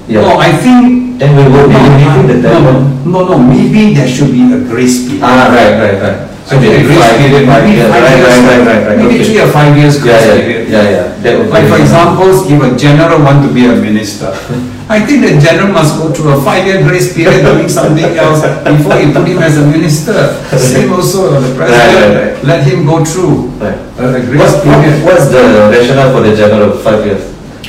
Yeah. 0.09 0.21
No, 0.25 0.37
I 0.41 0.51
think. 0.57 1.19
Then 1.19 1.35
we 1.35 1.43
will 1.51 1.67
be 1.67 1.75
limiting 1.75 2.41
the 2.41 2.49
no, 2.49 2.79
no, 3.05 3.19
no, 3.27 3.37
maybe 3.37 3.93
there 3.93 4.07
should 4.07 4.31
be 4.31 4.41
a 4.55 4.59
grace 4.71 5.03
period. 5.05 5.21
Ah, 5.21 5.51
right, 5.51 5.75
right, 5.75 5.97
right. 6.01 6.19
Think 6.49 6.63
a 6.63 6.81
grace 6.81 6.97
five- 6.97 7.19
period, 7.19 7.43
five 7.45 7.63
maybe 7.67 7.75
years. 7.77 7.91
five 7.91 8.03
Right, 8.07 8.17
years. 8.17 8.39
right, 8.47 8.63
right, 8.69 8.83
right. 8.87 8.97
Maybe 8.97 9.15
okay. 9.19 9.23
three 9.27 9.39
or 9.43 9.49
five 9.51 9.71
years 9.77 9.95
Yeah, 9.99 10.03
grace 10.07 10.25
yeah, 10.25 10.39
period. 10.39 10.63
yeah, 10.71 10.85
yeah. 10.95 11.07
That 11.21 11.33
would 11.37 11.49
Like 11.53 11.67
for 11.67 11.77
example, 11.83 12.29
if 12.47 12.57
a 12.63 12.71
general 12.79 13.19
want 13.21 13.39
to 13.45 13.53
be 13.53 13.65
a 13.67 13.75
minister, 13.75 14.31
I 14.89 15.05
think 15.05 15.21
the 15.21 15.37
general 15.39 15.71
must 15.71 16.01
go 16.01 16.11
through 16.11 16.33
a 16.33 16.41
five-year 16.41 16.81
grace 16.81 17.13
period 17.13 17.43
doing 17.45 17.69
something 17.69 18.05
else 18.17 18.41
before 18.65 18.97
you 18.97 19.13
put 19.13 19.27
him 19.27 19.37
as 19.37 19.55
a 19.61 19.65
minister. 19.67 20.33
Same 20.57 20.91
also, 20.91 21.29
the 21.39 21.53
Right, 21.53 21.69
right, 21.69 21.69
president, 21.69 22.37
right. 22.41 22.43
let 22.43 22.63
him 22.65 22.87
go 22.87 23.05
through 23.05 23.53
Right. 23.61 23.77
a 24.01 24.17
a 24.17 24.21
grace 24.25 24.39
What's, 24.41 24.63
period. 24.63 25.05
what's 25.05 25.27
the 25.29 25.69
rationale 25.69 26.11
for 26.11 26.21
the 26.25 26.35
general 26.35 26.71
five 26.81 27.05
years? 27.05 27.21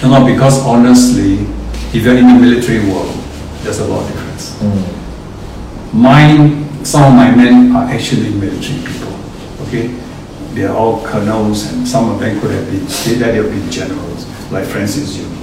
No, 0.02 0.08
no, 0.18 0.24
because 0.24 0.64
honestly, 0.64 1.44
if 1.92 2.00
you're 2.04 2.16
in 2.16 2.26
the 2.26 2.38
military 2.40 2.80
world, 2.88 3.12
there's 3.62 3.80
a 3.80 3.84
lot 3.84 4.00
of 4.00 4.08
difference. 4.08 4.56
Mm. 4.64 4.80
Mine, 5.92 6.84
some 6.86 7.04
of 7.04 7.12
my 7.12 7.30
men 7.36 7.76
are 7.76 7.84
actually 7.84 8.30
military 8.32 8.80
people, 8.80 9.12
okay? 9.68 9.92
They 10.54 10.64
are 10.64 10.74
all 10.74 11.04
colonels 11.04 11.70
and 11.70 11.86
some 11.86 12.08
of 12.08 12.18
them 12.18 12.40
could 12.40 12.50
have 12.50 12.64
been, 12.64 12.86
they 13.20 13.34
have 13.36 13.50
been 13.50 13.70
generals, 13.70 14.24
like 14.50 14.64
Francis 14.64 15.18
Yuen. 15.18 15.36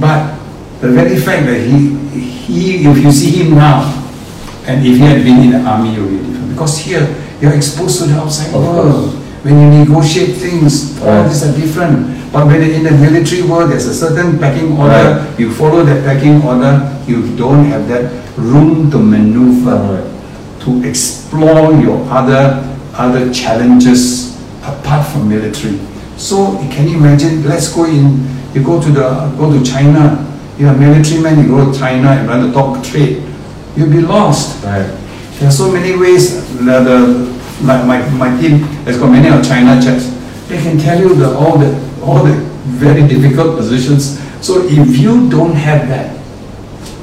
But 0.00 0.40
the 0.82 0.90
very 0.90 1.14
fact 1.16 1.46
that 1.46 1.62
he, 1.62 1.94
he, 2.18 2.84
if 2.90 2.98
you 2.98 3.12
see 3.12 3.30
him 3.30 3.54
now, 3.54 3.86
and 4.66 4.84
if 4.84 4.98
he 4.98 5.04
had 5.06 5.22
been 5.22 5.38
in 5.46 5.50
the 5.54 5.60
army, 5.62 5.94
it 5.94 6.00
would 6.02 6.10
be 6.10 6.18
different. 6.18 6.50
Because 6.50 6.78
here, 6.78 7.06
you're 7.40 7.54
exposed 7.54 8.02
to 8.02 8.10
the 8.10 8.18
outside 8.18 8.52
world. 8.52 9.14
When 9.46 9.54
you 9.58 9.84
negotiate 9.86 10.36
things, 10.38 10.98
all 11.00 11.06
Right. 11.06 11.28
these 11.28 11.42
are 11.46 11.54
different. 11.54 12.32
But 12.32 12.46
when 12.46 12.62
in 12.62 12.82
the 12.82 12.90
military 12.92 13.42
world, 13.42 13.70
there's 13.70 13.86
a 13.86 13.94
certain 13.94 14.38
packing 14.38 14.72
order. 14.78 14.90
Right. 15.22 15.38
You 15.38 15.52
follow 15.52 15.84
that 15.84 16.04
packing 16.04 16.42
order, 16.42 16.90
you 17.06 17.36
don't 17.36 17.64
have 17.66 17.86
that 17.88 18.10
room 18.36 18.90
to 18.90 18.98
maneuver 18.98 19.76
Right. 19.76 20.06
to 20.66 20.82
explore 20.88 21.72
your 21.78 22.02
other 22.10 22.62
other 22.94 23.32
challenges 23.32 24.36
apart 24.62 25.06
from 25.06 25.28
military. 25.28 25.78
So 26.16 26.58
can 26.70 26.88
you 26.88 26.98
imagine? 26.98 27.42
Let's 27.46 27.68
go 27.72 27.84
in. 27.84 28.20
You 28.54 28.62
go 28.62 28.80
to 28.80 28.90
the 28.90 29.32
go 29.38 29.50
to 29.50 29.58
China. 29.64 30.24
You're 30.58 30.74
military 30.74 31.22
man. 31.22 31.42
You 31.42 31.48
go 31.48 31.72
to 31.72 31.78
China 31.78 32.08
and 32.08 32.28
run 32.28 32.46
the 32.46 32.52
talk 32.52 32.84
trade. 32.84 33.22
You'll 33.76 33.90
be 33.90 34.00
lost. 34.00 34.62
Right. 34.64 34.86
There 35.38 35.48
are 35.48 35.52
so 35.52 35.70
many 35.72 35.96
ways. 35.98 36.46
The, 36.58 36.80
the 36.80 37.32
like 37.62 37.86
my, 37.86 38.08
my 38.10 38.40
team 38.40 38.58
has 38.84 38.98
got 38.98 39.10
many 39.10 39.28
of 39.28 39.44
China 39.46 39.80
checks. 39.80 40.06
They 40.48 40.60
can 40.60 40.78
tell 40.78 40.98
you 40.98 41.14
the 41.14 41.34
all 41.34 41.58
the 41.58 41.70
all 42.02 42.24
the 42.24 42.34
very 42.66 43.06
difficult 43.06 43.56
positions. 43.56 44.20
So 44.44 44.66
if 44.66 44.96
you 44.98 45.30
don't 45.30 45.54
have 45.54 45.88
that, 45.88 46.18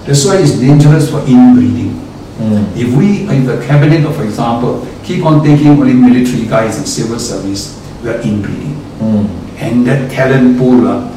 that's 0.05 0.25
why 0.25 0.37
it's 0.37 0.59
dangerous 0.59 1.09
for 1.09 1.19
inbreeding. 1.21 1.95
Mm. 2.39 2.75
If 2.75 2.95
we, 2.95 3.27
in 3.29 3.45
the 3.45 3.63
cabinet, 3.65 4.03
for 4.15 4.23
example, 4.23 4.87
keep 5.03 5.25
on 5.25 5.43
taking 5.43 5.67
only 5.67 5.93
military 5.93 6.45
guys 6.45 6.77
and 6.77 6.87
civil 6.87 7.19
service, 7.19 7.79
we 8.01 8.09
are 8.09 8.21
inbreeding. 8.21 8.75
Mm. 8.99 9.27
And 9.59 9.87
that 9.87 10.11
talent 10.11 10.57
pool, 10.57 10.87
uh, 10.87 11.11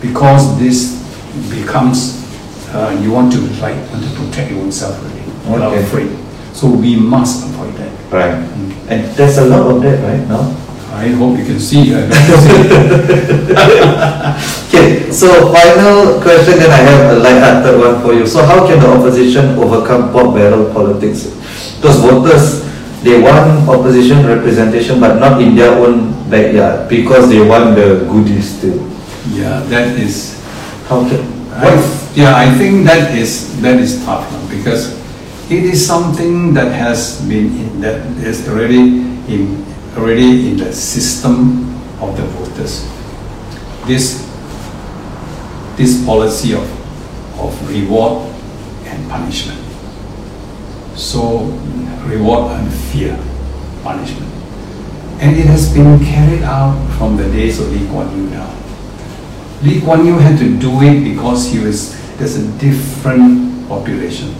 because 0.00 0.58
this 0.58 0.95
becomes, 1.50 2.22
uh, 2.74 2.90
you 3.02 3.12
want 3.12 3.32
to 3.32 3.38
like, 3.62 3.76
want 3.92 4.02
to 4.04 4.10
protect 4.16 4.50
your 4.50 4.60
own 4.60 4.72
self 4.72 4.98
really, 5.02 5.22
are 5.48 5.62
Okay. 5.72 5.82
afraid. 5.82 6.10
So 6.52 6.66
we 6.68 6.96
must 6.96 7.44
avoid 7.46 7.74
that. 7.76 7.90
Right. 8.10 8.34
And 8.88 9.04
there's 9.16 9.38
a 9.38 9.44
lot 9.46 9.66
of 9.70 9.82
that 9.82 10.00
right 10.02 10.26
now. 10.28 10.54
I 10.96 11.08
hope 11.12 11.36
you 11.38 11.44
can 11.44 11.60
see. 11.60 11.92
uh, 11.94 12.08
Okay, 14.68 15.10
so 15.12 15.52
final 15.52 16.20
question, 16.20 16.58
then 16.58 16.70
I 16.70 16.76
have 16.84 17.16
a 17.16 17.20
light-hearted 17.20 17.78
one 17.80 18.00
for 18.02 18.12
you. 18.14 18.26
So 18.26 18.44
how 18.44 18.66
can 18.66 18.80
the 18.80 18.88
opposition 18.88 19.58
overcome 19.58 20.10
pork 20.12 20.34
barrel 20.34 20.72
politics? 20.72 21.26
Because 21.76 22.00
voters, 22.00 22.62
they 23.02 23.20
want 23.20 23.68
opposition 23.68 24.26
representation, 24.26 25.00
but 25.00 25.18
not 25.18 25.40
in 25.40 25.54
their 25.54 25.72
own 25.78 26.12
backyard, 26.30 26.88
because 26.88 27.28
they 27.28 27.40
want 27.46 27.74
the 27.76 28.04
goodies 28.10 28.60
too. 28.60 28.90
yeah, 29.32 29.60
that 29.68 29.98
is, 29.98 30.35
Can, 30.86 31.50
I, 31.52 32.12
yeah, 32.14 32.36
I 32.36 32.54
think 32.54 32.86
that 32.86 33.16
is, 33.16 33.60
that 33.60 33.80
is 33.80 34.04
tough 34.04 34.24
because 34.48 34.94
it 35.50 35.64
is 35.64 35.84
something 35.84 36.54
that 36.54 36.70
has 36.70 37.20
been, 37.26 37.46
in, 37.58 37.80
that 37.80 38.06
is 38.18 38.48
already 38.48 39.00
in, 39.26 39.66
already 39.96 40.50
in 40.50 40.56
the 40.58 40.72
system 40.72 41.74
of 42.00 42.16
the 42.16 42.22
voters. 42.22 42.86
This, 43.86 44.22
this 45.76 46.04
policy 46.04 46.54
of, 46.54 46.70
of 47.40 47.68
reward 47.68 48.32
and 48.84 49.10
punishment. 49.10 49.60
So 50.96 51.46
reward 52.06 52.60
and 52.60 52.72
fear, 52.72 53.18
punishment. 53.82 54.32
And 55.20 55.36
it 55.36 55.46
has 55.46 55.72
been 55.74 55.98
carried 55.98 56.42
out 56.42 56.76
from 56.96 57.16
the 57.16 57.24
days 57.24 57.58
of 57.58 57.72
Lee 57.72 57.88
Kuan 57.88 58.16
Yew 58.16 58.30
now. 58.30 58.55
Lee 59.62 59.80
Kuan 59.80 60.04
Yew 60.04 60.18
had 60.18 60.38
to 60.38 60.58
do 60.58 60.82
it 60.82 61.02
because 61.02 61.50
he 61.50 61.58
was, 61.58 61.96
there's 62.18 62.36
a 62.36 62.46
different 62.58 63.68
population. 63.68 64.34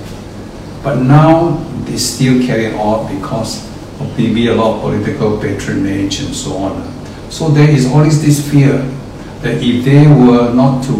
But 0.82 1.02
now 1.02 1.56
they 1.84 1.96
still 1.96 2.44
carry 2.46 2.66
it 2.66 2.74
on 2.74 3.14
because 3.14 3.66
of 4.00 4.16
maybe 4.18 4.48
a 4.48 4.54
lot 4.54 4.76
of 4.76 4.80
political 4.82 5.40
patronage 5.40 6.20
and 6.20 6.34
so 6.34 6.56
on. 6.56 6.92
So 7.30 7.48
there 7.48 7.68
is 7.68 7.86
always 7.86 8.22
this 8.22 8.48
fear 8.50 8.78
that 9.40 9.62
if 9.62 9.84
they 9.84 10.06
were 10.06 10.52
not 10.54 10.84
to, 10.84 10.92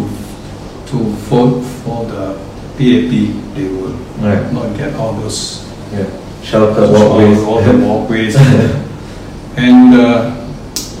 to 0.91 0.97
vote 1.29 1.61
for 1.61 2.05
the 2.05 2.35
PAP, 2.77 3.55
they 3.55 3.67
would 3.69 3.95
right, 4.19 4.51
not 4.51 4.75
get 4.77 4.95
all 4.95 5.13
those 5.13 5.67
yeah, 5.91 6.05
shelter 6.41 6.91
walkways. 6.91 7.43
all 7.43 7.61
the 7.61 7.85
walkways. 7.85 8.35
and 9.57 9.93
uh, 9.95 10.35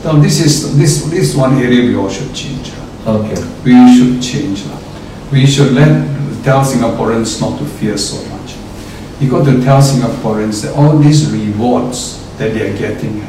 now 0.03 0.13
this 0.19 0.39
is 0.39 0.77
this 0.77 1.03
this 1.09 1.35
one 1.35 1.57
area 1.57 1.81
we 1.81 1.95
all 1.95 2.09
should 2.09 2.33
change. 2.33 2.71
Okay, 3.07 3.39
We 3.63 3.71
should 3.95 4.21
change. 4.21 4.65
uh. 4.67 4.75
We 5.31 5.45
should 5.45 5.71
let 5.71 6.43
tell 6.43 6.61
Singaporeans 6.63 7.39
not 7.39 7.57
to 7.59 7.65
fear 7.65 7.97
so 7.97 8.19
much. 8.35 8.55
You 9.21 9.29
got 9.31 9.45
to 9.45 9.63
tell 9.63 9.81
Singaporeans 9.81 10.63
that 10.63 10.75
all 10.75 10.97
these 10.97 11.31
rewards 11.31 12.19
that 12.37 12.53
they 12.53 12.69
are 12.69 12.77
getting, 12.77 13.21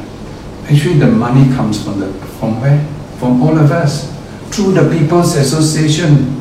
actually 0.65 0.99
the 0.99 1.07
money 1.07 1.47
comes 1.55 1.83
from 1.83 2.01
the 2.01 2.13
from 2.39 2.61
where? 2.61 2.85
from 3.19 3.43
all 3.43 3.59
of 3.59 3.71
us 3.73 4.11
through 4.51 4.73
the 4.73 4.89
People's 4.91 5.35
Association. 5.37 6.35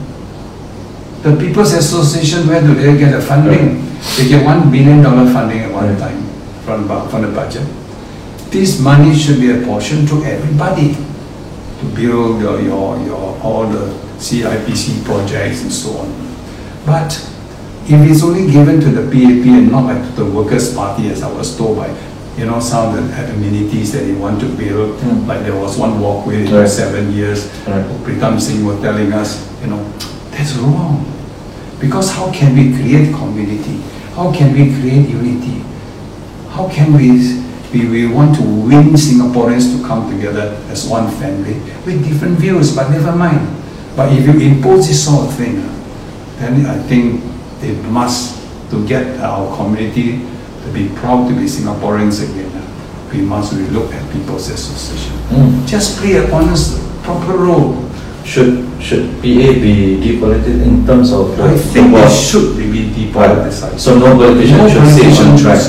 The 1.24 1.36
People's 1.38 1.74
Association, 1.74 2.48
where 2.48 2.62
do 2.62 2.74
they 2.76 2.98
get 2.98 3.12
the 3.12 3.22
funding? 3.22 3.86
They 4.18 4.30
get 4.30 4.46
one 4.46 4.70
billion 4.72 5.02
dollar 5.02 5.32
funding 5.32 5.60
at 5.60 5.72
one 5.72 5.98
time 5.98 6.24
from, 6.62 6.88
from 7.10 7.22
the 7.24 7.30
budget. 7.30 7.66
This 8.52 8.80
money 8.80 9.16
should 9.16 9.40
be 9.40 9.52
apportioned 9.52 10.08
to 10.10 10.24
everybody 10.24 10.94
to 11.80 11.86
build 11.96 12.42
your, 12.42 12.62
your, 12.62 12.98
your 13.06 13.38
all 13.42 13.68
the 13.68 13.86
CIPC 14.18 15.04
projects 15.06 15.62
and 15.62 15.72
so 15.72 15.98
on. 15.98 16.10
But 16.86 17.14
if 17.86 18.00
it's 18.12 18.24
only 18.24 18.52
given 18.52 18.80
to 18.82 18.90
the 18.90 19.04
PAP 19.12 19.46
and 19.48 19.72
not 19.72 19.86
like 19.86 20.02
to 20.04 20.24
the 20.24 20.26
Workers' 20.26 20.74
Party, 20.74 21.10
as 21.10 21.22
I 21.24 21.32
was 21.32 21.56
told 21.58 21.78
by, 21.78 21.88
you 22.38 22.46
know, 22.46 22.60
some 22.60 22.96
of 22.98 23.08
the 23.08 23.34
amenities 23.34 23.92
that 23.94 24.00
they 24.06 24.14
want 24.14 24.40
to 24.42 24.48
build, 24.48 25.00
Hmm. 25.02 25.28
like 25.28 25.42
there 25.44 25.56
was 25.56 25.78
one 25.78 26.00
walkway 26.00 26.46
in 26.46 26.54
Right. 26.54 26.68
seven 26.70 27.12
years, 27.14 27.48
Right. 27.68 27.86
Pritam 28.04 28.40
Singh 28.40 28.66
was 28.66 28.80
telling 28.82 29.12
us, 29.14 29.46
you 29.62 29.68
know, 29.70 29.80
that's 30.32 30.56
wrong. 30.58 31.06
Because 31.80 32.10
how 32.12 32.32
can 32.32 32.56
we 32.56 32.74
create 32.74 33.14
community? 33.14 33.82
How 34.16 34.32
can 34.32 34.52
we 34.54 34.74
create 34.82 35.10
unity? 35.10 35.64
How 36.50 36.68
can 36.68 36.94
we, 36.98 37.37
we, 37.78 38.08
we 38.08 38.08
want 38.08 38.36
to 38.38 38.42
win 38.42 38.94
Singaporeans 38.96 39.78
to 39.78 39.88
come 39.88 40.10
together 40.12 40.58
as 40.70 40.88
one 40.88 41.10
family 41.18 41.54
with 41.86 42.04
different 42.04 42.40
views, 42.40 42.76
but 42.76 42.90
never 42.90 43.16
mind. 43.16 43.56
But 43.96 44.14
if 44.14 44.26
you 44.26 44.40
impose 44.40 44.88
this 44.88 45.06
sort 45.06 45.28
of 45.28 45.36
thing, 45.36 45.56
then 46.38 46.66
I 46.66 46.78
think 46.84 47.24
it 47.62 47.78
must, 47.90 48.38
to 48.72 48.86
get 48.88 49.20
our 49.20 49.56
community 49.56 50.20
to 50.64 50.74
be 50.74 50.90
proud 50.96 51.28
to 51.30 51.36
be 51.36 51.46
Singaporeans 51.46 52.22
again, 52.24 52.52
we 53.12 53.22
must 53.22 53.54
relook 53.54 53.94
at 53.94 54.12
People's 54.12 54.50
Association. 54.50 55.16
Mm. 55.30 55.68
Just 55.68 55.98
play 56.00 56.18
a 56.18 56.32
honest, 56.34 56.78
proper 57.04 57.38
role. 57.38 57.84
Should 58.26 58.68
should 58.84 59.08
PA 59.24 59.50
be 59.56 60.04
depoliticized 60.04 60.68
in 60.68 60.86
terms 60.86 61.14
of 61.14 61.38
the 61.38 61.44
I 61.44 61.56
think 61.56 61.96
football? 61.96 62.04
it 62.04 62.12
should 62.12 62.58
be 62.58 62.92
depoliticized. 62.92 63.80
So 63.80 63.98
no 63.98 64.18
politician 64.18 64.58
No 64.58 64.68
should 64.68 65.16
sit 65.16 65.24
on 65.24 65.38
track. 65.40 65.62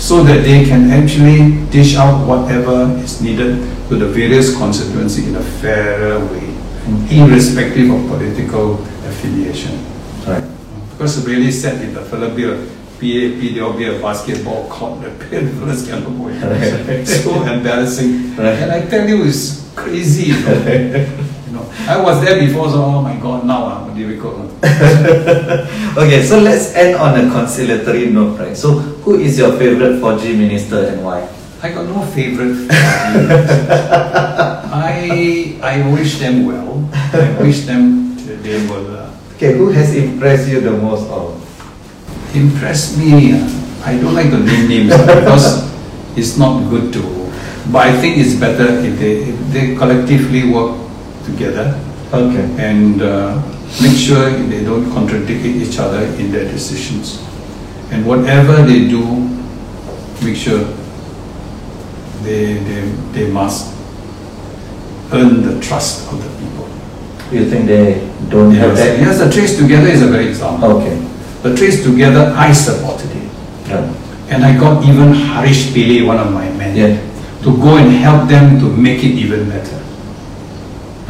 Sit 0.00 0.14
on 0.14 0.20
it. 0.20 0.24
So 0.24 0.24
that 0.24 0.42
they 0.42 0.64
can 0.64 0.90
actually 0.90 1.66
dish 1.70 1.96
out 1.96 2.26
whatever 2.26 2.90
is 3.04 3.20
needed 3.20 3.56
to 3.88 3.96
the 3.96 4.06
various 4.06 4.56
constituency 4.56 5.26
in 5.28 5.36
a 5.36 5.42
fairer 5.42 6.18
way, 6.18 6.48
Mm. 6.88 7.28
irrespective 7.28 7.90
of 7.90 8.06
political 8.08 8.80
affiliation. 9.06 9.78
Right. 10.26 10.42
Because 10.90 11.26
really 11.26 11.52
said 11.52 11.80
in 11.82 11.94
the 11.94 12.00
Philippines, 12.00 12.68
PAP, 13.00 13.54
there 13.54 13.64
will 13.64 13.72
be 13.78 13.84
a 13.84 13.98
basketball 14.00 14.64
court, 14.68 15.00
the 15.02 15.40
fellas 15.60 15.86
cannot 15.86 16.18
go 16.18 16.28
in. 16.28 17.06
So 17.06 17.42
embarrassing. 17.44 18.36
Right. 18.36 18.58
And 18.62 18.72
I 18.72 18.80
tell 18.86 19.08
you, 19.08 19.24
it's 19.24 19.68
crazy. 19.76 20.32
You 20.32 20.40
know. 20.40 21.06
You 21.50 21.56
know, 21.56 21.66
I 21.90 21.98
was 22.00 22.22
there 22.22 22.38
before, 22.38 22.70
so 22.70 22.78
oh 22.84 23.02
my 23.02 23.16
God, 23.18 23.44
now 23.44 23.66
I'm 23.66 23.90
difficult. 23.96 24.46
Okay, 25.98 26.22
so 26.22 26.38
let's 26.38 26.72
end 26.78 26.94
on 26.94 27.18
a 27.18 27.26
conciliatory 27.28 28.06
note, 28.14 28.38
right? 28.38 28.56
So 28.56 28.78
who 29.02 29.18
is 29.18 29.36
your 29.36 29.58
favorite 29.58 29.98
4G 29.98 30.38
minister 30.38 30.86
and 30.86 31.02
why? 31.02 31.26
I 31.60 31.72
got 31.74 31.86
no 31.90 32.06
favorite. 32.14 32.70
I 34.70 35.58
I 35.60 35.82
wish 35.90 36.18
them 36.22 36.46
well. 36.46 36.86
I 36.94 37.34
wish 37.42 37.66
them 37.66 38.14
they 38.24 38.62
will 38.70 38.86
uh, 38.96 39.10
Okay, 39.34 39.58
who 39.58 39.68
has 39.74 39.90
impressed 39.96 40.46
you 40.48 40.60
the 40.62 40.70
most 40.70 41.10
of? 41.10 41.34
impress 42.30 42.94
me. 42.96 43.34
uh, 43.34 43.42
I 43.82 43.98
don't 43.98 44.14
like 44.14 44.30
to 44.30 44.38
name 44.38 44.68
names 44.70 44.92
uh, 44.94 45.02
because 45.18 45.66
it's 46.16 46.38
not 46.38 46.62
good 46.70 46.92
to. 46.94 47.02
But 47.74 47.88
I 47.90 47.92
think 47.98 48.18
it's 48.22 48.38
better 48.38 48.78
if 48.86 48.94
they 49.02 49.26
if 49.34 49.36
they 49.50 49.74
collectively 49.74 50.46
work 50.46 50.78
together 51.24 51.78
Okay. 52.12 52.42
and 52.58 53.02
uh, 53.02 53.36
make 53.80 53.96
sure 53.96 54.30
they 54.30 54.64
don't 54.64 54.90
contradict 54.92 55.44
each 55.44 55.78
other 55.78 56.02
in 56.18 56.32
their 56.32 56.44
decisions. 56.50 57.22
And 57.92 58.04
whatever 58.06 58.62
they 58.62 58.88
do, 58.88 59.04
make 60.22 60.36
sure 60.36 60.58
they, 62.22 62.54
they, 62.54 62.80
they 63.12 63.30
must 63.30 63.74
earn 65.12 65.42
the 65.42 65.60
trust 65.60 66.10
of 66.12 66.18
the 66.22 66.28
people. 66.44 66.68
You 67.32 67.48
think 67.48 67.66
they 67.66 67.94
don't 68.28 68.52
have 68.54 68.76
that? 68.76 68.98
Yes, 68.98 69.18
the 69.18 69.30
Trace 69.30 69.56
Together 69.58 69.86
is 69.88 70.02
a 70.02 70.06
very 70.08 70.28
example. 70.28 70.78
Okay. 70.82 70.96
The 71.42 71.54
Trace 71.56 71.82
Together, 71.84 72.32
I 72.36 72.52
supported 72.52 73.10
it. 73.10 73.30
Yeah. 73.68 73.94
And 74.30 74.44
I 74.44 74.58
got 74.58 74.84
even 74.84 75.12
Harish 75.14 75.66
Pillay, 75.68 76.06
one 76.06 76.18
of 76.18 76.32
my 76.32 76.48
men, 76.50 76.76
Yeah. 76.76 77.42
to 77.42 77.56
go 77.56 77.76
and 77.76 77.90
help 77.92 78.28
them 78.28 78.58
to 78.60 78.66
make 78.76 78.98
it 79.02 79.14
even 79.14 79.48
better. 79.48 79.76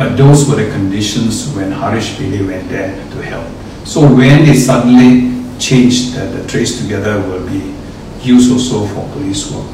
But 0.00 0.16
those 0.16 0.48
were 0.48 0.56
the 0.56 0.70
conditions 0.72 1.52
when 1.52 1.72
Harish 1.72 2.16
Pillay 2.16 2.46
went 2.46 2.70
there 2.70 2.88
to 3.10 3.22
help. 3.22 3.46
So 3.86 4.00
when 4.00 4.46
they 4.46 4.54
suddenly 4.54 5.28
changed 5.58 6.14
that 6.14 6.32
the 6.32 6.48
Trace 6.48 6.80
Together 6.80 7.20
will 7.20 7.46
be 7.46 7.76
used 8.22 8.50
also 8.50 8.86
for 8.86 9.06
police 9.12 9.52
work, 9.52 9.68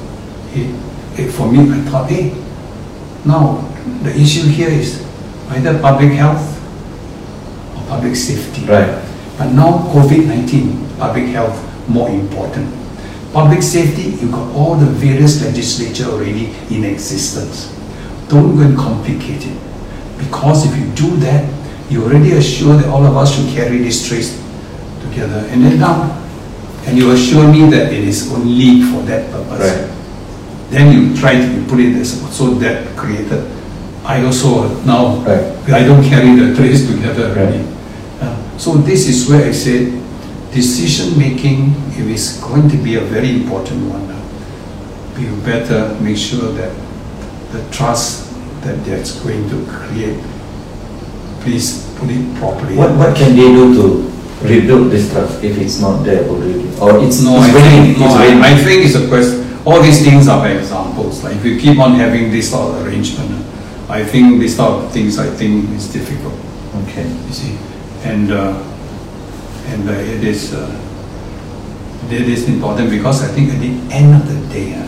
it, 0.51 0.75
it, 1.17 1.31
for 1.31 1.47
me, 1.47 1.71
I 1.71 1.79
thought, 1.83 2.11
hey, 2.11 2.35
now 3.25 3.71
the 4.03 4.11
issue 4.11 4.49
here 4.49 4.69
is 4.69 5.01
either 5.51 5.79
public 5.79 6.11
health 6.15 6.43
or 7.77 7.87
public 7.87 8.17
safety. 8.17 8.67
Right. 8.67 9.01
But 9.39 9.53
now 9.53 9.79
COVID-19, 9.95 10.99
public 10.99 11.27
health 11.27 11.55
more 11.89 12.11
important. 12.11 12.67
Public 13.33 13.63
safety, 13.63 14.19
you've 14.19 14.33
got 14.33 14.53
all 14.57 14.75
the 14.75 14.87
various 14.87 15.41
legislature 15.45 16.11
already 16.11 16.47
in 16.69 16.83
existence. 16.83 17.73
Don't 18.27 18.57
go 18.57 18.63
and 18.63 18.77
complicate 18.77 19.47
it. 19.47 19.66
Because 20.19 20.67
if 20.67 20.77
you 20.79 20.87
do 20.95 21.17
that, 21.19 21.45
you 21.91 22.05
already 22.05 22.33
assure 22.33 22.77
that 22.77 22.87
all 22.89 23.05
of 23.05 23.17
us 23.17 23.35
should 23.37 23.49
carry 23.55 23.79
this 23.79 24.09
trace 24.09 24.37
together. 25.03 25.47
And 25.51 25.65
then 25.65 25.79
now, 25.79 26.23
and 26.87 26.97
you 26.99 27.11
assure 27.13 27.51
me 27.51 27.69
that 27.71 27.93
it 27.93 28.05
is 28.05 28.33
only 28.33 28.83
for 28.91 29.03
that 29.03 29.31
purpose. 29.31 29.61
Right. 29.61 29.93
Then 30.71 30.93
you 30.93 31.17
try 31.17 31.35
to 31.35 31.65
put 31.69 31.79
it 31.81 31.95
as, 31.97 32.19
so 32.35 32.55
that 32.55 32.97
created. 32.97 33.45
I 34.05 34.25
also 34.25 34.69
now, 34.85 35.17
Right. 35.23 35.43
I 35.73 35.85
don't 35.85 36.03
carry 36.05 36.35
the 36.37 36.55
trace 36.55 36.87
together 36.87 37.31
already. 37.31 37.59
Right. 37.59 37.73
Uh, 38.23 38.59
So 38.59 38.75
this 38.79 39.09
is 39.09 39.29
where 39.29 39.45
I 39.47 39.53
said, 39.53 39.93
decision 40.53 41.19
making, 41.19 41.75
if 41.91 42.07
it's 42.09 42.41
going 42.41 42.69
to 42.71 42.77
be 42.79 42.97
a 42.97 43.01
very 43.01 43.31
important 43.43 43.91
one, 43.93 44.09
uh, 44.11 45.21
you 45.21 45.37
better 45.45 45.95
make 46.01 46.17
sure 46.17 46.53
that 46.53 46.73
the 47.53 47.63
trust 47.71 48.26
that 48.67 48.85
that's 48.85 49.21
going 49.23 49.49
to 49.49 49.65
create, 49.71 50.19
please 51.41 51.87
put 51.97 52.11
it 52.11 52.23
properly. 52.39 52.77
What 52.77 52.93
what 52.99 53.17
can 53.17 53.37
they 53.39 53.49
do 53.55 53.73
to 53.79 53.87
rebuild 54.43 54.91
this 54.91 55.11
trust 55.13 55.43
if 55.43 55.57
it's 55.59 55.81
not 55.81 56.03
there 56.03 56.29
already? 56.29 56.69
Or 56.83 56.99
it's 57.05 57.23
No, 57.23 57.37
I 57.37 57.47
it's 57.47 57.55
raining, 57.55 57.95
think, 57.95 57.99
no, 57.99 58.07
it's 58.07 58.15
I. 58.15 58.51
I 58.51 58.55
think 58.59 58.85
it's 58.85 58.95
a 58.97 59.09
question, 59.09 59.47
all 59.65 59.81
these 59.83 60.05
things 60.05 60.29
are 60.29 60.47
examples, 60.49 61.25
like 61.25 61.37
if 61.37 61.45
you 61.45 61.59
keep 61.59 61.79
on 61.79 61.95
having 61.95 62.31
this 62.31 62.51
sort 62.51 62.75
of 62.75 62.87
arrangement, 62.87 63.45
I 63.89 64.05
think 64.05 64.41
this 64.41 64.57
sort 64.57 64.85
of 64.85 64.93
things, 64.93 65.19
I 65.19 65.27
think 65.31 65.71
is 65.71 65.93
difficult. 65.93 66.35
Okay. 66.85 67.09
you 67.09 67.33
see. 67.33 67.59
And, 68.05 68.31
uh, 68.31 68.63
and 69.73 69.89
uh, 69.89 69.93
it 69.93 70.23
is, 70.23 70.55
uh, 70.55 70.71
it 72.11 72.29
is 72.29 72.49
important 72.49 72.91
because 72.91 73.25
I 73.25 73.29
think 73.29 73.51
at 73.53 73.61
the 73.61 73.73
end 73.95 74.15
of 74.15 74.29
the 74.29 74.55
day, 74.55 74.75
uh, 74.75 74.87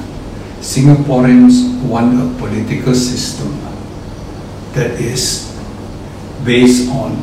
Singaporeans 0.61 1.83
want 1.87 2.14
a 2.20 2.39
political 2.39 2.95
system 2.95 3.57
that 4.75 4.93
is 5.01 5.55
based 6.45 6.89
on 6.91 7.16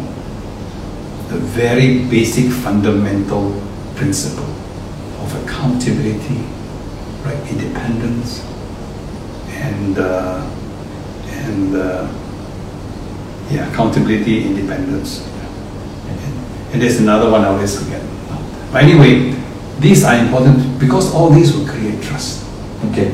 the 1.30 1.38
very 1.38 2.06
basic 2.10 2.52
fundamental 2.52 3.62
principle 3.96 4.46
of 5.24 5.44
accountability, 5.44 6.44
right, 7.24 7.40
independence, 7.50 8.46
and, 9.50 9.98
uh, 9.98 10.42
and 11.30 11.76
uh, 11.76 12.08
yeah, 13.50 13.72
accountability, 13.72 14.46
independence. 14.46 15.28
And, 16.08 16.20
and 16.74 16.82
there's 16.82 17.00
another 17.00 17.30
one 17.32 17.42
I 17.42 17.48
always 17.48 17.82
forget. 17.82 18.02
But 18.72 18.84
anyway, 18.84 19.36
these 19.80 20.04
are 20.04 20.16
important 20.16 20.80
because 20.80 21.14
all 21.14 21.30
these 21.30 21.56
will 21.56 21.68
create 21.68 22.02
trust. 22.04 22.46
Okay. 22.92 23.10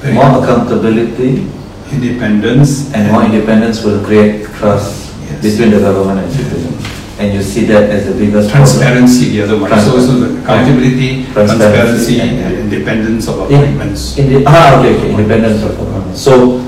Very 0.00 0.14
More 0.14 0.24
important. 0.26 0.68
accountability 0.68 1.61
Independence 1.92 2.92
and 2.94 3.12
more 3.12 3.24
independence 3.24 3.82
will 3.84 4.02
create 4.04 4.46
trust 4.58 5.12
Yes. 5.30 5.42
between 5.42 5.70
the 5.70 5.80
government 5.80 6.20
and 6.26 6.32
citizen. 6.32 6.72
And 7.18 7.34
you 7.34 7.42
see 7.42 7.64
that 7.66 7.90
as 7.90 8.06
the 8.06 8.14
biggest 8.14 8.50
problem. 8.50 8.66
transparency, 8.66 9.30
the 9.36 9.42
other 9.44 9.58
one. 9.60 9.70
So, 9.80 10.00
so 10.00 10.12
the 10.20 10.42
accountability, 10.42 11.26
Transparency 11.32 12.16
transparency, 12.16 12.20
and- 12.20 12.38
and 12.40 12.54
independence 12.72 13.28
of 13.28 13.38
appointments. 13.40 14.18
In 14.18 14.32
the, 14.32 14.42
ah, 14.46 14.80
okay, 14.80 14.96
okay, 14.96 15.10
independence 15.10 15.62
of 15.62 15.70
appointments. 15.78 16.20
So, 16.20 16.60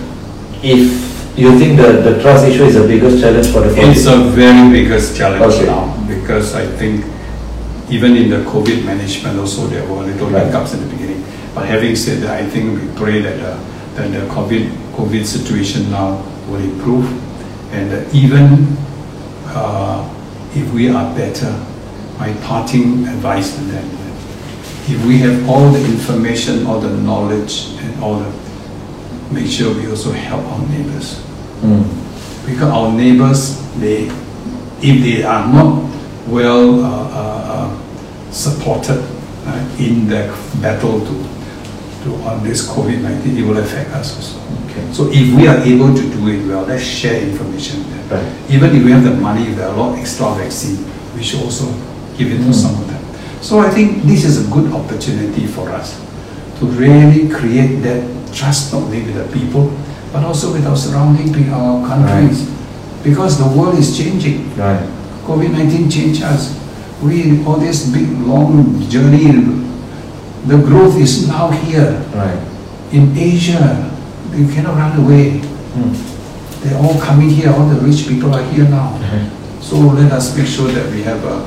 if 0.62 0.80
you 1.36 1.58
think 1.58 1.76
the, 1.78 1.90
the 2.06 2.22
trust 2.22 2.46
issue 2.46 2.64
is 2.64 2.74
the 2.74 2.86
biggest 2.86 3.20
challenge 3.20 3.48
for 3.48 3.60
the 3.66 3.74
It's 3.90 4.06
a 4.06 4.16
very 4.30 4.70
biggest 4.70 5.16
challenge 5.16 5.42
Okay. 5.54 5.66
now 5.66 5.92
because 6.06 6.54
I 6.54 6.66
think 6.78 7.04
even 7.90 8.16
in 8.16 8.30
the 8.30 8.44
COVID 8.48 8.84
management 8.84 9.38
also 9.40 9.66
there 9.66 9.82
were 9.84 10.04
a 10.04 10.06
little 10.06 10.28
Right. 10.28 10.46
hiccups 10.46 10.74
in 10.74 10.80
the 10.80 10.86
beginning. 10.94 11.24
But 11.54 11.66
having 11.66 11.96
said 11.96 12.22
that, 12.22 12.30
I 12.40 12.44
think 12.46 12.78
we 12.78 12.86
pray 12.94 13.20
that 13.22 13.36
the, 13.42 13.52
that 13.96 14.12
the 14.12 14.22
COVID, 14.32 14.70
COVID 14.96 15.24
situation 15.24 15.90
now 15.90 16.22
will 16.48 16.60
improve, 16.60 17.06
and 17.72 17.92
uh, 17.92 18.10
even 18.12 18.76
uh, 19.46 20.02
if 20.54 20.72
we 20.72 20.88
are 20.88 21.14
better, 21.14 21.50
my 22.18 22.32
parting 22.42 23.06
advice 23.08 23.54
to 23.56 23.60
them, 23.64 23.84
if 24.86 25.04
we 25.06 25.18
have 25.18 25.48
all 25.48 25.70
the 25.70 25.82
information, 25.84 26.66
all 26.66 26.78
the 26.78 26.94
knowledge, 27.02 27.72
and 27.80 28.02
all 28.02 28.18
the, 28.18 28.30
make 29.32 29.46
sure 29.46 29.74
we 29.74 29.88
also 29.88 30.12
help 30.12 30.44
our 30.44 30.68
neighbors. 30.68 31.20
Mm. 31.62 32.46
Because 32.46 32.70
our 32.70 32.92
neighbors, 32.92 33.58
they, 33.80 34.04
if 34.82 35.02
they 35.02 35.22
are 35.22 35.50
not 35.50 35.90
well 36.28 36.84
uh, 36.84 36.88
uh, 36.88 37.68
uh, 37.72 38.30
supported 38.30 39.02
uh, 39.46 39.76
in 39.78 40.06
the 40.06 40.28
battle 40.60 41.00
to, 41.00 41.24
to 42.04 42.14
on 42.28 42.44
this 42.44 42.68
COVID-19, 42.68 43.38
it 43.38 43.42
will 43.42 43.58
affect 43.58 43.90
us 43.90 44.16
also. 44.16 44.43
Okay. 44.74 44.92
So 44.92 45.06
if 45.12 45.34
we 45.36 45.46
are 45.46 45.58
able 45.62 45.94
to 45.94 46.02
do 46.02 46.28
it 46.28 46.46
well, 46.48 46.64
let's 46.66 46.82
share 46.82 47.22
information 47.22 47.78
with 47.86 48.08
them. 48.10 48.18
Right. 48.18 48.50
Even 48.50 48.74
if 48.74 48.84
we 48.84 48.90
have 48.90 49.04
the 49.04 49.14
money, 49.14 49.46
if 49.46 49.56
there 49.56 49.68
are 49.68 49.74
a 49.74 49.76
lot 49.78 49.96
extra 49.98 50.34
vaccine, 50.34 50.84
we 51.14 51.22
should 51.22 51.42
also 51.42 51.66
give 52.18 52.32
it 52.32 52.38
to 52.38 52.50
Mm. 52.50 52.54
some 52.54 52.74
of 52.74 52.86
them. 52.88 52.98
So 53.40 53.60
I 53.60 53.70
think 53.70 54.02
this 54.02 54.24
is 54.24 54.46
a 54.46 54.50
good 54.50 54.72
opportunity 54.72 55.46
for 55.46 55.70
us 55.70 55.94
to 56.58 56.66
really 56.66 57.28
create 57.28 57.82
that 57.82 58.02
trust 58.34 58.72
not 58.72 58.82
only 58.82 59.02
with 59.02 59.14
the 59.14 59.28
people, 59.38 59.70
but 60.12 60.24
also 60.24 60.52
with 60.52 60.66
our 60.66 60.76
surrounding 60.76 61.30
our 61.50 61.86
countries. 61.86 62.50
Because 63.04 63.38
the 63.38 63.46
world 63.46 63.78
is 63.78 63.96
changing. 63.96 64.50
Right. 64.56 64.80
COVID-19 65.26 65.90
changed 65.92 66.22
us. 66.22 66.58
We, 67.02 67.44
all 67.44 67.56
this 67.60 67.90
big, 67.92 68.08
long 68.26 68.80
journey, 68.88 69.28
the 70.46 70.56
growth 70.56 70.96
is 70.98 71.28
now 71.28 71.50
here. 71.50 72.00
Right. 72.14 72.40
In 72.92 73.12
Asia, 73.16 73.90
you 74.36 74.48
cannot 74.52 74.76
run 74.76 74.98
away. 75.04 75.40
Mm. 75.78 75.94
They're 76.62 76.78
all 76.78 77.00
coming 77.00 77.30
here, 77.30 77.50
all 77.50 77.66
the 77.68 77.80
rich 77.80 78.08
people 78.08 78.34
are 78.34 78.44
here 78.52 78.68
now. 78.68 78.96
Right. 78.98 79.30
So 79.60 79.76
let 79.76 80.12
us 80.12 80.36
make 80.36 80.46
sure 80.46 80.68
that 80.68 80.90
we 80.92 81.02
have 81.02 81.22
a, 81.24 81.40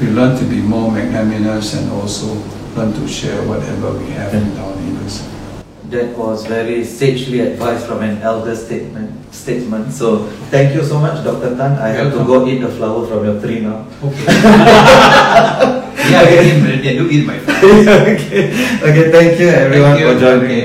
we 0.00 0.10
learn 0.10 0.38
to 0.38 0.44
be 0.44 0.60
more 0.60 0.90
magnanimous 0.90 1.74
and 1.74 1.90
also 1.92 2.34
learn 2.76 2.92
to 2.94 3.08
share 3.08 3.42
whatever 3.46 3.92
we 3.98 4.10
have 4.12 4.32
with 4.32 4.58
our 4.58 4.74
neighbors. 4.76 5.22
That 5.90 6.16
was 6.16 6.46
very 6.46 6.84
sagely 6.84 7.40
advised 7.40 7.86
from 7.86 8.02
an 8.02 8.22
elder 8.22 8.54
statement. 8.54 9.34
Statement. 9.34 9.92
So 9.92 10.26
thank 10.50 10.74
you 10.74 10.84
so 10.84 11.00
much, 11.00 11.24
Dr. 11.24 11.56
Tan. 11.56 11.78
I 11.78 11.88
have 11.88 12.12
to 12.12 12.24
go 12.24 12.46
eat 12.46 12.60
the 12.60 12.68
flower 12.68 13.06
from 13.06 13.24
your 13.24 13.40
tree 13.40 13.60
now. 13.60 13.86
Okay. 14.02 14.24
yeah, 16.10 16.22
I 16.22 16.30
can 16.30 16.84
eat, 16.84 16.98
do 16.98 17.10
eat 17.10 17.26
my 17.26 17.38
friend. 17.38 17.88
okay. 17.88 18.50
Okay. 18.82 19.04
Thank 19.10 19.40
you 19.40 19.48
everyone 19.48 19.96
Thank 19.96 20.00
you. 20.00 20.14
for 20.14 20.20
joining. 20.20 20.44
Okay. 20.44 20.59